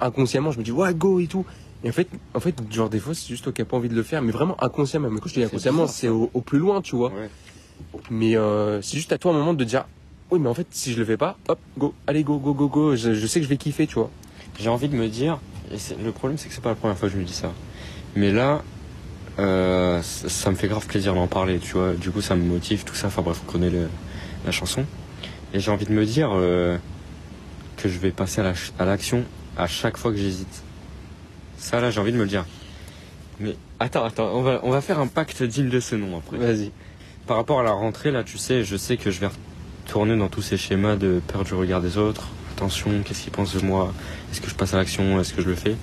[0.00, 1.44] inconsciemment, je me dis, ouais, go et tout.
[1.84, 3.88] Et en fait, en fait, genre, des fois, c'est juste toi qui n'as pas envie
[3.88, 5.10] de le faire, mais vraiment inconsciemment.
[5.10, 7.10] Mais quand je te dis inconsciemment, c'est au, au plus loin, tu vois.
[7.12, 7.30] Ouais.
[8.10, 9.84] Mais euh, c'est juste à toi un moment de dire,
[10.30, 12.68] oui, mais en fait, si je le fais pas, hop, go, allez, go, go, go,
[12.68, 12.96] go.
[12.96, 14.10] Je, je sais que je vais kiffer, tu vois.
[14.58, 15.38] J'ai envie de me dire,
[15.72, 17.52] et le problème c'est que c'est pas la première fois que je me dis ça.
[18.16, 18.62] Mais là,
[19.36, 21.94] ça, ça me fait grave plaisir d'en parler, tu vois.
[21.94, 23.06] Du coup, ça me motive, tout ça.
[23.06, 23.88] Enfin bref, on connaît le-
[24.44, 24.84] la chanson.
[25.54, 26.76] Et j'ai envie de me dire euh,
[27.76, 29.24] que je vais passer à la ch- à l'action
[29.56, 30.62] à chaque fois que j'hésite.
[31.58, 32.44] Ça, là, j'ai envie de me le dire.
[33.40, 36.36] Mais attends, attends, on va, on va faire un pacte digne de ce nom après.
[36.38, 36.70] Vas-y.
[37.26, 39.28] Par rapport à la rentrée, là, tu sais, je sais que je vais
[39.86, 42.28] retourner dans tous ces schémas de peur du regard des autres.
[42.56, 43.92] Attention, qu'est-ce qu'ils pensent de moi?
[44.32, 45.20] Est-ce que je passe à l'action?
[45.20, 45.76] Est-ce que je le fais?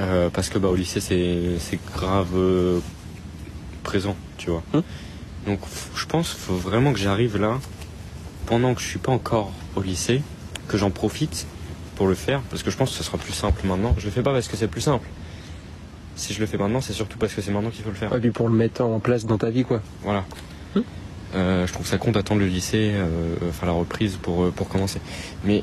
[0.00, 2.80] Euh, Parce que bah, au lycée, c'est grave euh,
[3.82, 4.62] présent, tu vois.
[4.74, 4.82] Hum.
[5.46, 5.60] Donc,
[5.94, 7.58] je pense qu'il faut vraiment que j'arrive là,
[8.46, 10.22] pendant que je suis pas encore au lycée,
[10.68, 11.46] que j'en profite
[11.96, 13.94] pour le faire, parce que je pense que ce sera plus simple maintenant.
[13.98, 15.06] Je le fais pas parce que c'est plus simple.
[16.14, 18.10] Si je le fais maintenant, c'est surtout parce que c'est maintenant qu'il faut le faire.
[18.18, 19.82] Puis pour le mettre en place dans ta vie, quoi.
[20.02, 20.24] Voilà.
[20.74, 20.80] Hmm.
[21.34, 24.68] Euh, je trouve ça con d'attendre le lycée, euh, enfin la reprise pour, euh, pour
[24.68, 25.00] commencer.
[25.44, 25.62] Mais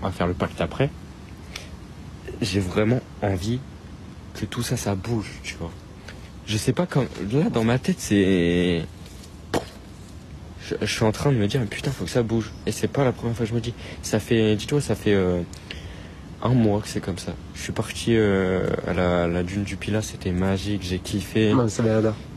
[0.00, 0.90] on va faire le pacte après.
[2.40, 3.58] J'ai vraiment envie
[4.34, 5.72] que tout ça, ça bouge, tu vois.
[6.46, 7.06] Je sais pas comme.
[7.32, 8.84] Là, dans ma tête, c'est.
[10.68, 12.50] Je, je suis en train de me dire, putain, faut que ça bouge.
[12.66, 13.74] Et c'est pas la première fois que je me dis.
[14.02, 14.56] Ça fait.
[14.56, 15.14] Dis-toi, ça fait.
[15.14, 15.40] euh,
[16.42, 17.32] un mois que c'est comme ça.
[17.54, 21.52] Je suis parti euh, à la, la dune du Pilat, c'était magique, j'ai kiffé.
[21.52, 21.66] Non,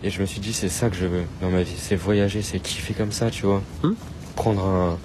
[0.04, 1.76] Et je me suis dit, c'est ça que je veux dans ma vie.
[1.78, 3.62] C'est voyager, c'est kiffer comme ça, tu vois.
[3.84, 3.94] Hmm.
[4.36, 4.98] Prendre un,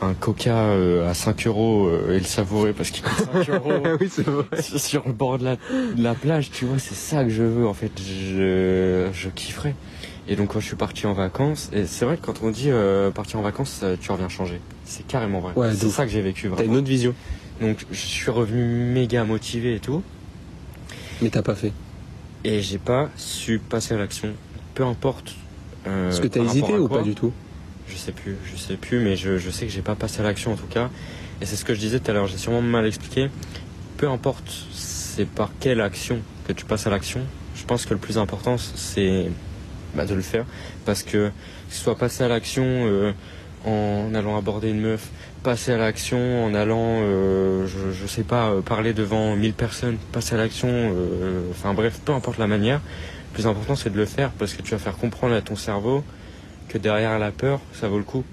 [0.00, 3.72] un coca euh, à 5 euros euh, et le savourer parce qu'il coûte 5 euros
[4.00, 4.62] oui, vrai.
[4.62, 6.78] sur le bord de la, de la plage, tu vois.
[6.78, 7.90] C'est ça que je veux, en fait.
[7.98, 9.74] Je, je kifferais.
[10.30, 12.70] Et donc, quand je suis parti en vacances, et c'est vrai que quand on dit
[12.70, 14.60] euh, partir en vacances, euh, tu reviens changer.
[14.84, 15.52] C'est carrément vrai.
[15.56, 17.14] Ouais, c'est ça que j'ai vécu, T'as une autre vision.
[17.62, 18.62] Donc, je suis revenu
[18.92, 20.02] méga motivé et tout.
[21.22, 21.72] Mais t'as pas fait.
[22.44, 24.34] Et j'ai pas su passer à l'action.
[24.74, 25.34] Peu importe.
[25.86, 26.98] euh, Est-ce que t'as hésité ou quoi.
[26.98, 27.32] pas du tout?
[27.88, 30.22] Je sais plus, je sais plus, mais je, je sais que j'ai pas passé à
[30.24, 30.90] l'action en tout cas.
[31.40, 33.30] Et c'est ce que je disais tout à l'heure, j'ai sûrement mal expliqué.
[33.96, 37.22] Peu importe c'est par quelle action que tu passes à l'action,
[37.56, 39.30] je pense que le plus important c'est
[39.98, 40.44] bah, de le faire.
[40.86, 41.28] Parce que
[41.68, 43.12] que ce soit passer à l'action euh,
[43.66, 45.10] en allant aborder une meuf,
[45.42, 49.98] passer à l'action en allant, euh, je, je sais pas, euh, parler devant 1000 personnes,
[50.12, 50.94] passer à l'action,
[51.50, 52.80] enfin bref, peu importe la manière.
[53.30, 55.56] Le plus important c'est de le faire parce que tu vas faire comprendre à ton
[55.56, 56.02] cerveau
[56.68, 58.24] que derrière la peur, ça vaut le coup.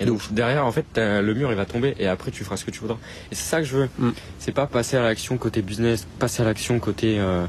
[0.00, 2.64] Et donc derrière, en fait, le mur il va tomber et après tu feras ce
[2.64, 2.98] que tu voudras.
[3.30, 3.88] Et c'est ça que je veux.
[3.98, 4.10] Mm.
[4.38, 7.46] C'est pas passer à l'action côté business, passer à l'action côté euh,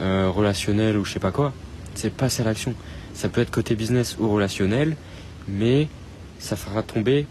[0.00, 1.52] euh, relationnel ou je sais pas quoi.
[1.98, 2.74] C'est passer à l'action.
[3.12, 4.96] Ça peut être côté business ou relationnel,
[5.48, 5.88] mais
[6.38, 7.26] ça fera tomber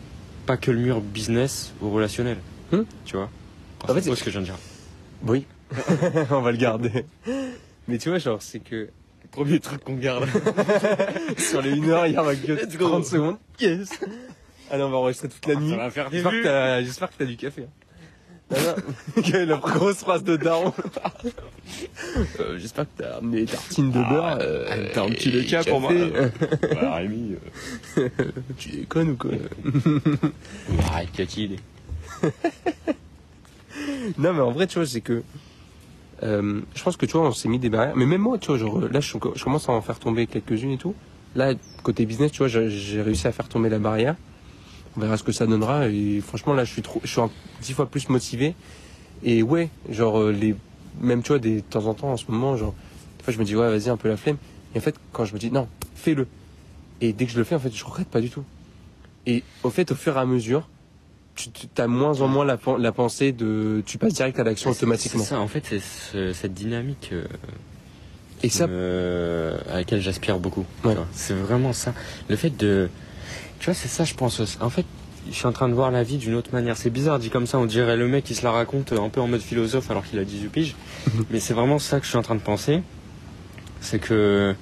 [0.46, 2.36] pas que le mur business ou relationnel.
[2.74, 3.30] Hmm tu vois?
[3.88, 4.58] En fait, c'est ce que je viens de dire.
[5.26, 5.46] Oui.
[6.32, 7.06] On va le garder.
[7.88, 8.90] Mais tu vois, genre, c'est que
[9.32, 10.28] Premier truc qu'on garde.
[11.38, 12.90] sur les 1 heure, il y aura que Let's go.
[12.90, 13.38] 30 secondes.
[13.62, 13.90] Yes.
[14.70, 15.78] Allez, on va enregistrer toute la nuit.
[16.12, 16.42] Vues.
[16.44, 17.62] t'as, j'espère que t'as du café.
[17.64, 17.87] hein.
[18.50, 20.74] La grosse phrase de daron.
[22.40, 24.38] Euh, j'espère que t'as ramené des tartines de beurre.
[24.42, 25.92] euh, T'as un petit et leca pour moi.
[25.94, 26.12] café.
[26.74, 27.36] Bah, Rémi.
[27.98, 28.10] euh,
[28.58, 29.32] Tu déconnes ou quoi
[30.90, 31.44] Arrête, Cathy.
[31.46, 31.60] il est-
[34.18, 35.24] Non, mais en vrai, tu vois, c'est que.
[36.24, 37.96] euh, je pense que tu vois, on s'est mis des barrières.
[37.98, 40.72] Mais même moi, tu vois, genre, là, je, je commence à en faire tomber quelques-unes
[40.72, 40.96] et tout.
[41.36, 44.16] Là, côté business, tu vois, j'ai j'ai réussi à faire tomber la barrière.
[44.98, 45.88] On verra ce que ça donnera.
[45.90, 47.22] Et franchement, là, je suis trop, je suis
[47.62, 48.56] dix fois plus motivé.
[49.24, 50.56] Et ouais, genre, euh, les,
[51.00, 52.74] même, tu vois, des, de temps en temps, en ce moment, genre,
[53.20, 54.38] des fois, je me dis, ouais, vas-y, un peu la flemme.
[54.76, 56.28] Et en fait, quand je me dis, non, fais-le.
[57.02, 58.44] Et dès que je le fais, en fait, je regrette pas du tout.
[59.28, 60.68] Et au fait, au fur et à mesure,
[61.36, 64.44] tu, tu as moins en moins la, pen- la pensée de, tu passes direct à
[64.44, 65.24] l'action automatiquement.
[65.24, 67.26] C'est ça, en fait, c'est ce- cette dynamique euh,
[68.42, 70.66] Et ça, euh, à laquelle j'aspire beaucoup.
[70.84, 70.96] Ouais.
[71.14, 71.94] C'est vraiment ça.
[72.30, 72.90] Le fait de.
[73.60, 74.40] Tu vois, c'est ça, je pense.
[74.40, 74.58] aussi.
[74.62, 74.86] En fait,
[75.30, 76.78] je suis en train de voir la vie d'une autre manière.
[76.78, 79.20] C'est bizarre, dit comme ça, on dirait le mec qui se la raconte un peu
[79.22, 80.76] en mode philosophe alors qu'il a 18 piges.
[81.32, 82.82] Mais c'est vraiment ça que je suis en train de penser.
[83.82, 84.56] C'est que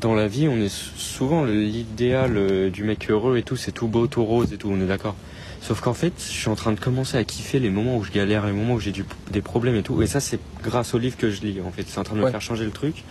[0.00, 3.72] dans la vie, on est sou- souvent l'idéal euh, du mec heureux et tout, c'est
[3.72, 5.16] tout beau, tout rose et tout, on est d'accord.
[5.60, 8.12] Sauf qu'en fait, je suis en train de commencer à kiffer les moments où je
[8.12, 8.92] galère, les moments où j'ai
[9.32, 10.00] des problèmes et tout.
[10.02, 11.60] Et ça, c'est grâce au livre que je lis.
[11.66, 13.02] En fait, c'est en train de me faire changer le truc.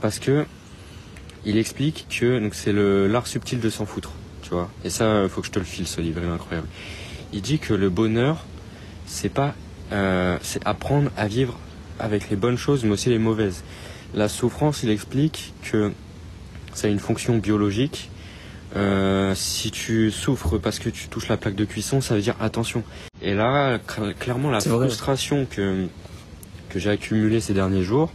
[0.00, 0.46] Parce que
[1.44, 4.10] il explique que donc c'est le l'art subtil de s'en foutre,
[4.42, 4.70] tu vois.
[4.84, 6.68] Et ça, faut que je te le file, ce livre, il est incroyable.
[7.32, 8.44] Il dit que le bonheur,
[9.06, 9.54] c'est pas,
[9.92, 11.58] euh, c'est apprendre à vivre
[11.98, 13.62] avec les bonnes choses, mais aussi les mauvaises.
[14.14, 15.92] La souffrance, il explique que
[16.74, 18.10] ça a une fonction biologique.
[18.76, 22.36] Euh, si tu souffres parce que tu touches la plaque de cuisson, ça veut dire
[22.40, 22.84] attention.
[23.20, 25.86] Et là, cl- clairement, la frustration que,
[26.68, 28.12] que j'ai accumulée ces derniers jours,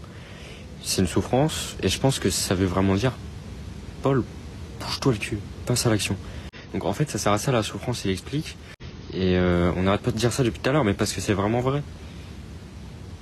[0.86, 1.75] c'est une souffrance.
[1.83, 3.11] Et je pense que ça veut vraiment dire,
[4.01, 4.23] Paul,
[4.79, 6.15] bouge-toi le cul, passe à l'action.
[6.73, 8.55] Donc en fait, ça sert à ça la souffrance, il explique.
[9.13, 11.21] Et euh, on n'arrête pas de dire ça depuis tout à l'heure, mais parce que
[11.21, 11.81] c'est vraiment vrai.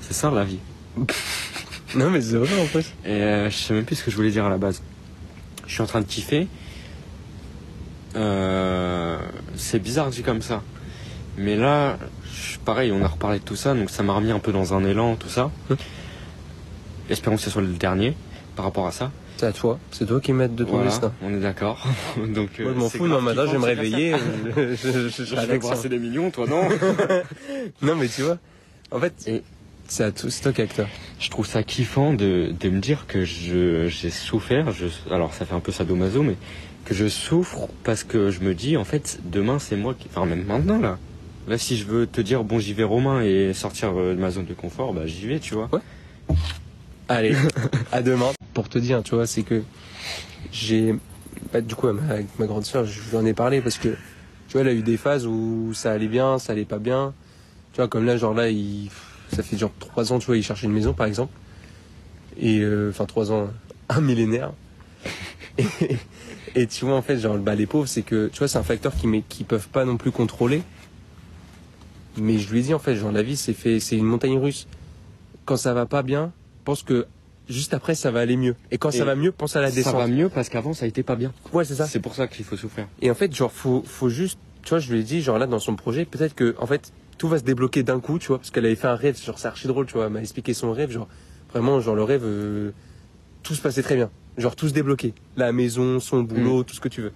[0.02, 0.60] C'est ça la vie.
[1.96, 2.86] non, mais c'est vrai, en fait.
[3.06, 4.82] Et euh, je sais même plus ce que je voulais dire à la base.
[5.66, 6.48] Je suis en train de kiffer.
[8.16, 9.18] Euh,
[9.56, 10.62] c'est bizarre dit comme ça.
[11.38, 11.98] Mais là,
[12.66, 14.84] pareil, on a reparlé de tout ça, donc ça m'a remis un peu dans un
[14.84, 15.50] élan, tout ça.
[17.14, 18.14] Espérons que ce soit le dernier
[18.56, 19.12] par rapport à ça.
[19.38, 19.80] C'est à toi.
[19.92, 21.12] C'est toi qui m'aides de ton Voilà, destin.
[21.24, 21.88] on est d'accord.
[22.18, 23.08] donc, euh, Moi, je m'en fous.
[23.08, 24.14] Non, maintenant, je vais me réveiller.
[24.58, 26.68] euh, Je, je, je, Je serai vais brasser des millions, toi non
[27.82, 28.38] Non, mais tu vois,
[28.92, 29.42] en fait, Et-
[29.88, 30.88] c'est à tout, c'est toi qui es acteur.
[31.20, 34.72] Je trouve ça kiffant de, de me dire que je, j'ai souffert.
[34.72, 36.36] Je, alors ça fait un peu sadomaso, mais
[36.86, 40.08] que je souffre parce que je me dis en fait demain c'est moi qui.
[40.14, 40.98] Enfin même maintenant là.
[41.48, 44.32] Là si je veux te dire bon j'y vais Romain et sortir euh, de ma
[44.32, 45.70] zone de confort, bah j'y vais tu vois.
[47.10, 47.36] Allez,
[47.92, 48.32] à demain.
[48.54, 49.64] Pour te dire, tu vois, c'est que
[50.52, 50.96] j'ai,
[51.52, 53.90] bah, du coup, avec ma grande sœur, je lui en ai parlé parce que,
[54.48, 57.14] tu vois, elle a eu des phases où ça allait bien, ça allait pas bien.
[57.74, 58.46] Tu vois, comme là, genre là,
[59.32, 61.34] ça fait genre trois ans, tu vois, il cherchait une maison, par exemple.
[62.40, 63.50] Et, euh, enfin, trois ans,
[63.90, 64.54] un millénaire.
[66.56, 68.64] Et, tu vois, en fait, genre, bah, les pauvres, c'est que, tu vois, c'est un
[68.64, 70.62] facteur qui, qui peuvent pas non plus contrôler.
[72.18, 74.68] Mais je lui ai dit, en fait, genre, la vie, c'est c'est une montagne russe.
[75.46, 76.32] Quand ça va pas bien,
[76.64, 77.06] pense que
[77.50, 78.56] juste après, ça va aller mieux.
[78.72, 79.96] Et quand ça va mieux, pense à la ça descente.
[79.96, 81.34] va mieux parce qu'avant ça été pas bien.
[81.52, 81.86] Ouais, c'est ça.
[81.88, 82.88] C'est pour ça qu'il faut souffrir.
[83.02, 85.46] Et en fait, genre, faut, faut juste, tu vois, je lui ai dit, genre là,
[85.48, 88.38] dans son projet, peut-être que, en fait, tout va se débloquer d'un coup, tu vois,
[88.38, 90.54] parce qu'elle avait fait un rêve, genre, c'est archi drôle, tu vois, elle m'a expliqué
[90.54, 91.08] son rêve, genre,
[91.52, 92.72] vraiment, genre, le rêve, euh,
[93.44, 94.10] tout se passait très bien.
[94.38, 95.14] Genre, tout se débloquait.
[95.38, 97.12] La maison, son boulot, tout ce que tu veux.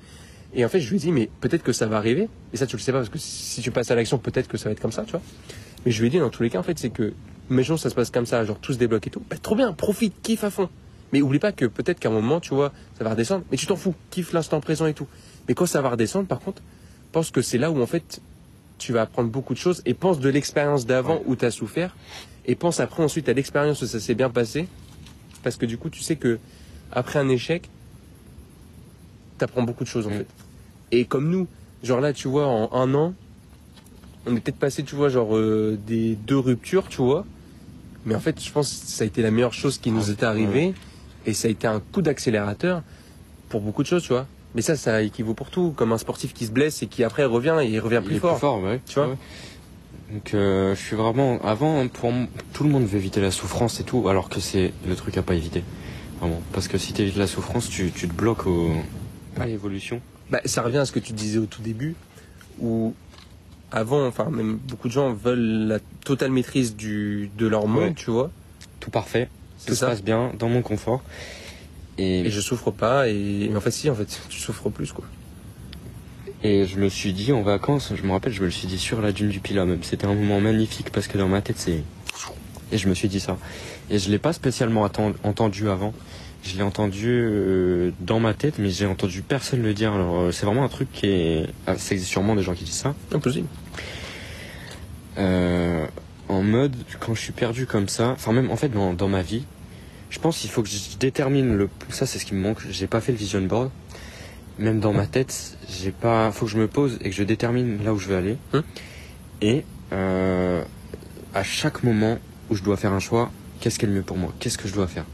[0.54, 2.30] Et en fait, je lui ai dit, mais peut-être que ça va arriver.
[2.54, 4.58] Et ça, tu le sais pas, parce que si tu passes à l'action, peut-être que
[4.58, 5.22] ça va être comme ça, tu vois.
[5.86, 7.14] Mais je lui ai dit, dans tous les cas, en fait, c'est que,
[7.50, 9.22] imaginons, ça se passe comme ça, genre, tout se débloque et tout.
[9.30, 10.70] Bah, trop bien, profite, kiffe à fond.
[11.14, 13.46] Mais oublie pas que peut-être qu'à un moment, tu vois, ça va redescendre.
[13.52, 15.08] Mais tu t'en fous, kiffe l'instant présent et tout.
[15.48, 16.62] Mais quand ça va redescendre, par contre,
[17.14, 18.20] pense que c'est là où, en fait,
[18.78, 21.24] tu vas apprendre beaucoup de choses et pense de l'expérience d'avant Ouais.
[21.28, 21.96] où tu as souffert
[22.46, 24.68] et pense après ensuite à l'expérience où ça s'est bien passé.
[25.44, 26.38] Parce que du coup, tu sais que
[26.92, 27.70] après un échec,
[29.38, 30.18] tu apprends beaucoup de choses en Mm.
[30.18, 30.28] fait.
[30.92, 31.48] Et comme nous,
[31.84, 33.14] genre là, tu vois, en un an,
[34.26, 37.26] on est peut-être passé, tu vois, genre euh, des deux ruptures, tu vois.
[38.08, 40.14] Mais en fait, je pense que ça a été la meilleure chose qui nous Ouais.
[40.14, 40.74] était arrivée.
[41.28, 42.82] Et ça a été un coup d'accélérateur
[43.50, 44.26] pour beaucoup de choses, tu vois.
[44.56, 45.74] Mais ça, ça équivaut pour tout.
[45.76, 48.16] Comme un sportif qui se blesse et qui après revient et il revient Il plus
[48.16, 48.34] est fort.
[48.36, 48.82] plus fort, ouais.
[48.88, 49.18] Tu vois Ouais.
[50.14, 52.14] Donc euh, je suis vraiment avant pour
[52.54, 55.22] tout le monde veut éviter la souffrance et tout alors que c'est le truc à
[55.22, 55.66] pas éviter.
[56.22, 58.72] Vraiment parce que si tu évites la souffrance, tu, tu te bloques au
[59.38, 60.00] à l'évolution.
[60.32, 61.96] Bah, ça revient à ce que tu disais au tout début,
[62.62, 62.94] où
[63.72, 67.94] avant, enfin même beaucoup de gens veulent la totale maîtrise du de leur monde, Ouais.
[67.96, 68.32] tu vois.
[68.80, 69.30] Tout parfait,
[69.66, 71.02] tout se passe bien, dans mon confort.
[71.98, 73.10] Et, Et je souffre pas.
[73.10, 75.04] Et mais en fait, si, en fait, tu souffres plus, quoi.
[76.44, 78.78] et je me suis dit en vacances, je me rappelle, je me le suis dit
[78.78, 79.84] sur la dune du Pilat même.
[79.84, 81.84] C'était un moment magnifique parce que dans ma tête c'est.
[82.72, 83.38] Et je me suis dit ça.
[83.90, 84.88] Et je l'ai pas spécialement
[85.24, 85.94] entendu avant.
[86.48, 89.92] Je l'ai entendu euh, dans ma tête, mais j'ai entendu personne le dire.
[89.92, 91.48] Alors euh, c'est vraiment un truc qui est.
[91.66, 92.96] Ah, ça existe sûrement des gens qui disent ça.
[93.12, 93.48] Impossible.
[95.18, 95.86] Euh,
[96.30, 99.22] en mode quand je suis perdu comme ça, enfin même en fait dans, dans ma
[99.22, 99.44] vie,
[100.10, 102.88] je pense qu'il faut que je détermine le ça c'est ce qui me manque, j'ai
[102.88, 103.70] pas fait le vision board.
[104.58, 107.84] Même dans ma tête, j'ai pas faut que je me pose et que je détermine
[107.84, 108.38] là où je veux aller.
[108.54, 108.64] Hum.
[109.42, 112.20] Et à chaque moment
[112.50, 114.34] où je dois faire un choix, qu'est-ce qui est le mieux pour moi?
[114.40, 115.06] Qu'est-ce que je dois faire?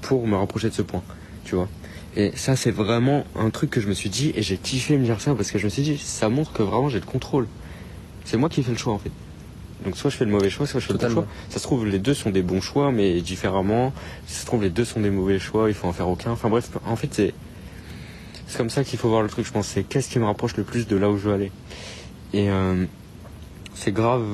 [0.00, 1.02] Pour me rapprocher de ce point,
[1.44, 1.68] tu vois
[2.16, 5.04] Et ça c'est vraiment un truc que je me suis dit et j'ai kiffé me
[5.04, 7.46] dire ça parce que je me suis dit ça montre que vraiment j'ai le contrôle.
[8.24, 9.10] C'est moi qui fais le choix en fait.
[9.84, 11.22] Donc soit je fais le mauvais choix, soit je fais le bon Totalement.
[11.22, 11.32] choix.
[11.50, 13.92] Ça se trouve les deux sont des bons choix mais différemment.
[14.26, 16.32] Ça se trouve les deux sont des mauvais choix, il faut en faire aucun.
[16.32, 17.34] Enfin bref, en fait c'est
[18.46, 19.46] c'est comme ça qu'il faut voir le truc.
[19.46, 21.52] Je pense c'est qu'est-ce qui me rapproche le plus de là où je veux aller.
[22.32, 22.84] Et euh,
[23.74, 24.24] c'est grave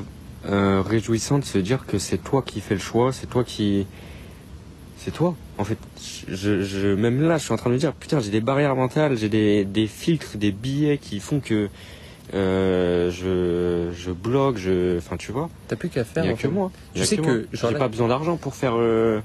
[0.47, 3.87] euh, réjouissant de se dire que c'est toi qui fais le choix, c'est toi qui
[5.05, 5.35] c'est toi.
[5.59, 5.79] En fait,
[6.29, 8.75] je, je même là, je suis en train de me dire putain, j'ai des barrières
[8.75, 11.69] mentales, j'ai des, des filtres, des billets qui font que
[12.33, 15.51] euh, je je bloque, je enfin tu vois.
[15.69, 16.23] T'as plus qu'à Il faire.
[16.25, 16.49] n'y a en que fait.
[16.49, 16.71] moi.
[16.95, 19.21] Tu Il a sais que que, j'ai pas besoin d'argent pour faire euh,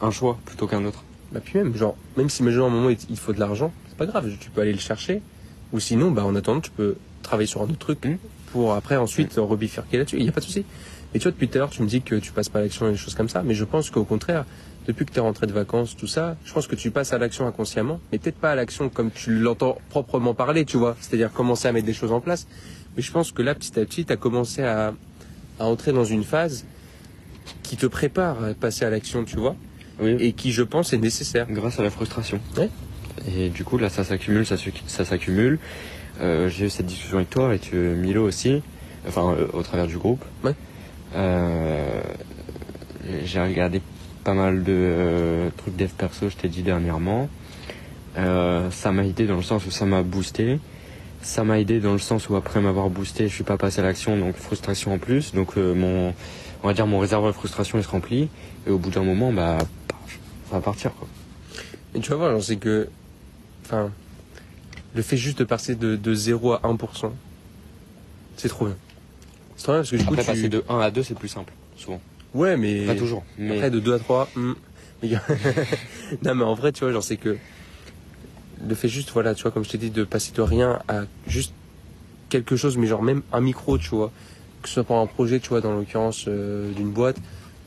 [0.00, 1.04] un choix plutôt qu'un autre.
[1.32, 3.72] Bah puis même, genre, même si imagine à un moment il il faut de l'argent,
[3.88, 5.22] c'est pas grave, tu peux aller le chercher.
[5.72, 8.16] Ou sinon, bah en attendant, tu peux travailler sur un autre truc Mm.
[8.52, 10.16] pour après ensuite rebifurquer là-dessus.
[10.18, 10.64] Il y a pas de souci.
[11.14, 12.62] Et tu vois, depuis tout à l'heure, tu me dis que tu passes pas à
[12.62, 14.44] l'action et des choses comme ça, mais je pense qu'au contraire,
[14.86, 17.18] depuis que tu es rentré de vacances, tout ça, je pense que tu passes à
[17.18, 21.32] l'action inconsciemment, mais peut-être pas à l'action comme tu l'entends proprement parler, tu vois, c'est-à-dire
[21.32, 22.46] commencer à mettre des choses en place.
[22.96, 24.92] Mais je pense que là, petit à petit, tu as commencé à,
[25.60, 26.64] à entrer dans une phase
[27.62, 29.54] qui te prépare à passer à l'action, tu vois,
[30.00, 30.16] Oui.
[30.18, 31.46] et qui, je pense, est nécessaire.
[31.48, 32.40] grâce à la frustration.
[32.58, 32.68] Ouais.
[33.36, 35.58] Et du coup, là, ça s'accumule, ça, s'acc- ça s'accumule.
[36.20, 38.62] Euh, j'ai eu cette discussion avec toi, avec euh, Milo aussi,
[39.08, 40.24] enfin, euh, au travers du groupe.
[40.44, 40.54] Ouais.
[41.14, 42.00] Euh,
[43.24, 43.80] j'ai regardé
[44.22, 47.28] pas mal de euh, trucs dev perso, je t'ai dit dernièrement.
[48.16, 50.58] Euh, ça m'a aidé dans le sens où ça m'a boosté.
[51.22, 53.84] Ça m'a aidé dans le sens où après m'avoir boosté, je suis pas passé à
[53.84, 55.34] l'action, donc frustration en plus.
[55.34, 56.14] Donc euh, mon,
[56.62, 58.28] on va dire mon réservoir de frustration il se remplit.
[58.66, 59.58] Et au bout d'un moment, bah,
[60.50, 61.08] ça va partir quoi.
[61.94, 62.88] Et tu vas voir, c'est que,
[63.64, 63.90] enfin,
[64.94, 67.10] le fait juste de passer de, de 0 à 1%,
[68.36, 68.76] c'est trop bien.
[69.56, 70.30] C'est trop bien parce que du coup, Après, tu...
[70.30, 71.52] passer de 1 à 2, c'est plus simple.
[72.34, 72.86] Ouais, mais...
[72.86, 73.24] Pas toujours.
[73.38, 74.52] Mais Après, de 2 à 3, hmm.
[76.24, 77.36] Non, mais en vrai, tu vois, genre, c'est que
[78.66, 81.02] le fait juste, voilà, tu vois, comme je t'ai dit, de passer de rien à
[81.26, 81.52] juste
[82.28, 84.10] quelque chose, mais genre même un micro, tu vois,
[84.62, 87.16] que ce soit pour un projet, tu vois, dans l'occurrence euh, d'une boîte,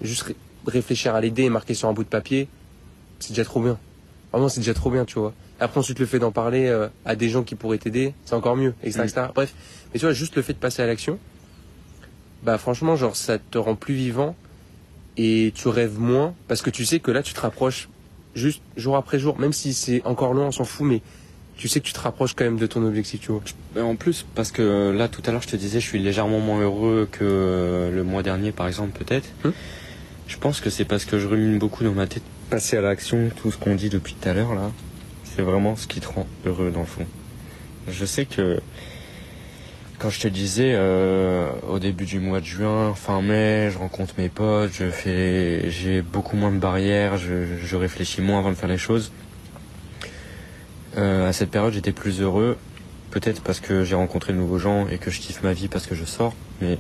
[0.01, 0.35] juste ré-
[0.65, 2.47] réfléchir à l'idée et marquer sur un bout de papier,
[3.19, 3.77] c'est déjà trop bien.
[4.31, 5.33] Vraiment, c'est déjà trop bien, tu vois.
[5.59, 8.55] Après, ensuite, le fait d'en parler euh, à des gens qui pourraient t'aider, c'est encore
[8.55, 9.03] mieux, etc., Mm.
[9.03, 9.21] etc.
[9.35, 9.53] Bref,
[9.93, 11.19] mais tu vois, juste le fait de passer à l'action,
[12.43, 14.35] bah franchement, genre, ça te rend plus vivant
[15.17, 17.89] et tu rêves moins parce que tu sais que là, tu te rapproches
[18.35, 21.01] juste jour après jour, même si c'est encore loin, on s'en fout, mais
[21.57, 23.41] tu sais que tu te rapproches quand même de ton objectif, tu vois.
[23.75, 25.99] Mais en plus, parce que euh, là, tout à l'heure, je te disais, je suis
[25.99, 29.29] légèrement moins heureux que euh, le mois dernier, par exemple, peut-être.
[29.45, 29.53] Hum.
[30.27, 32.23] Je pense que c'est parce que je rumine beaucoup dans ma tête.
[32.49, 34.71] Passer à l'action, tout ce qu'on dit depuis tout à l'heure, là,
[35.23, 37.05] c'est vraiment ce qui te rend heureux, dans le fond.
[37.87, 38.59] Je sais que
[39.99, 44.13] quand je te disais, euh, au début du mois de juin, fin mai, je rencontre
[44.17, 48.55] mes potes, je fais, j'ai beaucoup moins de barrières, je, je réfléchis moins avant de
[48.55, 49.11] faire les choses.
[50.97, 52.57] Euh, à cette période, j'étais plus heureux,
[53.11, 55.88] peut-être parce que j'ai rencontré de nouveaux gens et que je kiffe ma vie parce
[55.88, 56.77] que je sors, mais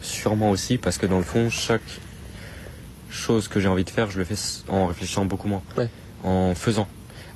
[0.00, 1.82] sûrement aussi parce que dans le fond, chaque
[3.10, 4.34] chose que j'ai envie de faire, je le fais
[4.68, 5.88] en réfléchissant beaucoup moins, Ouais.
[6.24, 6.88] en faisant.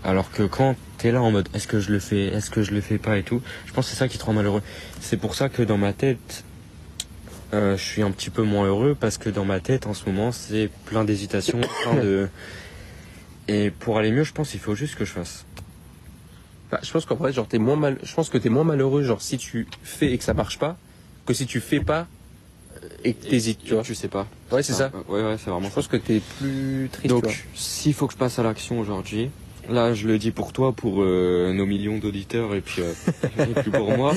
[0.04, 2.72] Alors que quand t'es là en mode est-ce que je le fais, est-ce que je
[2.72, 4.62] le fais pas et tout, je pense que c'est ça qui te rend malheureux.
[5.00, 6.44] C'est pour ça que dans ma tête,
[7.54, 10.06] euh, je suis un petit peu moins heureux parce que dans ma tête en ce
[10.06, 12.28] moment c'est plein d'hésitations, plein de.
[13.48, 15.44] Et pour aller mieux, je pense qu'il faut juste que je fasse.
[16.70, 19.04] Bah, je pense qu'en vrai, genre, t'es moins mal, je pense que t'es moins malheureux,
[19.04, 20.76] genre, si tu fais et que ça marche pas,
[21.24, 22.08] que si tu fais pas
[23.04, 23.82] et que t'hésites, tu vois.
[23.82, 24.26] Tu sais pas.
[24.50, 24.90] Ouais, c'est ça.
[25.08, 28.18] Ouais, ouais, c'est vraiment Je pense que t'es plus triste, Donc, s'il faut que je
[28.18, 29.30] passe à l'action aujourd'hui,
[29.70, 32.92] là, je le dis pour toi, pour euh, nos millions d'auditeurs et puis, euh,
[33.38, 34.14] et puis pour moi,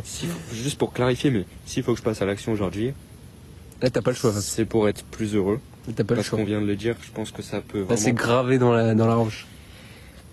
[0.52, 2.92] juste pour clarifier, mais s'il faut que je passe à l'action aujourd'hui,
[3.80, 4.32] Là, t'as pas le choix.
[4.40, 5.58] c'est pour être plus heureux.
[5.96, 6.38] T'as pas le Parce choix.
[6.38, 8.18] qu'on vient de le dire, je pense que ça peut Là, c'est vraiment.
[8.18, 9.46] gravé dans la, dans la roche.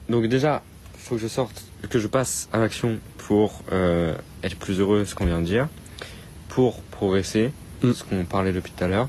[0.07, 0.61] Donc déjà,
[0.97, 4.13] faut que je sorte, que je passe à l'action pour euh,
[4.43, 5.67] être plus heureux, ce qu'on vient de dire.
[6.49, 7.51] pour progresser,
[7.81, 7.93] Mm.
[7.93, 9.07] ce qu'on parlait depuis tout à l'heure,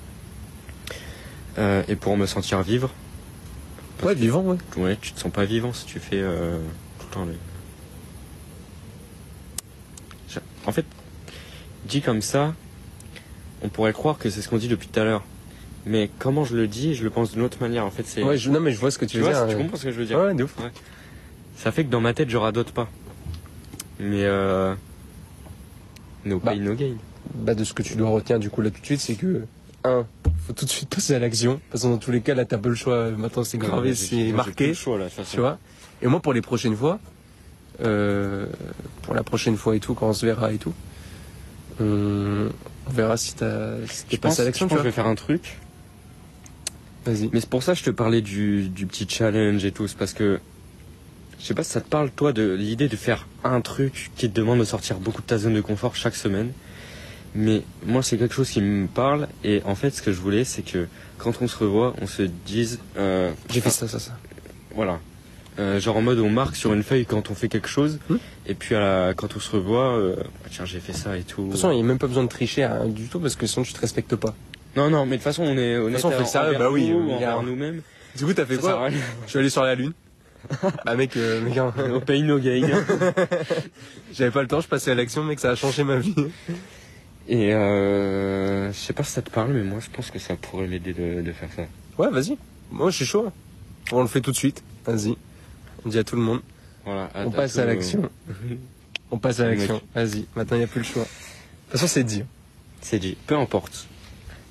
[1.58, 2.90] euh, et pour me sentir vivre.
[4.02, 4.56] Ouais, vivant, ouais.
[4.77, 6.59] Ouais, tu te sens pas vivant si tu fais euh,
[6.98, 7.27] tout le temps.
[10.28, 10.85] Je- En fait,
[11.86, 12.55] dit comme ça,
[13.62, 15.22] on pourrait croire que c'est ce qu'on dit depuis tout à l'heure.
[15.86, 17.85] Mais comment je le dis, je le pense d'une autre manière.
[17.85, 18.22] En fait, c'est.
[18.22, 19.47] Ouais, je, non, mais je vois ce que tu, tu veux vois, dire.
[19.48, 19.62] tu ouais.
[19.62, 20.55] comprends ce que je veux dire Ouais, ouais, de ouf.
[21.56, 22.89] Ça fait que dans ma tête, je radote pas.
[23.98, 24.74] Mais euh.
[26.24, 26.52] No Bah.
[26.52, 26.94] pain, no gain.
[27.35, 29.44] Bah, de ce que tu dois retenir du coup là tout de suite, c'est que,
[29.85, 30.06] un,
[30.51, 31.60] faut tout de suite passer à l'action.
[31.70, 33.10] Parce que dans tous les cas, là, t'as pas le choix.
[33.10, 34.68] Maintenant, c'est gravé, c'est marqué.
[34.68, 35.06] le choix, là.
[35.31, 35.59] Tu vois
[36.02, 36.98] Et moi, pour les prochaines fois,
[37.82, 38.47] euh,
[39.02, 40.74] pour la prochaine fois et tout, quand on se verra et tout,
[41.81, 42.48] on,
[42.86, 44.94] on verra si t'as si t'es passé à l'action, je tu pense que je vais
[44.94, 45.59] faire un truc.
[47.06, 47.31] Vas-y.
[47.32, 49.86] Mais c'est pour ça que je te parlais du, du petit challenge et tout.
[49.86, 50.40] C'est parce que.
[51.39, 54.28] Je sais pas si ça te parle, toi, de l'idée de faire un truc qui
[54.28, 56.52] te demande de sortir beaucoup de ta zone de confort chaque semaine.
[57.35, 59.28] Mais moi, c'est quelque chose qui me parle.
[59.44, 60.86] Et en fait, ce que je voulais, c'est que
[61.19, 62.81] quand on se revoit, on se dise.
[62.97, 64.12] euh, J'ai fait ça, ça, ça.
[64.74, 64.98] Voilà.
[65.59, 67.98] Euh, genre en mode on marque sur une feuille quand on fait quelque chose.
[68.09, 68.16] Hmm.
[68.47, 71.23] Et puis à la- quand on se revoit, euh, Ah, tiens, j'ai fait ça et
[71.23, 71.43] tout.
[71.43, 73.36] De toute façon, il n'y a même pas besoin de tricher hein, du tout parce
[73.36, 74.35] que sinon tu te respectes pas.
[74.77, 76.89] Non, non, mais de toute façon, on est honnête façon, on fait envers bah oui,
[76.90, 77.82] nous, euh, envers nous-mêmes.
[78.16, 78.89] Du coup, t'as fait Ça quoi.
[79.27, 79.93] Je suis allé sur la lune.
[80.86, 82.66] bah mec, euh, mec, hein, No pain, no gain.
[84.15, 86.15] j'avais pas le temps, je passais à l'action, mec, ça a changé ma vie.
[87.32, 90.35] Et euh, je sais pas si ça te parle, mais moi je pense que ça
[90.35, 91.62] pourrait m'aider de, de faire ça.
[91.97, 92.36] Ouais, vas-y.
[92.73, 93.31] Moi, je suis chaud.
[93.93, 94.65] On le fait tout de suite.
[94.85, 95.16] Vas-y.
[95.85, 96.40] On dit à tout le monde.
[96.85, 97.09] Voilà.
[97.15, 98.11] On passe à l'action.
[99.12, 99.81] On passe à l'action.
[99.94, 100.27] Vas-y.
[100.35, 101.02] Maintenant, il n'y a plus le choix.
[101.02, 102.24] De toute façon, c'est dit.
[102.81, 103.16] C'est dit.
[103.27, 103.86] Peu importe.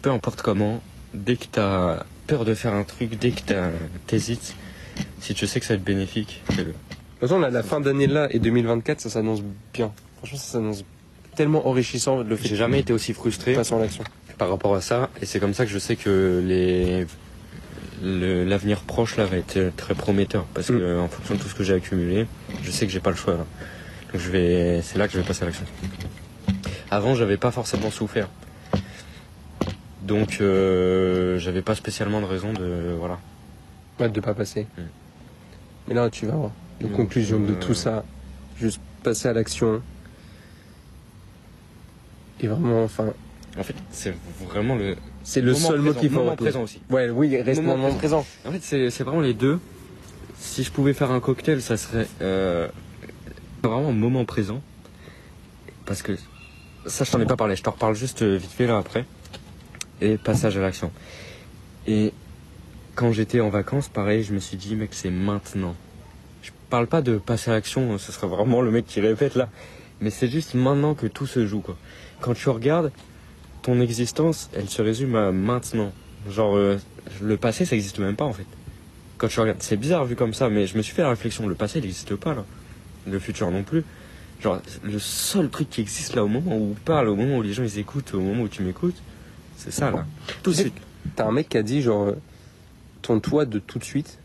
[0.02, 0.82] Peu importe comment,
[1.14, 3.42] dès que t'as peur de faire un truc, dès que
[4.08, 4.56] t'hésites,
[5.20, 6.66] si tu sais que ça va être bénéfique, fais-le.
[6.66, 9.42] De toute façon, là, la fin d'année là et 2024, ça s'annonce
[9.74, 9.92] bien.
[10.18, 10.86] Franchement, ça s'annonce
[11.40, 14.04] tellement enrichissant le fait J'ai jamais été aussi frustré de passer en action.
[14.38, 17.06] par rapport à ça, et c'est comme ça que je sais que les
[18.04, 21.56] le- l'avenir proche là va être très prometteur parce que en fonction de tout ce
[21.56, 22.28] que j'ai accumulé,
[22.62, 23.46] je sais que j'ai pas le choix là.
[24.12, 25.64] Donc je vais, c'est là que je vais passer à l'action.
[26.92, 28.28] Avant, j'avais pas forcément souffert,
[30.02, 33.18] donc euh, j'avais pas spécialement de raison de voilà.
[33.98, 34.68] Ouais, de pas passer.
[34.78, 34.82] Mm.
[35.88, 36.52] Mais là, tu vas voir.
[36.82, 36.92] La Mm.
[36.92, 37.60] conclusion de Euh.
[37.62, 38.04] tout ça,
[38.60, 39.82] juste passer à l'action.
[42.42, 43.14] Et vraiment, enfin,
[43.58, 44.14] En fait, c'est
[44.50, 46.82] vraiment le c'est le seul mot qu'il faut moment présent aussi.
[46.90, 48.26] Ouais, oui, reste Moment moment présent.
[48.46, 49.60] En fait, c'est c'est vraiment les deux.
[50.38, 52.68] Si je pouvais faire un cocktail, ça serait euh,
[53.62, 54.62] vraiment moment présent.
[55.86, 56.14] Parce que
[56.86, 57.56] ça, je t'en ai pas parlé.
[57.56, 59.06] Je t'en reparle juste euh, vite fait là après.
[60.02, 60.92] Et passage à l'action.
[61.88, 62.14] Et
[62.96, 65.76] quand j'étais en vacances, pareil, je me suis dit, mec, c'est maintenant.
[66.42, 69.50] Je parle pas de passer à l'action, ce serait vraiment le mec qui répète là.
[70.02, 71.78] Mais c'est juste maintenant que tout se joue, quoi.
[72.22, 72.92] Quand tu regardes,
[73.62, 75.92] ton existence, elle se résume à maintenant.
[76.30, 76.78] Genre, euh,
[77.22, 78.46] le passé, ça existe même pas en fait.
[79.18, 81.48] Quand tu regardes, c'est bizarre vu comme ça, mais je me suis fait la réflexion,
[81.48, 82.46] le passé, il n'existe pas là.
[83.08, 83.84] Le futur non plus.
[84.42, 87.42] Genre, le seul truc qui existe là au moment où on parle, au moment où
[87.42, 89.02] les gens ils écoutent, au moment où tu m'écoutes,
[89.58, 90.06] c'est ça là.
[90.44, 90.74] Tout de suite.
[91.16, 92.16] T'as un mec qui a dit, genre, euh,
[93.02, 94.20] ton toit de tout de suite,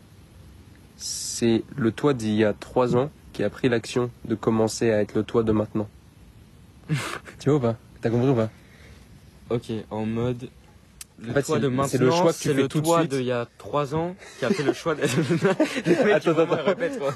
[0.97, 5.01] c'est le toit d'il y a trois ans qui a pris l'action de commencer à
[5.01, 5.89] être le toit de maintenant.
[7.39, 7.75] tu vois ou pas?
[8.05, 8.49] T'as compris ou pas
[9.49, 10.47] Ok, en mode.
[11.19, 12.81] Le En fait, toit c'est- de maintenant, c'est le choix que tu fais le tout
[12.81, 13.09] de suite.
[13.09, 15.01] d'il y a 3 ans qui a fait le choix de.
[15.87, 16.65] Le mec, Attends, il vraiment attends.
[16.65, 17.15] répète, quoi.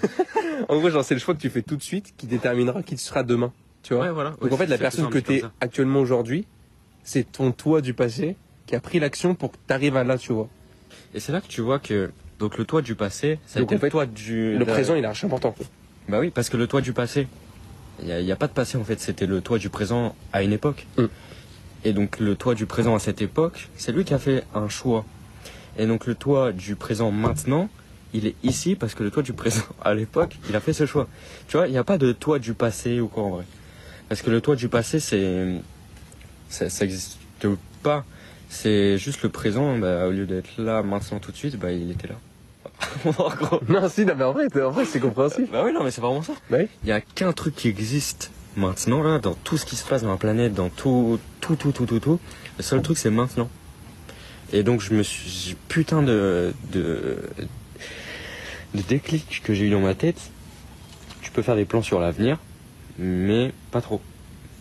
[0.68, 2.95] En gros, genre, c'est le choix que tu fais tout de suite qui déterminera qui
[2.95, 3.53] tu seras demain.
[3.84, 4.32] Tu vois Ouais, voilà.
[4.41, 6.48] Donc en fait, la personne que tu es actuellement aujourd'hui,
[7.03, 8.36] c'est ton toi du passé
[8.66, 10.48] qui a pris l'action pour que tu arrives à là, tu vois.
[11.14, 12.10] Et c'est là que tu vois que.
[12.40, 14.57] Donc le toit du passé, ça a été en fait, le toit du.
[14.57, 15.53] Le présent, il est archi important.
[16.07, 17.28] Bah oui, parce que le toit du passé,
[18.03, 20.53] il n'y a, pas de passé en fait, c'était le toit du présent à une
[20.53, 20.88] époque.
[20.97, 21.05] Mm.
[21.85, 24.67] Et donc le toit du présent à cette époque, c'est lui qui a fait un
[24.67, 25.05] choix.
[25.77, 27.69] Et donc le toit du présent maintenant,
[28.13, 30.85] il est ici parce que le toit du présent à l'époque, il a fait ce
[30.85, 31.07] choix.
[31.47, 33.45] Tu vois, il n'y a pas de toit du passé ou quoi en vrai.
[34.09, 35.61] Parce que le toit du passé, c'est.
[36.49, 37.19] Ça ça existe
[37.84, 38.05] pas.
[38.49, 41.91] C'est juste le présent, bah, au lieu d'être là maintenant tout de suite, bah, il
[41.91, 42.15] était là.
[43.06, 43.60] en gros.
[43.68, 45.47] Non, si, non, mais en vrai, en vrai c'est compréhensible.
[45.51, 46.34] Bah oui, non, mais c'est vraiment ça.
[46.49, 46.68] Bah oui.
[46.84, 50.01] Il y a qu'un truc qui existe maintenant, là, dans tout ce qui se passe
[50.03, 52.19] dans la planète, dans tout, tout, tout, tout, tout, tout.
[52.57, 53.49] Le seul truc, c'est maintenant.
[54.51, 55.56] Et donc, je me suis.
[55.68, 56.53] Putain de.
[56.72, 57.18] de.
[58.73, 60.19] de déclic que j'ai eu dans ma tête.
[61.22, 62.38] Tu peux faire des plans sur l'avenir,
[62.97, 64.01] mais pas trop.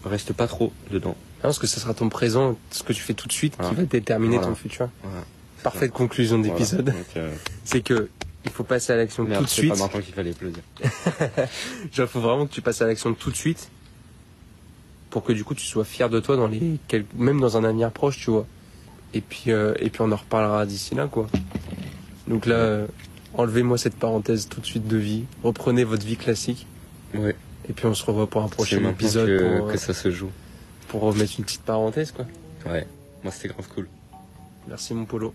[0.05, 1.17] Reste pas trop dedans.
[1.43, 3.71] parce que ce sera ton présent, ce que tu fais tout de suite, Voilà.
[3.71, 4.51] qui va déterminer Voilà.
[4.51, 4.89] ton futur.
[5.03, 5.25] Voilà.
[5.63, 6.91] Parfaite conclusion d'épisode.
[7.15, 7.29] Voilà.
[7.29, 8.09] Euh, C'est que
[8.45, 9.73] il faut passer à l'action tout de c'est suite.
[9.73, 10.63] pas maintenant qu'il fallait applaudir.
[11.93, 13.69] Genre, il faut vraiment que tu passes à l'action tout de suite.
[15.11, 16.79] pour que du coup tu sois fier de toi dans les
[17.17, 18.47] même dans un avenir proche, tu vois.
[19.15, 21.27] Et puis euh, et puis on en reparlera d'ici là quoi.
[22.29, 22.87] Donc là, euh,
[23.35, 26.67] enlevez-moi cette parenthèse tout de suite de vie, reprenez votre vie classique
[27.15, 27.35] Ouais,
[27.69, 29.95] et puis on se revoit pour un c'est prochain épisode que, pour, euh, que ça
[29.95, 30.31] se joue.
[30.89, 32.27] pour remettre une petite parenthèse quoi.
[32.71, 32.87] Ouais,
[33.25, 33.89] moi c'était grave cool.
[34.69, 35.33] Merci mon polo.